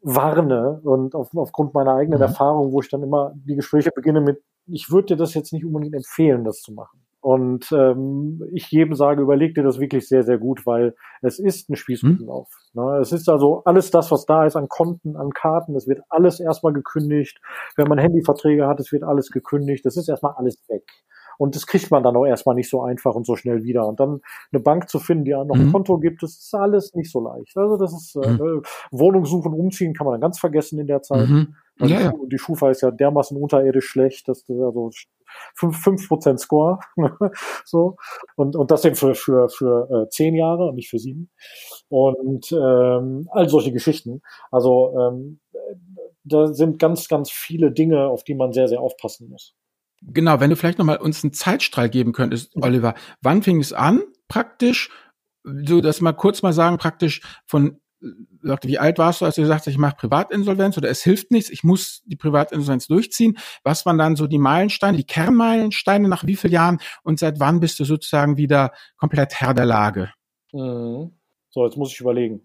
[0.02, 2.24] warne und auf, aufgrund meiner eigenen mhm.
[2.24, 5.64] Erfahrung, wo ich dann immer die Gespräche beginne mit, ich würde dir das jetzt nicht
[5.64, 7.05] unbedingt empfehlen, das zu machen.
[7.26, 11.68] Und ähm, ich jedem sage, überleg dir das wirklich sehr, sehr gut, weil es ist
[11.68, 12.48] ein Spießrutenlauf.
[12.72, 12.84] Hm.
[12.84, 12.98] Ne?
[13.00, 16.38] Es ist also alles das, was da ist an Konten, an Karten, es wird alles
[16.38, 17.40] erstmal gekündigt.
[17.74, 19.84] Wenn man Handyverträge hat, es wird alles gekündigt.
[19.84, 20.84] Das ist erstmal alles weg.
[21.38, 23.86] Und das kriegt man dann auch erstmal nicht so einfach und so schnell wieder.
[23.86, 24.20] Und dann
[24.52, 25.72] eine Bank zu finden, die noch ein mhm.
[25.72, 27.56] Konto gibt, das ist alles nicht so leicht.
[27.56, 28.62] Also das ist äh, mhm.
[28.90, 31.28] Wohnung suchen, umziehen kann man dann ganz vergessen in der Zeit.
[31.28, 31.54] Mhm.
[31.78, 32.12] Also ja, ja.
[32.26, 34.90] Die Schufa ist ja dermaßen unterirdisch schlecht, dass das also
[35.58, 36.78] 5%, 5 Score.
[37.64, 37.96] so.
[38.36, 41.30] Und, und das eben für, für, für äh, zehn Jahre und nicht für sieben.
[41.88, 44.22] Und ähm, all solche Geschichten.
[44.50, 45.40] Also ähm,
[46.24, 49.54] da sind ganz, ganz viele Dinge, auf die man sehr, sehr aufpassen muss.
[50.02, 52.94] Genau, wenn du vielleicht nochmal uns einen Zeitstrahl geben könntest, Oliver.
[53.22, 54.90] Wann fing es an, praktisch?
[55.42, 57.80] So, dass mal kurz mal sagen, praktisch von
[58.42, 61.30] sagte, wie alt warst du, als du gesagt hast, ich mache Privatinsolvenz oder es hilft
[61.30, 63.38] nichts, ich muss die Privatinsolvenz durchziehen?
[63.64, 67.60] Was waren dann so die Meilensteine, die Kernmeilensteine nach wie vielen Jahren und seit wann
[67.60, 70.12] bist du sozusagen wieder komplett Herr der Lage?
[70.52, 71.12] Mhm.
[71.50, 72.42] So, jetzt muss ich überlegen.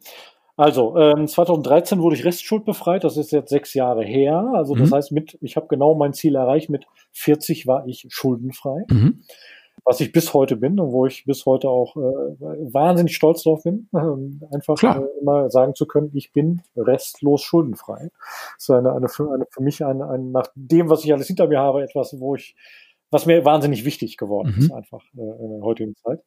[0.61, 4.51] Also, ähm, 2013 wurde ich restschuldbefreit, das ist jetzt sechs Jahre her.
[4.53, 4.95] Also das mhm.
[4.95, 8.85] heißt, mit, ich habe genau mein Ziel erreicht, mit 40 war ich schuldenfrei.
[8.89, 9.23] Mhm
[9.83, 13.63] was ich bis heute bin und wo ich bis heute auch äh, wahnsinnig stolz drauf
[13.63, 18.11] bin, äh, einfach äh, immer sagen zu können, ich bin restlos schuldenfrei.
[18.55, 21.27] Das ist eine, eine, für, eine für mich ein, ein, nach dem, was ich alles
[21.27, 22.55] hinter mir habe, etwas, wo ich,
[23.09, 24.61] was mir wahnsinnig wichtig geworden mhm.
[24.65, 26.21] ist, einfach äh, in der heutigen Zeit.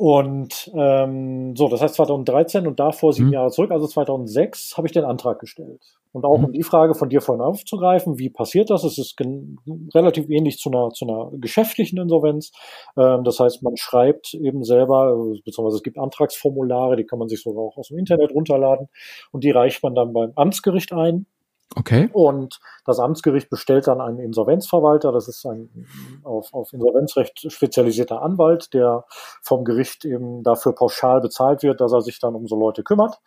[0.00, 3.34] Und ähm, so, das heißt 2013 und davor sieben mhm.
[3.34, 5.82] Jahre zurück, also 2006, habe ich den Antrag gestellt.
[6.12, 6.46] Und auch mhm.
[6.46, 8.82] um die Frage von dir vorhin aufzugreifen, wie passiert das?
[8.82, 9.14] Es ist
[9.94, 12.50] relativ ähnlich zu einer, zu einer geschäftlichen Insolvenz.
[12.96, 17.42] Ähm, das heißt, man schreibt eben selber, beziehungsweise es gibt Antragsformulare, die kann man sich
[17.42, 18.88] sogar auch aus dem Internet runterladen
[19.32, 21.26] und die reicht man dann beim Amtsgericht ein.
[21.76, 22.10] Okay.
[22.12, 25.12] Und das Amtsgericht bestellt dann einen Insolvenzverwalter.
[25.12, 25.86] Das ist ein
[26.24, 29.04] auf, auf Insolvenzrecht spezialisierter Anwalt, der
[29.42, 33.20] vom Gericht eben dafür pauschal bezahlt wird, dass er sich dann um so Leute kümmert.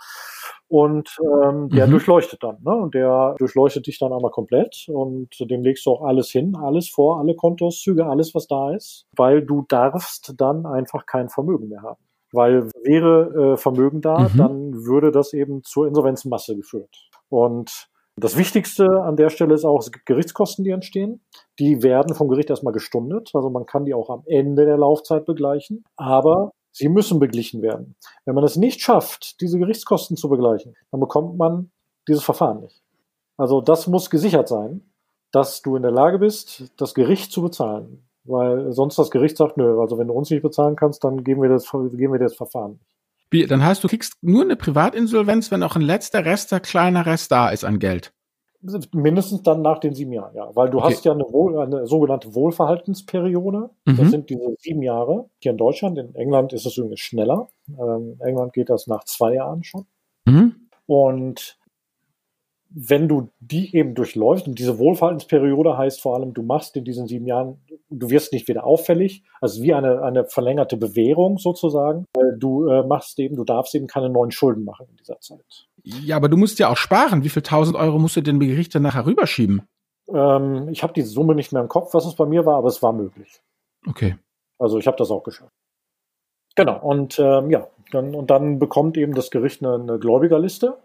[0.67, 1.91] Und ähm, der mhm.
[1.91, 2.57] durchleuchtet dann.
[2.63, 2.75] Ne?
[2.75, 6.89] Und der durchleuchtet dich dann einmal komplett und dem legst du auch alles hin, alles
[6.89, 11.83] vor, alle Kontoauszüge, alles, was da ist, weil du darfst dann einfach kein Vermögen mehr
[11.83, 12.01] haben.
[12.31, 14.37] Weil wäre äh, Vermögen da, mhm.
[14.37, 17.07] dann würde das eben zur Insolvenzmasse geführt.
[17.29, 21.21] Und das Wichtigste an der Stelle ist auch, es gibt Gerichtskosten, die entstehen.
[21.59, 23.31] Die werden vom Gericht erstmal gestundet.
[23.33, 25.83] Also man kann die auch am Ende der Laufzeit begleichen.
[25.95, 27.95] Aber Sie müssen beglichen werden.
[28.25, 31.71] Wenn man es nicht schafft, diese Gerichtskosten zu begleichen, dann bekommt man
[32.07, 32.81] dieses Verfahren nicht.
[33.37, 34.91] Also das muss gesichert sein,
[35.31, 38.07] dass du in der Lage bist, das Gericht zu bezahlen.
[38.25, 41.41] Weil sonst das Gericht sagt, nö, also wenn du uns nicht bezahlen kannst, dann geben
[41.41, 42.92] wir das, geben wir das Verfahren nicht.
[43.41, 47.49] Dann heißt, du kriegst nur eine Privatinsolvenz, wenn auch ein letzter Rester, kleiner Rest da
[47.49, 48.13] ist an Geld.
[48.93, 50.49] Mindestens dann nach den sieben Jahren, ja.
[50.55, 50.93] Weil du okay.
[50.93, 53.71] hast ja eine, Wohl, eine, sogenannte Wohlverhaltensperiode.
[53.85, 53.97] Mhm.
[53.97, 55.29] Das sind diese sieben Jahre.
[55.39, 57.49] Hier in Deutschland, in England ist es übrigens schneller.
[57.67, 59.85] Ähm, in England geht das nach zwei Jahren schon.
[60.25, 60.69] Mhm.
[60.85, 61.57] Und
[62.75, 67.07] wenn du die eben durchläufst, und diese Wohlverhaltensperiode heißt vor allem, du machst in diesen
[67.07, 72.05] sieben Jahren, du wirst nicht wieder auffällig, also wie eine, eine verlängerte Bewährung sozusagen.
[72.37, 75.67] Du äh, machst eben, du darfst eben keine neuen Schulden machen in dieser Zeit.
[75.83, 77.23] Ja, aber du musst ja auch sparen.
[77.23, 79.67] Wie viel tausend Euro musst du den Gericht dann nachher rüberschieben?
[80.07, 82.69] Ähm, ich habe die Summe nicht mehr im Kopf, was es bei mir war, aber
[82.69, 83.41] es war möglich.
[83.87, 84.15] Okay.
[84.57, 85.53] Also ich habe das auch geschafft.
[86.55, 90.77] Genau, und ähm, ja, dann, und dann bekommt eben das Gericht eine, eine Gläubigerliste.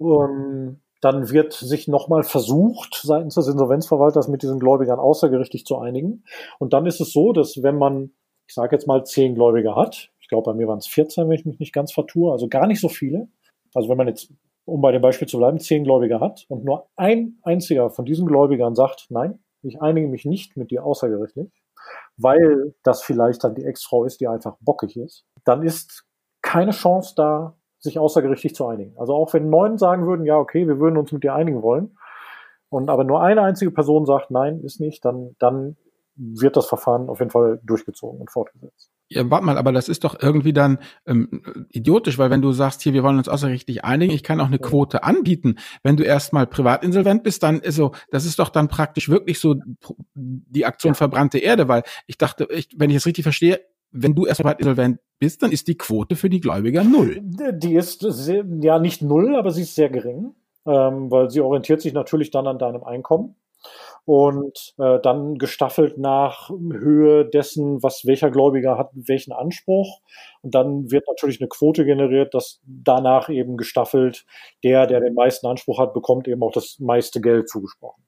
[0.00, 6.24] Ähm, dann wird sich nochmal versucht, seitens des Insolvenzverwalters mit diesen Gläubigern außergerichtlich zu einigen.
[6.58, 8.12] Und dann ist es so, dass wenn man,
[8.46, 11.38] ich sage jetzt mal, zehn Gläubiger hat, ich glaube, bei mir waren es 14, wenn
[11.38, 13.28] ich mich nicht ganz vertue, also gar nicht so viele.
[13.74, 14.32] Also wenn man jetzt,
[14.64, 18.26] um bei dem Beispiel zu bleiben, zehn Gläubiger hat und nur ein einziger von diesen
[18.26, 21.50] Gläubigern sagt, nein, ich einige mich nicht mit dir außergerichtlich,
[22.16, 26.04] weil das vielleicht dann die Ex-Frau ist, die einfach bockig ist, dann ist
[26.42, 27.56] keine Chance da,
[27.86, 28.96] sich außergerichtlich zu einigen.
[28.98, 31.96] Also auch wenn neun sagen würden, ja, okay, wir würden uns mit dir einigen wollen,
[32.68, 35.76] und aber nur eine einzige Person sagt, nein, ist nicht, dann, dann
[36.16, 38.90] wird das Verfahren auf jeden Fall durchgezogen und fortgesetzt.
[39.08, 42.82] Ja, warte mal, aber das ist doch irgendwie dann ähm, idiotisch, weil wenn du sagst,
[42.82, 45.56] hier, wir wollen uns außergerichtlich einigen, ich kann auch eine Quote anbieten.
[45.84, 49.54] Wenn du erstmal privatinsolvent bist, dann ist so, das ist doch dann praktisch wirklich so
[50.14, 50.96] die Aktion ja.
[50.96, 53.60] verbrannte Erde, weil ich dachte, ich, wenn ich es richtig verstehe,
[53.96, 57.20] wenn du erstmal insolvent bist, dann ist die Quote für die Gläubiger null.
[57.22, 60.34] Die ist sehr, ja nicht null, aber sie ist sehr gering,
[60.66, 63.36] ähm, weil sie orientiert sich natürlich dann an deinem Einkommen
[64.04, 70.00] und äh, dann gestaffelt nach Höhe dessen, was welcher Gläubiger hat, welchen Anspruch.
[70.42, 74.24] Und dann wird natürlich eine Quote generiert, dass danach eben gestaffelt
[74.62, 78.04] der, der den meisten Anspruch hat, bekommt eben auch das meiste Geld zugesprochen.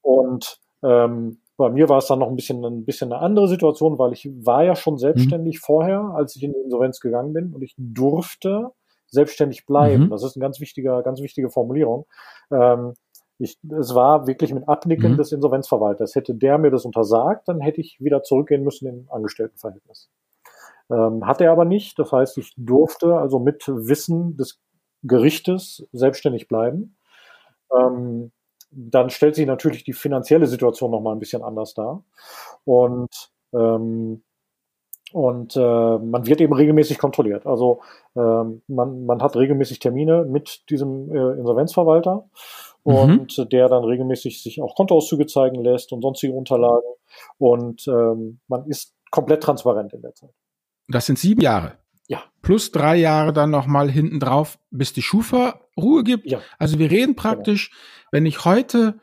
[0.00, 3.96] Und ähm, bei mir war es dann noch ein bisschen, ein bisschen eine andere Situation,
[3.96, 5.60] weil ich war ja schon selbstständig mhm.
[5.60, 8.72] vorher, als ich in die Insolvenz gegangen bin und ich durfte
[9.06, 10.06] selbstständig bleiben.
[10.06, 10.10] Mhm.
[10.10, 12.06] Das ist eine ganz wichtige, ganz wichtige Formulierung.
[12.50, 12.94] Ähm,
[13.38, 15.16] ich, es war wirklich mit Abnicken mhm.
[15.18, 16.16] des Insolvenzverwalters.
[16.16, 20.10] Hätte der mir das untersagt, dann hätte ich wieder zurückgehen müssen im Angestelltenverhältnis.
[20.90, 21.96] Ähm, hat er aber nicht.
[21.98, 24.60] Das heißt, ich durfte also mit Wissen des
[25.04, 26.96] Gerichtes selbstständig bleiben.
[27.72, 28.32] Ähm,
[28.72, 32.02] dann stellt sich natürlich die finanzielle Situation nochmal ein bisschen anders dar.
[32.64, 34.22] Und, ähm,
[35.12, 35.60] und äh,
[35.98, 37.46] man wird eben regelmäßig kontrolliert.
[37.46, 37.80] Also
[38.16, 42.24] ähm, man, man hat regelmäßig Termine mit diesem äh, Insolvenzverwalter
[42.84, 42.94] mhm.
[42.94, 46.88] und der dann regelmäßig sich auch Kontoauszüge zeigen lässt und sonstige Unterlagen.
[47.38, 50.30] Und ähm, man ist komplett transparent in der Zeit.
[50.88, 51.81] Das sind sieben Jahre.
[52.12, 52.22] Ja.
[52.42, 56.30] Plus drei Jahre dann nochmal hinten drauf, bis die Schufa Ruhe gibt.
[56.30, 56.40] Ja.
[56.58, 57.22] Also wir reden genau.
[57.22, 58.08] praktisch, genau.
[58.12, 59.00] wenn ich heute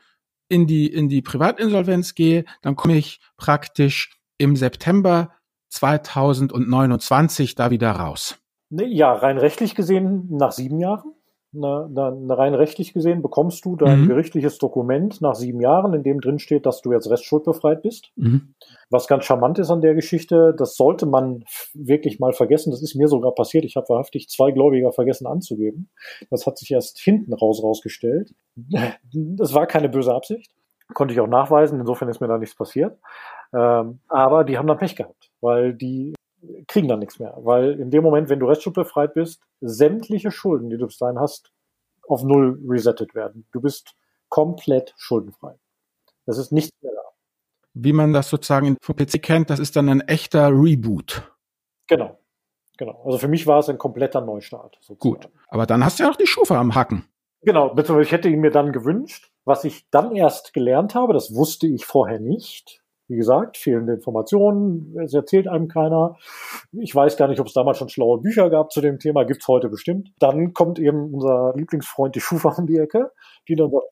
[0.48, 5.32] in die, in die Privatinsolvenz gehe, dann komme ich praktisch im September
[5.70, 8.38] 2029 da wieder raus.
[8.70, 11.14] Ja, rein rechtlich gesehen nach sieben Jahren
[11.52, 14.08] na, na, na, rein rechtlich gesehen bekommst du dein mhm.
[14.08, 18.12] gerichtliches Dokument nach sieben Jahren, in dem drin steht, dass du jetzt restschuldbefreit bist.
[18.16, 18.54] Mhm.
[18.88, 21.44] Was ganz charmant ist an der Geschichte, das sollte man
[21.74, 22.70] wirklich mal vergessen.
[22.70, 23.64] Das ist mir sogar passiert.
[23.64, 25.90] Ich habe wahrhaftig zwei Gläubiger vergessen anzugeben.
[26.30, 28.34] Das hat sich erst hinten raus rausgestellt.
[29.12, 30.52] Das war keine böse Absicht.
[30.94, 31.80] Konnte ich auch nachweisen.
[31.80, 32.98] Insofern ist mir da nichts passiert.
[33.52, 36.14] Ähm, aber die haben dann Pech gehabt, weil die
[36.68, 37.34] kriegen dann nichts mehr.
[37.38, 41.52] Weil in dem Moment, wenn du restschuldbefreit bist, sämtliche Schulden, die du bis dahin hast,
[42.08, 43.46] auf Null resettet werden.
[43.52, 43.94] Du bist
[44.28, 45.58] komplett schuldenfrei.
[46.26, 47.02] Das ist nichts mehr da.
[47.74, 51.30] Wie man das sozusagen vom PC kennt, das ist dann ein echter Reboot.
[51.86, 52.18] Genau.
[52.76, 53.02] Genau.
[53.04, 54.76] Also für mich war es ein kompletter Neustart.
[54.80, 54.98] Sozusagen.
[54.98, 55.28] Gut.
[55.48, 57.04] Aber dann hast du ja auch die Schufa am Hacken.
[57.42, 57.74] Genau.
[57.74, 59.30] Beziehungsweise ich hätte ihn mir dann gewünscht.
[59.44, 62.79] Was ich dann erst gelernt habe, das wusste ich vorher nicht,
[63.10, 66.16] wie gesagt, fehlende Informationen, es erzählt einem keiner.
[66.72, 69.48] Ich weiß gar nicht, ob es damals schon schlaue Bücher gab zu dem Thema, gibt's
[69.48, 70.12] heute bestimmt.
[70.20, 73.10] Dann kommt eben unser Lieblingsfreund die Schufa um die Ecke,
[73.48, 73.86] die dann sagt,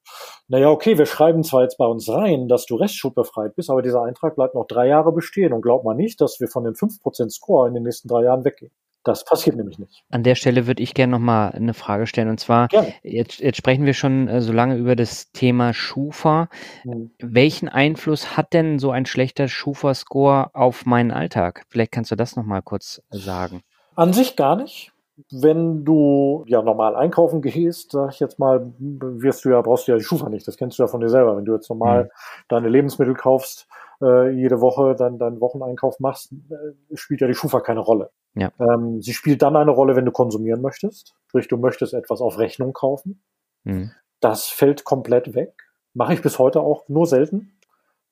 [0.46, 4.02] naja, okay, wir schreiben zwar jetzt bei uns rein, dass du restschuldbefreit bist, aber dieser
[4.02, 7.30] Eintrag bleibt noch drei Jahre bestehen und glaub mal nicht, dass wir von den 5%
[7.30, 8.72] Score in den nächsten drei Jahren weggehen.
[9.04, 10.04] Das passiert nämlich nicht.
[10.10, 12.28] An der Stelle würde ich gerne nochmal eine Frage stellen.
[12.28, 12.68] Und zwar,
[13.02, 16.48] jetzt, jetzt sprechen wir schon äh, so lange über das Thema Schufa.
[16.84, 17.12] Mhm.
[17.18, 21.64] Welchen Einfluss hat denn so ein schlechter Schufa-Score auf meinen Alltag?
[21.68, 23.62] Vielleicht kannst du das nochmal kurz sagen.
[23.94, 24.92] An sich gar nicht.
[25.30, 29.92] Wenn du ja normal einkaufen gehst, sag ich jetzt mal, wirst du ja, brauchst du
[29.92, 30.46] ja die Schufa nicht.
[30.46, 31.36] Das kennst du ja von dir selber.
[31.36, 32.08] Wenn du jetzt normal mhm.
[32.48, 33.66] deine Lebensmittel kaufst,
[34.00, 38.10] äh, jede Woche dann deinen Wocheneinkauf machst, äh, spielt ja die Schufa keine Rolle.
[38.34, 38.50] Ja.
[38.60, 41.14] Ähm, sie spielt dann eine Rolle, wenn du konsumieren möchtest.
[41.26, 43.20] Sprich, du möchtest etwas auf Rechnung kaufen.
[43.64, 43.90] Mhm.
[44.20, 45.54] Das fällt komplett weg.
[45.94, 47.58] Mache ich bis heute auch nur selten.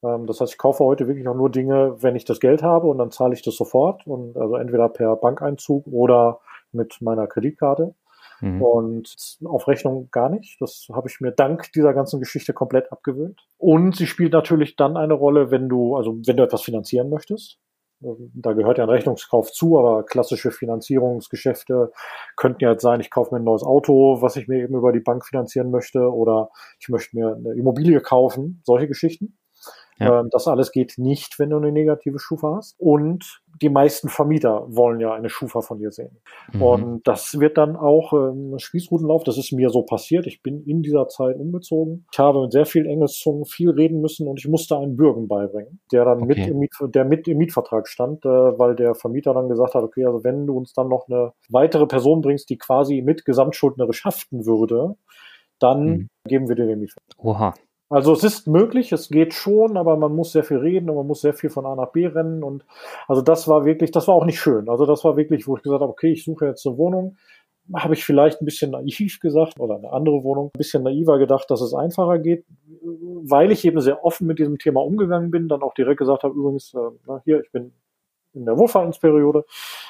[0.02, 2.86] Ähm, das heißt, ich kaufe heute wirklich auch nur Dinge, wenn ich das Geld habe
[2.88, 6.40] und dann zahle ich das sofort und also entweder per Bankeinzug oder
[6.76, 7.94] mit meiner Kreditkarte.
[8.40, 8.62] Mhm.
[8.62, 10.60] Und auf Rechnung gar nicht.
[10.60, 13.40] Das habe ich mir dank dieser ganzen Geschichte komplett abgewöhnt.
[13.58, 17.58] Und sie spielt natürlich dann eine Rolle, wenn du, also wenn du etwas finanzieren möchtest.
[18.00, 21.92] Da gehört ja ein Rechnungskauf zu, aber klassische Finanzierungsgeschäfte
[22.36, 24.92] könnten ja jetzt sein, ich kaufe mir ein neues Auto, was ich mir eben über
[24.92, 29.38] die Bank finanzieren möchte, oder ich möchte mir eine Immobilie kaufen, solche Geschichten.
[29.98, 30.20] Ja.
[30.20, 32.74] Ähm, das alles geht nicht, wenn du eine negative Schufa hast.
[32.78, 36.18] Und die meisten Vermieter wollen ja eine Schufa von dir sehen.
[36.52, 36.62] Mhm.
[36.62, 39.24] Und das wird dann auch ähm, Spießrutenlauf.
[39.24, 40.26] Das ist mir so passiert.
[40.26, 42.06] Ich bin in dieser Zeit umgezogen.
[42.12, 45.80] Ich habe mit sehr viel Engelszungen viel reden müssen und ich musste einen Bürgen beibringen,
[45.92, 46.26] der dann okay.
[46.26, 49.82] mit im Miet, der mit im Mietvertrag stand, äh, weil der Vermieter dann gesagt hat,
[49.82, 54.04] okay, also wenn du uns dann noch eine weitere Person bringst, die quasi mit gesamtschuldnerisch
[54.04, 54.96] haften würde,
[55.58, 56.08] dann mhm.
[56.26, 57.24] geben wir dir den Mietvertrag.
[57.24, 57.54] Oha.
[57.88, 61.06] Also es ist möglich, es geht schon, aber man muss sehr viel reden und man
[61.06, 62.64] muss sehr viel von A nach B rennen und
[63.06, 64.68] also das war wirklich, das war auch nicht schön.
[64.68, 67.16] Also das war wirklich, wo ich gesagt habe, okay, ich suche jetzt eine Wohnung,
[67.74, 71.48] habe ich vielleicht ein bisschen naiv gesagt oder eine andere Wohnung, ein bisschen naiver gedacht,
[71.48, 72.44] dass es einfacher geht,
[72.82, 76.34] weil ich eben sehr offen mit diesem Thema umgegangen bin, dann auch direkt gesagt habe,
[76.34, 77.72] übrigens, äh, hier, ich bin
[78.36, 79.44] in der Wohlfahrtsperiode.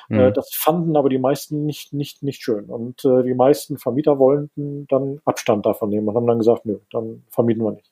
[0.08, 0.34] Äh, mhm.
[0.34, 2.66] Das fanden aber die meisten nicht, nicht, nicht schön.
[2.66, 6.78] Und äh, die meisten Vermieter wollten dann Abstand davon nehmen und haben dann gesagt, nö,
[6.90, 7.90] dann vermieten wir nicht.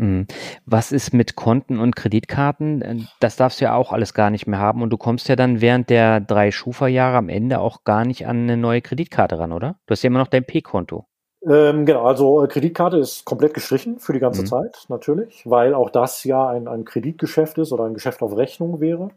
[0.00, 0.26] Mhm.
[0.64, 2.82] Was ist mit Konten und Kreditkarten?
[2.82, 5.36] Äh, das darfst du ja auch alles gar nicht mehr haben und du kommst ja
[5.36, 9.52] dann während der drei Schufa-Jahre am Ende auch gar nicht an eine neue Kreditkarte ran,
[9.52, 9.78] oder?
[9.86, 11.06] Du hast ja immer noch dein P-Konto.
[11.48, 14.46] Ähm, genau, also äh, Kreditkarte ist komplett gestrichen für die ganze mhm.
[14.46, 18.80] Zeit, natürlich, weil auch das ja ein, ein Kreditgeschäft ist oder ein Geschäft auf Rechnung
[18.80, 19.10] wäre.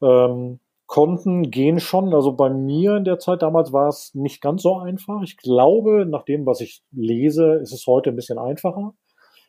[0.00, 4.62] Ähm, Konten gehen schon, also bei mir in der Zeit damals war es nicht ganz
[4.62, 5.20] so einfach.
[5.22, 8.94] Ich glaube, nach dem, was ich lese, ist es heute ein bisschen einfacher,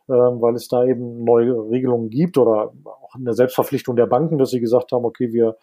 [0.10, 4.50] ähm, weil es da eben neue Regelungen gibt oder auch eine Selbstverpflichtung der Banken, dass
[4.50, 5.58] sie gesagt haben, okay, wir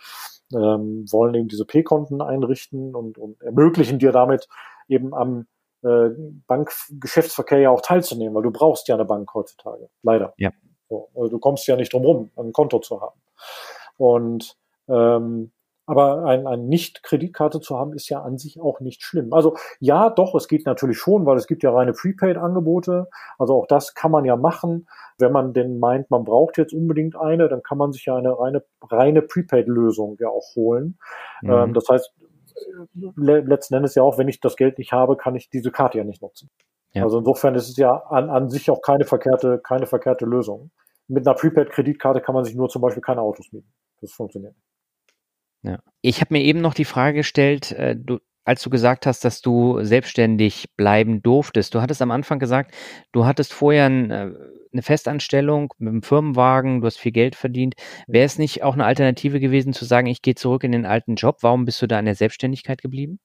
[0.55, 4.49] ähm, wollen eben diese P-Konten einrichten und, und ermöglichen dir damit
[4.89, 5.47] eben am
[5.87, 6.11] äh,
[6.47, 9.89] Bankgeschäftsverkehr ja auch teilzunehmen, weil du brauchst ja eine Bank heutzutage.
[10.03, 10.35] Leider.
[10.37, 10.51] Ja.
[10.89, 13.21] So, also du kommst ja nicht drum rum, ein Konto zu haben.
[13.97, 14.57] Und
[14.89, 15.53] ähm,
[15.89, 19.33] aber ein, ein Nicht-Kreditkarte zu haben, ist ja an sich auch nicht schlimm.
[19.33, 23.09] Also ja, doch, es geht natürlich schon, weil es gibt ja reine Prepaid-Angebote.
[23.39, 24.89] Also auch das kann man ja machen.
[25.17, 28.37] Wenn man denn meint, man braucht jetzt unbedingt eine, dann kann man sich ja eine
[28.37, 30.99] reine, reine Prepaid-Lösung ja auch holen.
[31.43, 31.51] Mhm.
[31.53, 32.13] Ähm, das heißt,
[33.17, 36.05] letzten Endes ja auch, wenn ich das Geld nicht habe, kann ich diese Karte ja
[36.05, 36.51] nicht nutzen.
[36.93, 37.05] Ja.
[37.05, 40.71] Also insofern ist es ja an, an sich auch keine verkehrte, keine verkehrte Lösung.
[41.09, 43.73] Mit einer Prepaid-Kreditkarte kann man sich nur zum Beispiel keine Autos mieten.
[44.01, 44.55] Das funktioniert.
[45.63, 45.79] Ja.
[46.01, 49.43] Ich habe mir eben noch die Frage gestellt, äh, du, als du gesagt hast, dass
[49.43, 51.75] du selbstständig bleiben durftest.
[51.75, 52.75] Du hattest am Anfang gesagt,
[53.13, 54.31] du hattest vorher ein, äh,
[54.73, 57.75] eine Festanstellung mit einem Firmenwagen, du hast viel Geld verdient.
[58.07, 61.17] Wäre es nicht auch eine Alternative gewesen zu sagen, ich gehe zurück in den alten
[61.17, 61.39] Job?
[61.41, 63.19] Warum bist du da in der Selbstständigkeit geblieben?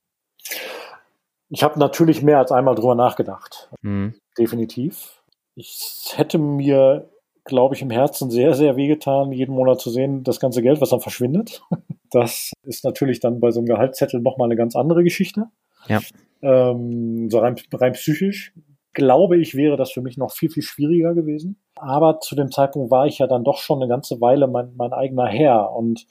[1.50, 3.70] Ich habe natürlich mehr als einmal drüber nachgedacht.
[3.84, 4.16] Hm.
[4.38, 5.22] Definitiv.
[5.54, 7.12] Ich hätte mir,
[7.44, 10.90] glaube ich, im Herzen sehr, sehr wehgetan, jeden Monat zu sehen, das ganze Geld, was
[10.90, 11.62] dann verschwindet.
[12.12, 15.46] Das ist natürlich dann bei so einem Gehaltszettel nochmal eine ganz andere Geschichte.
[15.88, 16.00] Ja.
[16.42, 18.54] Ähm, so rein, rein psychisch
[18.94, 21.62] glaube ich, wäre das für mich noch viel, viel schwieriger gewesen.
[21.76, 24.94] Aber zu dem Zeitpunkt war ich ja dann doch schon eine ganze Weile mein, mein
[24.94, 26.06] eigener Herr und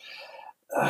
[0.70, 0.88] äh,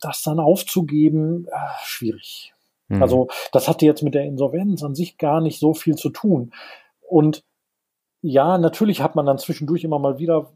[0.00, 2.54] das dann aufzugeben, äh, schwierig.
[2.88, 3.02] Mhm.
[3.02, 6.52] Also das hatte jetzt mit der Insolvenz an sich gar nicht so viel zu tun.
[7.00, 7.42] Und
[8.22, 10.52] ja, natürlich hat man dann zwischendurch immer mal wieder,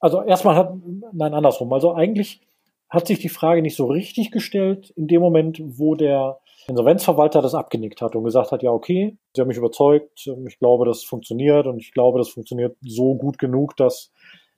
[0.00, 0.72] also erstmal hat,
[1.12, 1.72] nein, andersrum.
[1.72, 2.40] Also eigentlich
[2.88, 6.38] hat sich die Frage nicht so richtig gestellt in dem Moment, wo der
[6.68, 10.84] Insolvenzverwalter das abgenickt hat und gesagt hat, ja, okay, Sie haben mich überzeugt, ich glaube,
[10.84, 14.12] das funktioniert und ich glaube, das funktioniert so gut genug, dass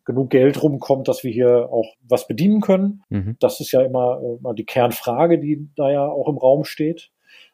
[0.05, 3.02] genug Geld rumkommt, dass wir hier auch was bedienen können.
[3.11, 3.36] Mhm.
[3.39, 7.11] Das ist ja immer, immer die Kernfrage, die da ja auch im Raum steht.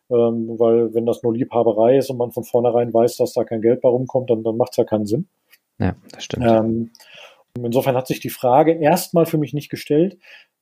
[0.08, 3.60] Ähm, weil wenn das nur Liebhaberei ist und man von vornherein weiß, dass da kein
[3.60, 5.26] Geld bei rumkommt, dann, dann macht es ja keinen Sinn.
[5.78, 6.46] Ja, das stimmt.
[6.46, 6.90] Ähm,
[7.60, 10.16] insofern hat sich die Frage erstmal für mich nicht gestellt.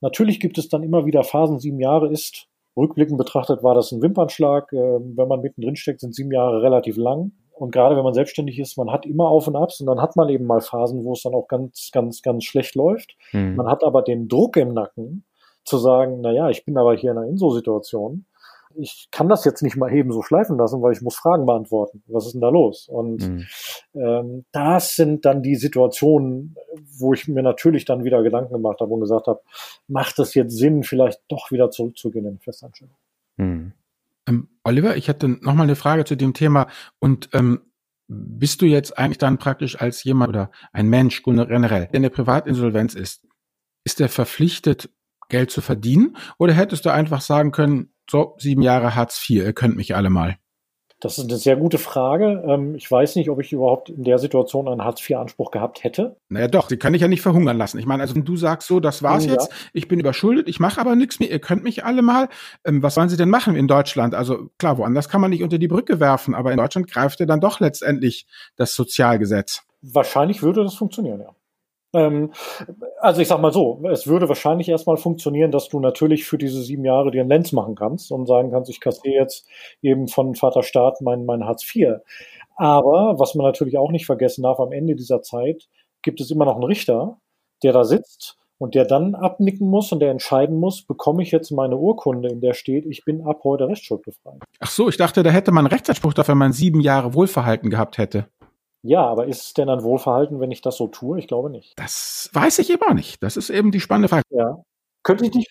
[0.05, 4.03] Natürlich gibt es dann immer wieder Phasen, sieben Jahre ist Rückblickend betrachtet war das ein
[4.03, 4.73] Wimpernschlag.
[4.73, 7.33] Äh, wenn man mittendrin steckt, sind sieben Jahre relativ lang.
[7.53, 10.17] Und gerade wenn man selbstständig ist, man hat immer Auf und Abs und dann hat
[10.17, 13.17] man eben mal Phasen, wo es dann auch ganz, ganz, ganz schlecht läuft.
[13.33, 13.55] Mhm.
[13.55, 15.25] Man hat aber den Druck im Nacken
[15.65, 18.27] zu sagen, na ja, ich bin aber hier in einer Inso-Situation
[18.77, 22.03] ich kann das jetzt nicht mal eben so schleifen lassen, weil ich muss Fragen beantworten.
[22.07, 22.89] Was ist denn da los?
[22.89, 23.47] Und mhm.
[23.95, 26.57] ähm, das sind dann die Situationen,
[26.99, 29.41] wo ich mir natürlich dann wieder Gedanken gemacht habe und gesagt habe,
[29.89, 32.95] macht es jetzt Sinn, vielleicht doch wieder zurückzugehen in die Festanstellung?
[33.37, 33.73] Mhm.
[34.27, 36.69] Ähm, Oliver, ich hätte noch mal eine Frage zu dem Thema
[36.99, 37.61] und ähm,
[38.07, 42.95] bist du jetzt eigentlich dann praktisch als jemand oder ein Mensch generell, der eine Privatinsolvenz
[42.95, 43.27] ist,
[43.85, 44.91] ist er verpflichtet,
[45.29, 46.17] Geld zu verdienen?
[46.39, 50.11] Oder hättest du einfach sagen können, so, sieben Jahre Hartz IV, ihr könnt mich alle
[50.11, 50.39] mal?
[51.05, 52.43] Das ist eine sehr gute Frage.
[52.47, 56.17] Ähm, ich weiß nicht, ob ich überhaupt in der Situation einen Hartz-IV-Anspruch gehabt hätte.
[56.31, 57.79] Naja, doch, sie kann ich ja nicht verhungern lassen.
[57.79, 59.33] Ich meine, also wenn du sagst so, das war's ja.
[59.33, 62.31] jetzt, ich bin überschuldet, ich mache aber nichts mehr, ihr könnt mich alle mal.
[62.65, 64.15] Ähm, was sollen sie denn machen in Deutschland?
[64.15, 67.27] Also klar, woanders kann man nicht unter die Brücke werfen, aber in Deutschland greift ja
[67.27, 68.27] dann doch letztendlich
[68.57, 69.63] das Sozialgesetz.
[69.83, 71.35] Wahrscheinlich würde das funktionieren, ja.
[71.95, 72.33] Ähm,
[73.01, 76.63] also ich sag mal so, es würde wahrscheinlich erstmal funktionieren, dass du natürlich für diese
[76.63, 79.47] sieben Jahre dir einen Lenz machen kannst und sagen kannst, ich kassiere jetzt
[79.83, 82.01] eben von Vater Staat mein, mein Hartz IV.
[82.57, 85.69] Aber was man natürlich auch nicht vergessen darf, am Ende dieser Zeit
[86.03, 87.19] gibt es immer noch einen Richter,
[87.63, 91.51] der da sitzt und der dann abnicken muss und der entscheiden muss, bekomme ich jetzt
[91.51, 94.41] meine Urkunde, in der steht, ich bin ab heute rechtsschuldbefreit.
[94.61, 97.71] Ach so, ich dachte, da hätte man einen Rechtsanspruch dafür, wenn man sieben Jahre Wohlverhalten
[97.71, 98.29] gehabt hätte.
[98.87, 101.19] Ja, aber ist es denn ein Wohlverhalten, wenn ich das so tue?
[101.19, 101.73] Ich glaube nicht.
[101.79, 103.23] Das weiß ich eben auch nicht.
[103.23, 104.25] Das ist eben die spannende Frage.
[104.29, 104.63] Ja.
[105.03, 105.51] Könnte ich nicht,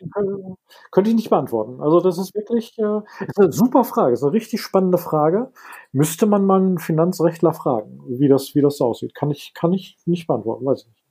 [0.92, 1.82] könnte ich nicht beantworten.
[1.82, 5.52] Also das ist wirklich äh, ist eine super Frage, ist eine richtig spannende Frage.
[5.92, 9.16] Müsste man mal einen Finanzrechtler fragen, wie das, wie das aussieht.
[9.16, 11.04] Kann ich, kann ich nicht beantworten, weiß ich nicht.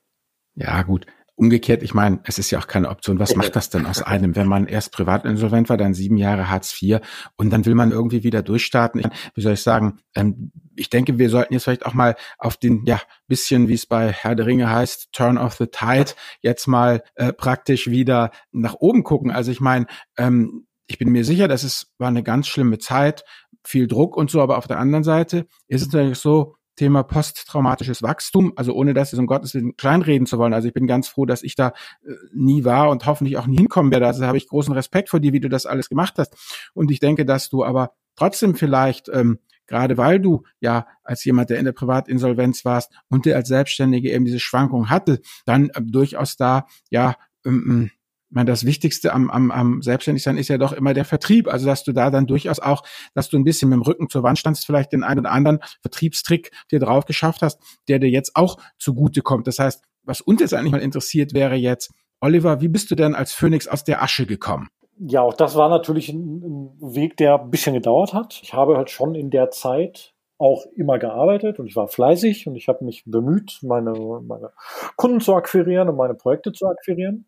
[0.55, 1.07] Ja, gut.
[1.35, 3.19] Umgekehrt, ich meine, es ist ja auch keine Option.
[3.19, 6.51] Was macht das denn aus einem, wenn man erst privat insolvent war, dann sieben Jahre
[6.51, 7.01] Hartz IV
[7.37, 9.01] und dann will man irgendwie wieder durchstarten?
[9.01, 9.99] Ich, wie soll ich sagen?
[10.15, 13.87] Ähm, ich denke, wir sollten jetzt vielleicht auch mal auf den, ja, bisschen, wie es
[13.87, 18.75] bei Herr der Ringe heißt, Turn of the Tide, jetzt mal äh, praktisch wieder nach
[18.75, 19.31] oben gucken.
[19.31, 19.87] Also ich meine,
[20.19, 23.25] ähm, ich bin mir sicher, das ist, war eine ganz schlimme Zeit,
[23.65, 28.03] viel Druck und so, aber auf der anderen Seite ist es natürlich so, Thema posttraumatisches
[28.03, 30.53] Wachstum, also ohne das um Gottes Willen kleinreden zu wollen.
[30.53, 33.57] Also ich bin ganz froh, dass ich da äh, nie war und hoffentlich auch nie
[33.57, 34.09] hinkommen werde.
[34.09, 36.35] Also habe ich großen Respekt vor dir, wie du das alles gemacht hast.
[36.75, 39.39] Und ich denke, dass du aber trotzdem vielleicht, ähm,
[39.69, 44.11] gerade weil du ja als jemand, der in der Privatinsolvenz warst und der als Selbstständige
[44.11, 47.15] eben diese Schwankung hatte, dann äh, durchaus da ja
[47.47, 47.93] ähm,
[48.35, 51.49] meine, das Wichtigste am, am, am Selbstständigsein ist ja doch immer der Vertrieb.
[51.49, 52.83] Also, dass du da dann durchaus auch,
[53.15, 55.61] dass du ein bisschen mit dem Rücken zur Wand standst, vielleicht den einen oder anderen
[55.81, 59.47] Vertriebstrick dir drauf geschafft hast, der dir jetzt auch zugute kommt.
[59.47, 63.15] Das heißt, was uns jetzt eigentlich mal interessiert wäre jetzt, Oliver, wie bist du denn
[63.15, 64.69] als Phönix aus der Asche gekommen?
[64.99, 68.39] Ja, auch das war natürlich ein Weg, der ein bisschen gedauert hat.
[68.43, 70.12] Ich habe halt schon in der Zeit
[70.43, 74.51] auch immer gearbeitet und ich war fleißig und ich habe mich bemüht, meine, meine
[74.97, 77.27] Kunden zu akquirieren und meine Projekte zu akquirieren.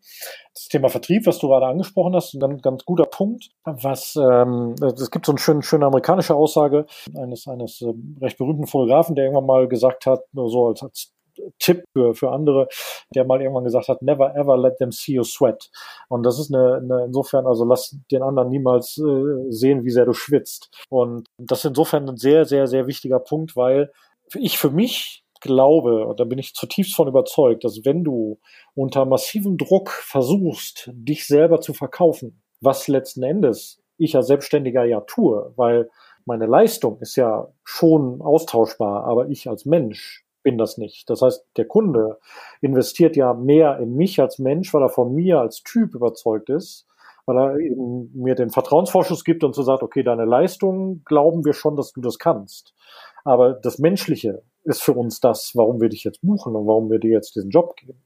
[0.53, 3.51] Das Thema Vertrieb, was du gerade angesprochen hast, ein ganz, ganz guter Punkt.
[3.63, 6.85] Was ähm, es gibt so eine schöne, schöne amerikanische Aussage
[7.17, 11.14] eines eines äh, recht berühmten Fotografen, der irgendwann mal gesagt hat, nur so als, als
[11.59, 12.67] Tipp für, für andere,
[13.13, 15.69] der mal irgendwann gesagt hat, never ever let them see you sweat.
[16.09, 20.05] Und das ist eine, eine insofern, also lass den anderen niemals äh, sehen, wie sehr
[20.05, 20.69] du schwitzt.
[20.89, 23.91] Und das ist insofern ein sehr, sehr, sehr wichtiger Punkt, weil
[24.33, 28.39] ich für mich glaube, und da bin ich zutiefst von überzeugt, dass wenn du
[28.73, 35.01] unter massivem Druck versuchst, dich selber zu verkaufen, was letzten Endes ich als Selbstständiger ja
[35.01, 35.89] tue, weil
[36.25, 41.09] meine Leistung ist ja schon austauschbar, aber ich als Mensch bin das nicht.
[41.09, 42.19] Das heißt, der Kunde
[42.61, 46.85] investiert ja mehr in mich als Mensch, weil er von mir als Typ überzeugt ist,
[47.25, 51.53] weil er eben mir den Vertrauensvorschuss gibt und so sagt, okay, deine Leistung glauben wir
[51.53, 52.75] schon, dass du das kannst.
[53.23, 56.99] Aber das Menschliche ist für uns das, warum wir dich jetzt buchen und warum wir
[56.99, 57.99] dir jetzt diesen Job geben.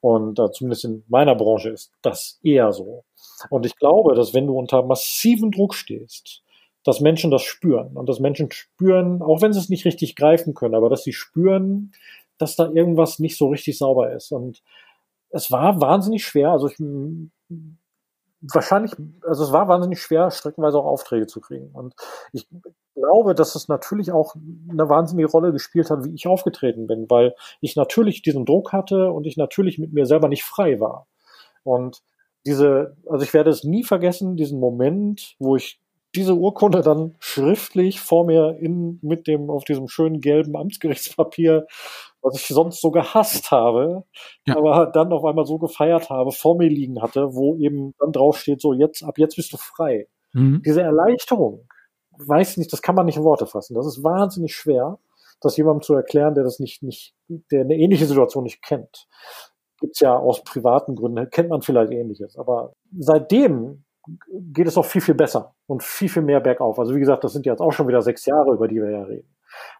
[0.00, 3.04] Und äh, zumindest in meiner Branche ist das eher so.
[3.50, 6.42] Und ich glaube, dass wenn du unter massiven Druck stehst,
[6.88, 10.54] dass Menschen das spüren und dass Menschen spüren, auch wenn sie es nicht richtig greifen
[10.54, 11.92] können, aber dass sie spüren,
[12.38, 14.32] dass da irgendwas nicht so richtig sauber ist.
[14.32, 14.62] Und
[15.28, 16.78] es war wahnsinnig schwer, also ich
[18.40, 21.68] wahrscheinlich, also es war wahnsinnig schwer, streckenweise auch Aufträge zu kriegen.
[21.74, 21.94] Und
[22.32, 22.48] ich
[22.94, 24.34] glaube, dass es natürlich auch
[24.70, 29.12] eine wahnsinnige Rolle gespielt hat, wie ich aufgetreten bin, weil ich natürlich diesen Druck hatte
[29.12, 31.06] und ich natürlich mit mir selber nicht frei war.
[31.64, 32.02] Und
[32.46, 35.82] diese, also ich werde es nie vergessen, diesen Moment, wo ich
[36.14, 41.66] diese Urkunde dann schriftlich vor mir in, mit dem, auf diesem schönen gelben Amtsgerichtspapier
[42.22, 44.04] was ich sonst so gehasst habe,
[44.46, 44.56] ja.
[44.56, 48.60] aber dann auf einmal so gefeiert habe, vor mir liegen hatte, wo eben dann draufsteht,
[48.60, 50.08] so jetzt, ab jetzt bist du frei.
[50.32, 50.62] Mhm.
[50.64, 51.66] Diese Erleichterung,
[52.18, 53.74] weiß nicht, das kann man nicht in Worte fassen.
[53.74, 54.98] Das ist wahnsinnig schwer,
[55.40, 59.06] das jemandem zu erklären, der das nicht, nicht, der eine ähnliche Situation nicht kennt.
[59.80, 62.36] Gibt's ja aus privaten Gründen, kennt man vielleicht ähnliches.
[62.36, 63.84] Aber seitdem
[64.30, 66.78] geht es auch viel, viel besser und viel, viel mehr bergauf.
[66.78, 69.02] Also wie gesagt, das sind jetzt auch schon wieder sechs Jahre, über die wir ja
[69.02, 69.28] reden.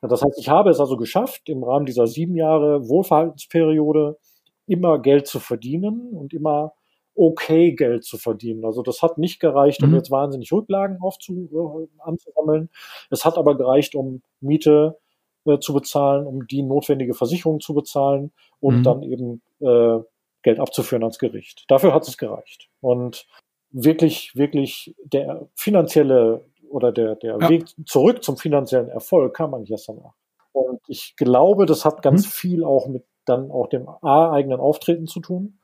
[0.02, 4.18] Das heißt, ich habe es also geschafft, im Rahmen dieser sieben Jahre Wohlverhaltensperiode
[4.66, 6.72] immer Geld zu verdienen und immer
[7.14, 8.64] okay Geld zu verdienen.
[8.64, 9.96] Also das hat nicht gereicht, um mhm.
[9.96, 12.70] jetzt wahnsinnig Rücklagen aufzu, äh, anzusammeln.
[13.10, 14.98] Es hat aber gereicht, um Miete
[15.44, 18.82] äh, zu bezahlen, um die notwendige Versicherung zu bezahlen und mhm.
[18.84, 19.98] dann eben äh,
[20.42, 21.64] Geld abzuführen ans Gericht.
[21.68, 22.68] Dafür hat es gereicht.
[22.80, 23.26] Und
[23.70, 27.49] wirklich, wirklich der finanzielle oder der, der ja.
[27.49, 30.15] Weg zurück zum finanziellen Erfolg kam eigentlich erst danach.
[30.53, 32.31] Und ich glaube, das hat ganz mhm.
[32.31, 35.59] viel auch mit dann auch dem A-eigenen Auftreten zu tun.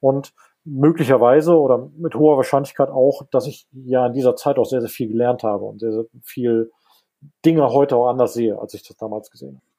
[0.00, 0.32] Und
[0.64, 4.90] möglicherweise oder mit hoher Wahrscheinlichkeit auch, dass ich ja in dieser Zeit auch sehr, sehr
[4.90, 6.70] viel gelernt habe und sehr, sehr viel
[7.44, 9.69] Dinge heute auch anders sehe, als ich das damals gesehen habe.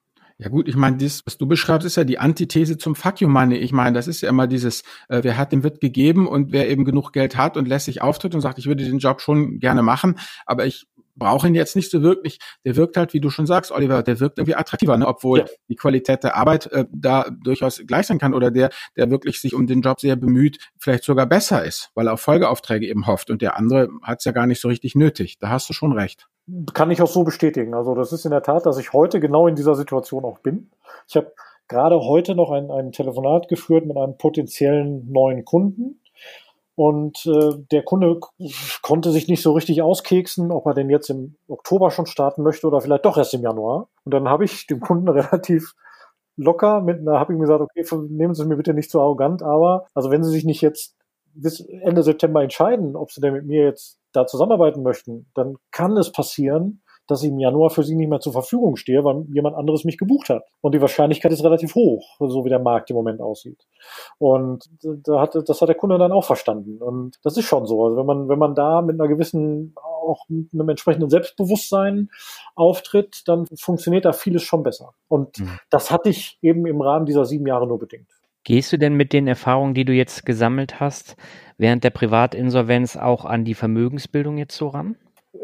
[0.41, 3.27] Ja gut, ich meine, das, was du beschreibst, ist ja die Antithese zum Fuck you
[3.27, 3.57] Money.
[3.57, 6.67] Ich meine, das ist ja immer dieses, äh, wer hat, dem wird gegeben und wer
[6.67, 9.59] eben genug Geld hat und lässt sich auftritt und sagt, ich würde den Job schon
[9.59, 12.39] gerne machen, aber ich brauche ihn jetzt nicht so wirklich.
[12.65, 15.05] Der wirkt halt, wie du schon sagst, Oliver, der wirkt irgendwie attraktiver, ne?
[15.05, 15.45] obwohl ja.
[15.69, 19.53] die Qualität der Arbeit äh, da durchaus gleich sein kann oder der, der wirklich sich
[19.53, 23.29] um den Job sehr bemüht, vielleicht sogar besser ist, weil er auf Folgeaufträge eben hofft
[23.29, 25.37] und der andere hat es ja gar nicht so richtig nötig.
[25.37, 26.30] Da hast du schon recht.
[26.73, 27.73] Kann ich auch so bestätigen.
[27.73, 30.71] Also das ist in der Tat, dass ich heute genau in dieser Situation auch bin.
[31.07, 31.33] Ich habe
[31.67, 36.01] gerade heute noch ein, ein Telefonat geführt mit einem potenziellen neuen Kunden
[36.75, 38.19] und äh, der Kunde
[38.81, 42.65] konnte sich nicht so richtig auskeksen, ob er denn jetzt im Oktober schon starten möchte
[42.65, 43.87] oder vielleicht doch erst im Januar.
[44.03, 45.75] Und dann habe ich dem Kunden relativ
[46.37, 48.99] locker mit einer, habe ich ihm gesagt, okay, nehmen Sie es mir bitte nicht zu
[48.99, 50.95] arrogant, aber also wenn Sie sich nicht jetzt
[51.33, 55.97] bis Ende September entscheiden, ob Sie denn mit mir jetzt da zusammenarbeiten möchten, dann kann
[55.97, 56.81] es passieren,
[57.11, 59.97] dass ich im Januar für sie nicht mehr zur Verfügung stehe, weil jemand anderes mich
[59.97, 60.43] gebucht hat.
[60.61, 63.67] Und die Wahrscheinlichkeit ist relativ hoch, so wie der Markt im Moment aussieht.
[64.17, 66.81] Und da hat, das hat der Kunde dann auch verstanden.
[66.81, 67.83] Und das ist schon so.
[67.83, 72.09] Also wenn man, wenn man da mit einer gewissen, auch mit einem entsprechenden Selbstbewusstsein
[72.55, 74.93] auftritt, dann funktioniert da vieles schon besser.
[75.09, 75.59] Und mhm.
[75.69, 78.07] das hatte ich eben im Rahmen dieser sieben Jahre nur bedingt.
[78.43, 81.15] Gehst du denn mit den Erfahrungen, die du jetzt gesammelt hast,
[81.57, 84.95] während der Privatinsolvenz auch an die Vermögensbildung jetzt so ran?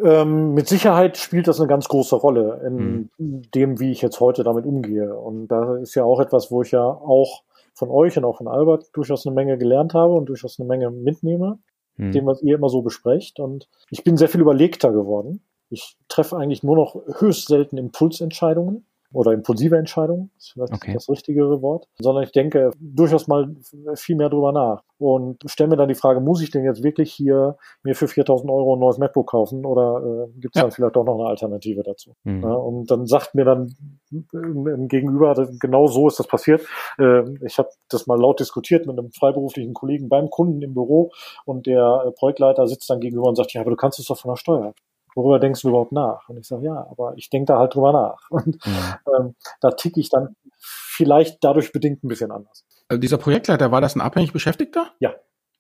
[0.04, 3.42] Ähm, mit Sicherheit spielt das eine ganz große Rolle in mhm.
[3.54, 5.16] dem, wie ich jetzt heute damit umgehe.
[5.16, 7.44] Und da ist ja auch etwas, wo ich ja auch
[7.74, 10.90] von euch und auch von Albert durchaus eine Menge gelernt habe und durchaus eine Menge
[10.90, 11.60] mitnehme,
[11.96, 12.12] mhm.
[12.12, 13.40] dem, was ihr immer so besprecht.
[13.40, 15.42] Und ich bin sehr viel überlegter geworden.
[15.70, 20.94] Ich treffe eigentlich nur noch höchst selten Impulsentscheidungen oder impulsive Entscheidung, ist vielleicht okay.
[20.94, 23.56] das richtigere Wort, sondern ich denke durchaus mal
[23.96, 27.14] viel mehr drüber nach und stelle mir dann die Frage, muss ich denn jetzt wirklich
[27.14, 30.64] hier mir für 4000 Euro ein neues MacBook kaufen oder äh, gibt es ja.
[30.64, 32.16] dann vielleicht doch noch eine Alternative dazu?
[32.24, 32.42] Mhm.
[32.42, 33.76] Ja, und dann sagt mir dann
[34.12, 36.66] im Gegenüber, genau so ist das passiert.
[37.00, 41.12] Äh, ich habe das mal laut diskutiert mit einem freiberuflichen Kollegen beim Kunden im Büro
[41.46, 44.18] und der äh, Projektleiter sitzt dann gegenüber und sagt, ja, aber du kannst es doch
[44.18, 44.74] von der Steuer
[45.18, 46.30] worüber denkst du überhaupt nach?
[46.30, 48.22] Und ich sage, ja, aber ich denke da halt drüber nach.
[48.30, 49.00] Und ja.
[49.18, 52.64] ähm, da ticke ich dann vielleicht dadurch bedingt ein bisschen anders.
[52.88, 54.92] Also dieser Projektleiter, war das ein abhängig Beschäftigter?
[55.00, 55.14] Ja.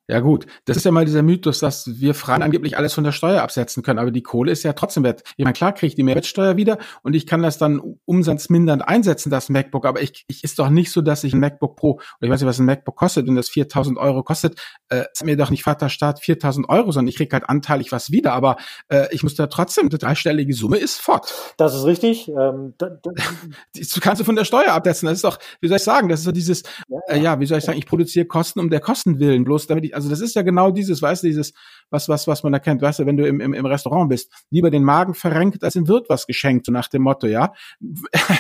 [0.09, 3.11] Ja gut, das ist ja mal dieser Mythos, dass wir Frauen angeblich alles von der
[3.11, 5.23] Steuer absetzen können, aber die Kohle ist ja trotzdem wert.
[5.35, 9.29] Ich meine, klar kriege ich die Mehrwertsteuer wieder und ich kann das dann umsatzmindernd einsetzen,
[9.29, 12.03] das MacBook, aber ich, ich ist doch nicht so, dass ich ein MacBook Pro, oder
[12.21, 14.57] ich weiß nicht, was ein MacBook kostet, und das 4000 Euro kostet,
[14.87, 18.31] äh, ist mir doch nicht Vaterstaat 4000 Euro, sondern ich kriege halt anteilig was wieder,
[18.31, 18.55] aber
[18.87, 21.33] äh, ich muss da trotzdem, die dreistellige Summe ist fort.
[21.57, 22.29] Das ist richtig.
[22.29, 23.11] Ähm, da, da,
[23.77, 26.19] das kannst du von der Steuer absetzen, das ist doch, wie soll ich sagen, das
[26.19, 28.79] ist so dieses, ja, äh, ja wie soll ich sagen, ich produziere Kosten um der
[28.79, 31.53] Kosten willen, bloß damit ich, also das ist ja genau dieses, weißt du, dieses,
[31.89, 34.69] was, was, was man erkennt, weißt du, wenn du im, im, im Restaurant bist, lieber
[34.69, 37.51] den Magen verrenkt, als dem Wirt was geschenkt, so nach dem Motto, ja.
[37.81, 38.37] ja,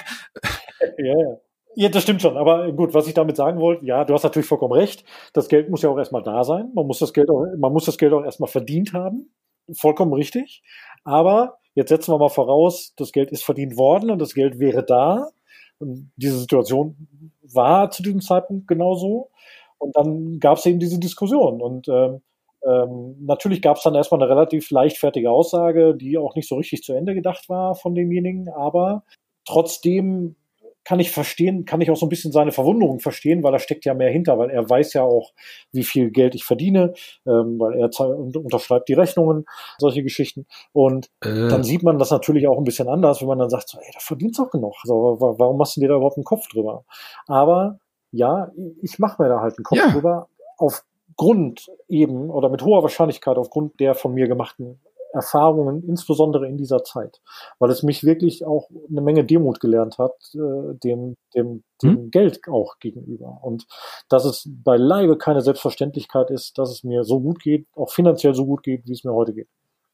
[0.97, 1.37] ja.
[1.79, 2.37] Ja, das stimmt schon.
[2.37, 5.03] Aber gut, was ich damit sagen wollte, ja, du hast natürlich vollkommen recht.
[5.33, 6.71] Das Geld muss ja auch erstmal da sein.
[6.73, 9.31] Man muss das Geld auch, man muss das Geld auch erstmal verdient haben.
[9.73, 10.63] Vollkommen richtig.
[11.03, 14.83] Aber jetzt setzen wir mal voraus, das Geld ist verdient worden und das Geld wäre
[14.83, 15.29] da.
[15.77, 16.95] Und diese Situation
[17.43, 19.29] war zu diesem Zeitpunkt genauso.
[19.77, 21.61] Und dann gab es eben diese Diskussion.
[21.61, 22.21] Und ähm,
[22.65, 26.83] ähm, natürlich gab es dann erstmal eine relativ leichtfertige Aussage, die auch nicht so richtig
[26.83, 29.03] zu Ende gedacht war von demjenigen, aber
[29.45, 30.35] trotzdem
[30.83, 33.83] kann ich verstehen, kann ich auch so ein bisschen seine Verwunderung verstehen, weil da steckt
[33.83, 35.33] ja mehr hinter, weil er weiß ja auch,
[35.73, 36.93] wie viel Geld ich verdiene,
[37.25, 39.43] ähm, weil er unterschreibt die Rechnungen,
[39.79, 40.45] solche Geschichten.
[40.71, 41.49] Und äh.
[41.49, 43.91] dann sieht man das natürlich auch ein bisschen anders, wenn man dann sagt, so, ey,
[43.93, 44.75] da verdienst auch genug.
[44.85, 46.85] So, warum machst du dir da überhaupt einen Kopf drüber?
[47.27, 47.79] Aber
[48.11, 48.51] ja,
[48.81, 49.91] ich mache mir da halt einen Kopf ja.
[49.91, 54.79] drüber, aufgrund eben oder mit hoher Wahrscheinlichkeit aufgrund der von mir gemachten
[55.13, 57.21] Erfahrungen, insbesondere in dieser Zeit,
[57.59, 62.11] weil es mich wirklich auch eine Menge Demut gelernt hat, äh, dem, dem, dem hm?
[62.11, 63.39] Geld auch gegenüber.
[63.41, 63.65] Und
[64.09, 68.45] dass es beileibe keine Selbstverständlichkeit ist, dass es mir so gut geht, auch finanziell so
[68.45, 69.49] gut geht, wie es mir heute geht.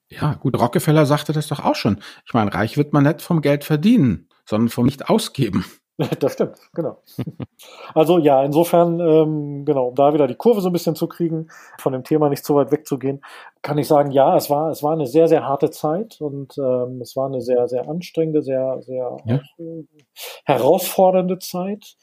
[0.09, 1.99] Ja, gut, Rockefeller sagte das doch auch schon.
[2.25, 5.65] Ich meine, reich wird man nicht vom Geld verdienen, sondern vom nicht ausgeben.
[6.19, 6.97] Das stimmt, genau.
[7.93, 11.49] Also ja, insofern, ähm, genau, um da wieder die Kurve so ein bisschen zu kriegen,
[11.79, 13.23] von dem Thema nicht so weit wegzugehen,
[13.61, 17.01] kann ich sagen, ja, es war, es war eine sehr, sehr harte Zeit und ähm,
[17.01, 19.35] es war eine sehr, sehr anstrengende, sehr, sehr ja.
[19.59, 19.83] äh,
[20.45, 21.95] herausfordernde Zeit.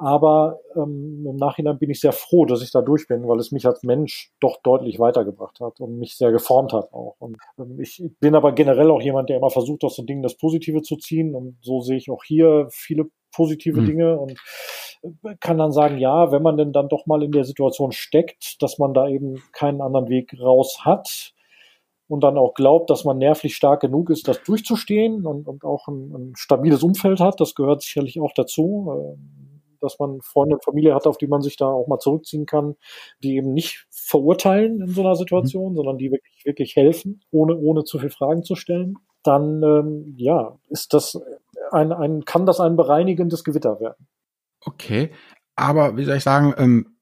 [0.00, 3.50] Aber ähm, im Nachhinein bin ich sehr froh, dass ich da durch bin, weil es
[3.50, 7.16] mich als Mensch doch deutlich weitergebracht hat und mich sehr geformt hat auch.
[7.18, 10.36] Und ähm, ich bin aber generell auch jemand, der immer versucht, aus den Dingen das
[10.36, 11.34] Positive zu ziehen.
[11.34, 13.86] Und so sehe ich auch hier viele positive mhm.
[13.86, 14.32] Dinge und
[15.02, 18.62] äh, kann dann sagen, ja, wenn man denn dann doch mal in der Situation steckt,
[18.62, 21.32] dass man da eben keinen anderen Weg raus hat
[22.08, 25.88] und dann auch glaubt, dass man nervlich stark genug ist, das durchzustehen und, und auch
[25.88, 30.64] ein, ein stabiles Umfeld hat, das gehört sicherlich auch dazu, ähm, dass man Freunde und
[30.64, 32.74] Familie hat, auf die man sich da auch mal zurückziehen kann,
[33.22, 35.76] die eben nicht verurteilen in so einer Situation, mhm.
[35.76, 38.98] sondern die wirklich, wirklich helfen, ohne, ohne zu viel Fragen zu stellen
[39.28, 41.20] dann ähm, ja, ist das
[41.72, 44.06] ein, ein, kann das ein bereinigendes Gewitter werden.
[44.60, 45.12] Okay,
[45.56, 46.98] aber wie soll ich sagen, ähm,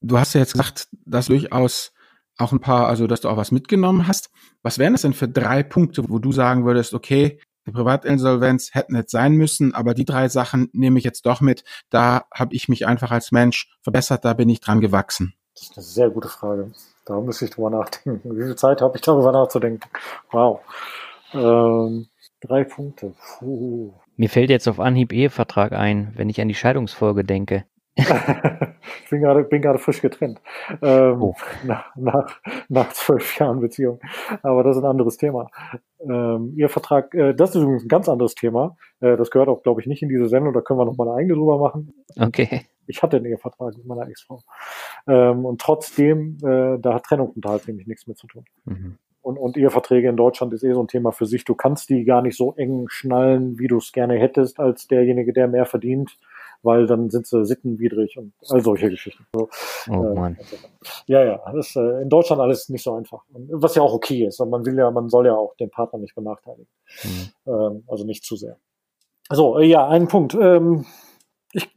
[0.00, 1.92] du hast ja jetzt gesagt, dass durchaus
[2.38, 4.30] auch ein paar, also dass du auch was mitgenommen hast.
[4.62, 8.92] Was wären das denn für drei Punkte, wo du sagen würdest, okay, die Privatinsolvenz hätte
[8.92, 11.64] nicht sein müssen, aber die drei Sachen nehme ich jetzt doch mit.
[11.88, 15.34] Da habe ich mich einfach als Mensch verbessert, da bin ich dran gewachsen.
[15.54, 16.72] Das ist eine sehr gute Frage.
[17.06, 18.36] Da muss ich drüber nachdenken.
[18.36, 19.88] Wie viel Zeit habe ich darüber nachzudenken?
[20.30, 20.60] Wow.
[21.32, 22.08] Ähm,
[22.40, 23.14] drei Punkte.
[23.38, 23.94] Puh.
[24.16, 27.64] Mir fällt jetzt auf Anhieb Ehevertrag ein, wenn ich an die Scheidungsfolge denke.
[27.96, 28.06] ich
[29.10, 30.40] bin gerade, bin gerade frisch getrennt.
[30.82, 31.34] Ähm, oh.
[31.64, 34.00] nach, nach, nach zwölf Jahren Beziehung.
[34.42, 35.48] Aber das ist ein anderes Thema.
[36.00, 38.76] Ähm, ihr Vertrag, äh, das ist übrigens ein ganz anderes Thema.
[39.00, 40.52] Äh, das gehört auch, glaube ich, nicht in diese Sendung.
[40.52, 41.92] Da können wir noch mal eine eigene drüber machen.
[42.18, 42.66] Okay.
[42.86, 44.40] Ich hatte einen Ehevertrag mit meiner Ex-Frau.
[45.06, 48.44] Ähm, und trotzdem, äh, da hat Trennung unterhalb nämlich nichts mit zu tun.
[48.64, 51.44] Mhm und, und Eheverträge in Deutschland ist eh so ein Thema für sich.
[51.44, 55.32] Du kannst die gar nicht so eng schnallen, wie du es gerne hättest, als derjenige,
[55.32, 56.18] der mehr verdient,
[56.62, 59.26] weil dann sind sie sittenwidrig und all solche Geschichten.
[59.34, 59.48] So,
[59.88, 60.38] oh äh, Mann.
[61.06, 63.22] ja, ja, das ist äh, in Deutschland alles nicht so einfach.
[63.28, 64.40] Was ja auch okay ist.
[64.40, 66.68] Und man will ja, man soll ja auch den Partner nicht benachteiligen.
[67.02, 67.30] Mhm.
[67.46, 68.58] Ähm, also nicht zu sehr.
[69.30, 70.34] So, äh, ja, ein Punkt.
[70.34, 70.84] Ähm,
[71.52, 71.74] ich,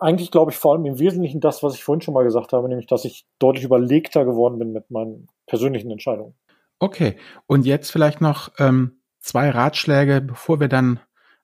[0.00, 2.68] eigentlich glaube ich vor allem im Wesentlichen das, was ich vorhin schon mal gesagt habe,
[2.68, 6.34] nämlich, dass ich deutlich überlegter geworden bin mit meinen persönlichen Entscheidungen.
[6.82, 7.16] Okay,
[7.46, 10.98] und jetzt vielleicht noch ähm, zwei Ratschläge, bevor wir dann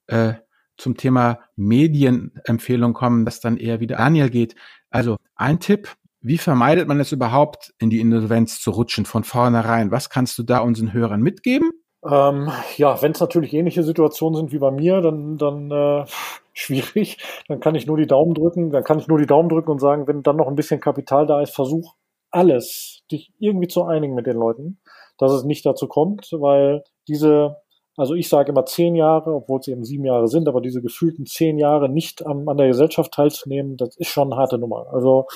[0.06, 0.32] äh,
[0.78, 4.56] zum Thema Medienempfehlung kommen, das dann eher wieder Daniel geht.
[4.88, 9.90] Also ein Tipp, wie vermeidet man es überhaupt, in die Insolvenz zu rutschen von vornherein?
[9.90, 11.70] Was kannst du da unseren Hörern mitgeben?
[12.02, 16.06] Ähm, ja, wenn es natürlich ähnliche Situationen sind wie bei mir, dann, dann äh,
[16.54, 17.18] schwierig.
[17.46, 18.70] Dann kann ich nur die Daumen drücken.
[18.70, 21.26] Dann kann ich nur die Daumen drücken und sagen, wenn dann noch ein bisschen Kapital
[21.26, 21.94] da ist, versuch
[22.30, 24.78] alles, dich irgendwie zu einigen mit den Leuten
[25.18, 27.56] dass es nicht dazu kommt, weil diese,
[27.96, 31.26] also ich sage immer zehn Jahre, obwohl es eben sieben Jahre sind, aber diese gefühlten
[31.26, 34.86] zehn Jahre nicht an, an der Gesellschaft teilzunehmen, das ist schon eine harte Nummer.
[34.92, 35.26] Also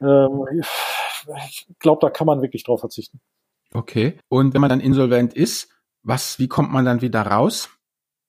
[0.00, 0.46] ähm,
[1.48, 3.20] ich glaube, da kann man wirklich drauf verzichten.
[3.74, 4.18] Okay.
[4.28, 5.68] Und wenn man dann insolvent ist,
[6.02, 7.68] was, wie kommt man dann wieder raus?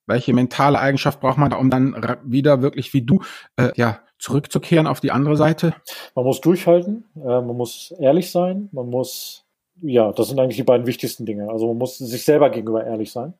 [0.07, 1.95] Welche mentale Eigenschaft braucht man da, um dann
[2.25, 3.21] wieder wirklich wie du
[3.55, 5.73] äh, ja zurückzukehren auf die andere Seite?
[6.15, 9.45] Man muss durchhalten, äh, man muss ehrlich sein, man muss
[9.81, 11.49] ja, das sind eigentlich die beiden wichtigsten Dinge.
[11.49, 13.33] Also man muss sich selber gegenüber ehrlich sein.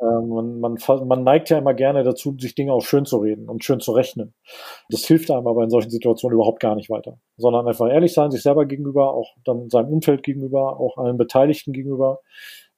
[0.00, 3.48] Ähm, man, man, man neigt ja immer gerne dazu, sich Dinge auch schön zu reden
[3.48, 4.34] und schön zu rechnen.
[4.90, 7.18] Das hilft einem aber in solchen Situationen überhaupt gar nicht weiter.
[7.36, 11.72] Sondern einfach ehrlich sein, sich selber gegenüber, auch dann seinem Umfeld gegenüber, auch allen Beteiligten
[11.72, 12.20] gegenüber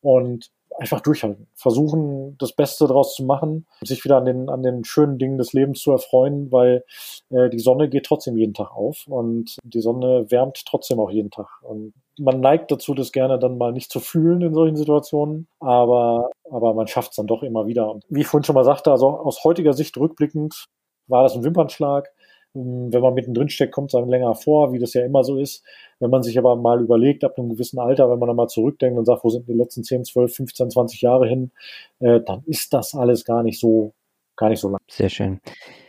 [0.02, 1.48] und einfach durchhalten.
[1.54, 5.54] Versuchen, das Beste daraus zu machen, sich wieder an den, an den schönen Dingen des
[5.54, 6.84] Lebens zu erfreuen, weil
[7.30, 11.30] äh, die Sonne geht trotzdem jeden Tag auf und die Sonne wärmt trotzdem auch jeden
[11.30, 11.48] Tag.
[11.62, 16.30] Und man neigt dazu, das gerne dann mal nicht zu fühlen in solchen Situationen, aber,
[16.50, 17.90] aber man schafft es dann doch immer wieder.
[17.90, 20.66] Und wie ich vorhin schon mal sagte, also aus heutiger Sicht rückblickend
[21.08, 22.08] war das ein Wimpernschlag.
[22.54, 25.38] Ähm, wenn man mittendrin steckt, kommt es einem länger vor, wie das ja immer so
[25.38, 25.64] ist.
[26.00, 28.98] Wenn man sich aber mal überlegt, ab einem gewissen Alter, wenn man dann mal zurückdenkt
[28.98, 31.52] und sagt, wo sind die letzten 10, 12, 15, 20 Jahre hin,
[32.00, 33.92] äh, dann ist das alles gar nicht so,
[34.36, 34.80] gar nicht so lang.
[34.90, 35.40] Sehr schön.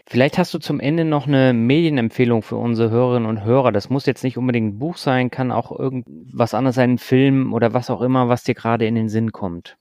[0.10, 3.74] Vielleicht hast du zum Ende noch eine Medienempfehlung für unsere Hörerinnen und Hörer.
[3.74, 7.54] Das muss jetzt nicht unbedingt ein Buch sein, kann auch irgendwas anderes sein, ein Film
[7.54, 9.78] oder was auch immer, was dir gerade in den Sinn kommt.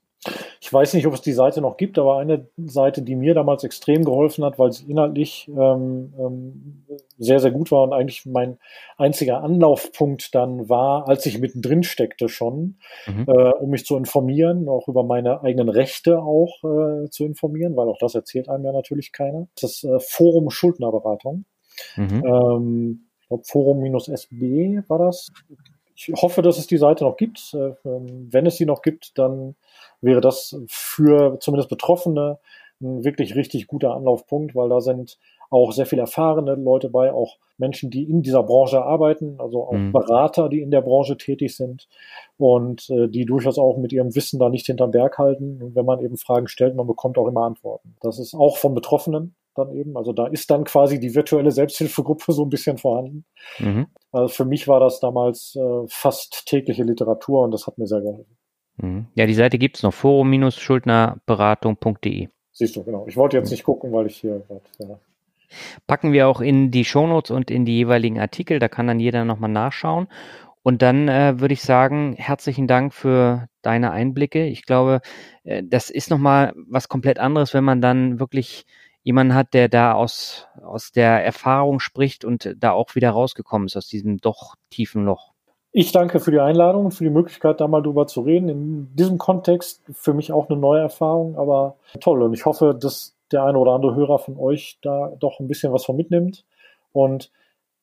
[0.61, 3.65] Ich weiß nicht, ob es die Seite noch gibt, aber eine Seite, die mir damals
[3.65, 6.85] extrem geholfen hat, weil sie inhaltlich ähm, ähm,
[7.19, 8.59] sehr, sehr gut war und eigentlich mein
[8.97, 12.77] einziger Anlaufpunkt dann war, als ich mittendrin steckte schon,
[13.07, 13.27] mhm.
[13.29, 17.89] äh, um mich zu informieren, auch über meine eigenen Rechte auch äh, zu informieren, weil
[17.89, 19.47] auch das erzählt einem ja natürlich keiner.
[19.61, 21.45] Das äh, Forum Schuldnerberatung.
[21.97, 22.25] Mhm.
[22.25, 25.33] Ähm, ich glaube, Forum-SB war das.
[25.97, 27.55] Ich hoffe, dass es die Seite noch gibt.
[27.55, 29.57] Äh, wenn es sie noch gibt, dann
[30.07, 32.39] wäre das für zumindest Betroffene
[32.81, 35.19] ein wirklich richtig guter Anlaufpunkt, weil da sind
[35.51, 39.73] auch sehr viel erfahrene Leute bei, auch Menschen, die in dieser Branche arbeiten, also auch
[39.73, 39.93] mhm.
[39.93, 41.89] Berater, die in der Branche tätig sind
[42.37, 45.63] und äh, die durchaus auch mit ihrem Wissen da nicht hinterm Berg halten.
[45.63, 47.97] Und wenn man eben Fragen stellt, man bekommt auch immer Antworten.
[48.01, 49.97] Das ist auch von Betroffenen dann eben.
[49.97, 53.25] Also da ist dann quasi die virtuelle Selbsthilfegruppe so ein bisschen vorhanden.
[53.59, 53.87] Mhm.
[54.13, 58.01] Also für mich war das damals äh, fast tägliche Literatur und das hat mir sehr
[58.01, 58.37] geholfen.
[58.77, 59.07] Mhm.
[59.15, 62.29] Ja, die Seite gibt es noch, forum-schuldnerberatung.de.
[62.53, 63.07] Siehst du, genau.
[63.07, 64.99] Ich wollte jetzt nicht gucken, weil ich hier grad, ja.
[65.87, 69.25] Packen wir auch in die Shownotes und in die jeweiligen Artikel, da kann dann jeder
[69.25, 70.09] nochmal nachschauen.
[70.63, 74.47] Und dann äh, würde ich sagen, herzlichen Dank für deine Einblicke.
[74.47, 75.01] Ich glaube,
[75.45, 78.67] äh, das ist nochmal was komplett anderes, wenn man dann wirklich
[79.05, 83.77] jemanden hat, der da aus, aus der Erfahrung spricht und da auch wieder rausgekommen ist
[83.77, 85.36] aus diesem doch tiefen Loch.
[85.79, 88.49] Ich danke für die Einladung und für die Möglichkeit, da mal drüber zu reden.
[88.49, 92.23] In diesem Kontext für mich auch eine neue Erfahrung, aber toll.
[92.23, 95.75] Und ich hoffe, dass der eine oder andere Hörer von euch da doch ein bisschen
[95.75, 96.47] was von mitnimmt.
[96.93, 97.31] Und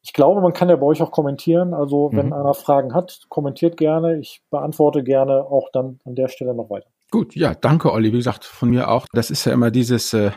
[0.01, 1.75] ich glaube, man kann ja bei euch auch kommentieren.
[1.75, 2.33] Also wenn mhm.
[2.33, 4.17] einer Fragen hat, kommentiert gerne.
[4.17, 6.87] Ich beantworte gerne auch dann an der Stelle noch weiter.
[7.11, 8.11] Gut, ja, danke, Olli.
[8.11, 9.05] Wie gesagt, von mir auch.
[9.13, 10.31] Das ist ja immer dieses, äh,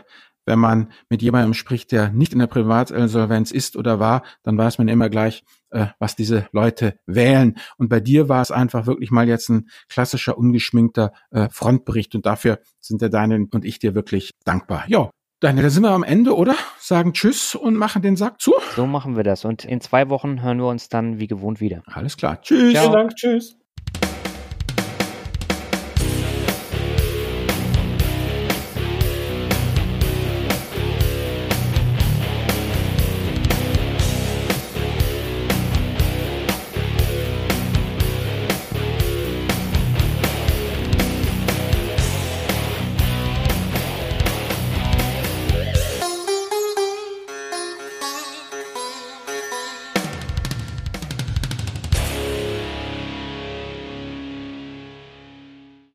[0.47, 4.77] wenn man mit jemandem spricht, der nicht in der Privatinsolvenz ist oder war, dann weiß
[4.77, 7.57] man immer gleich, äh, was diese Leute wählen.
[7.77, 12.15] Und bei dir war es einfach wirklich mal jetzt ein klassischer, ungeschminkter äh, Frontbericht.
[12.15, 14.85] Und dafür sind der Daniel und ich dir wirklich dankbar.
[14.87, 16.55] Ja, Daniel, da sind wir am Ende, oder?
[16.79, 18.55] Sagen Tschüss und machen den Sack zu.
[18.75, 19.45] So machen wir das.
[19.45, 21.83] Und in zwei Wochen hören wir uns dann wie gewohnt wieder.
[21.85, 22.41] Alles klar.
[22.41, 22.73] Tschüss.
[22.73, 22.83] Ciao.
[22.85, 23.15] Vielen Dank.
[23.15, 23.57] Tschüss.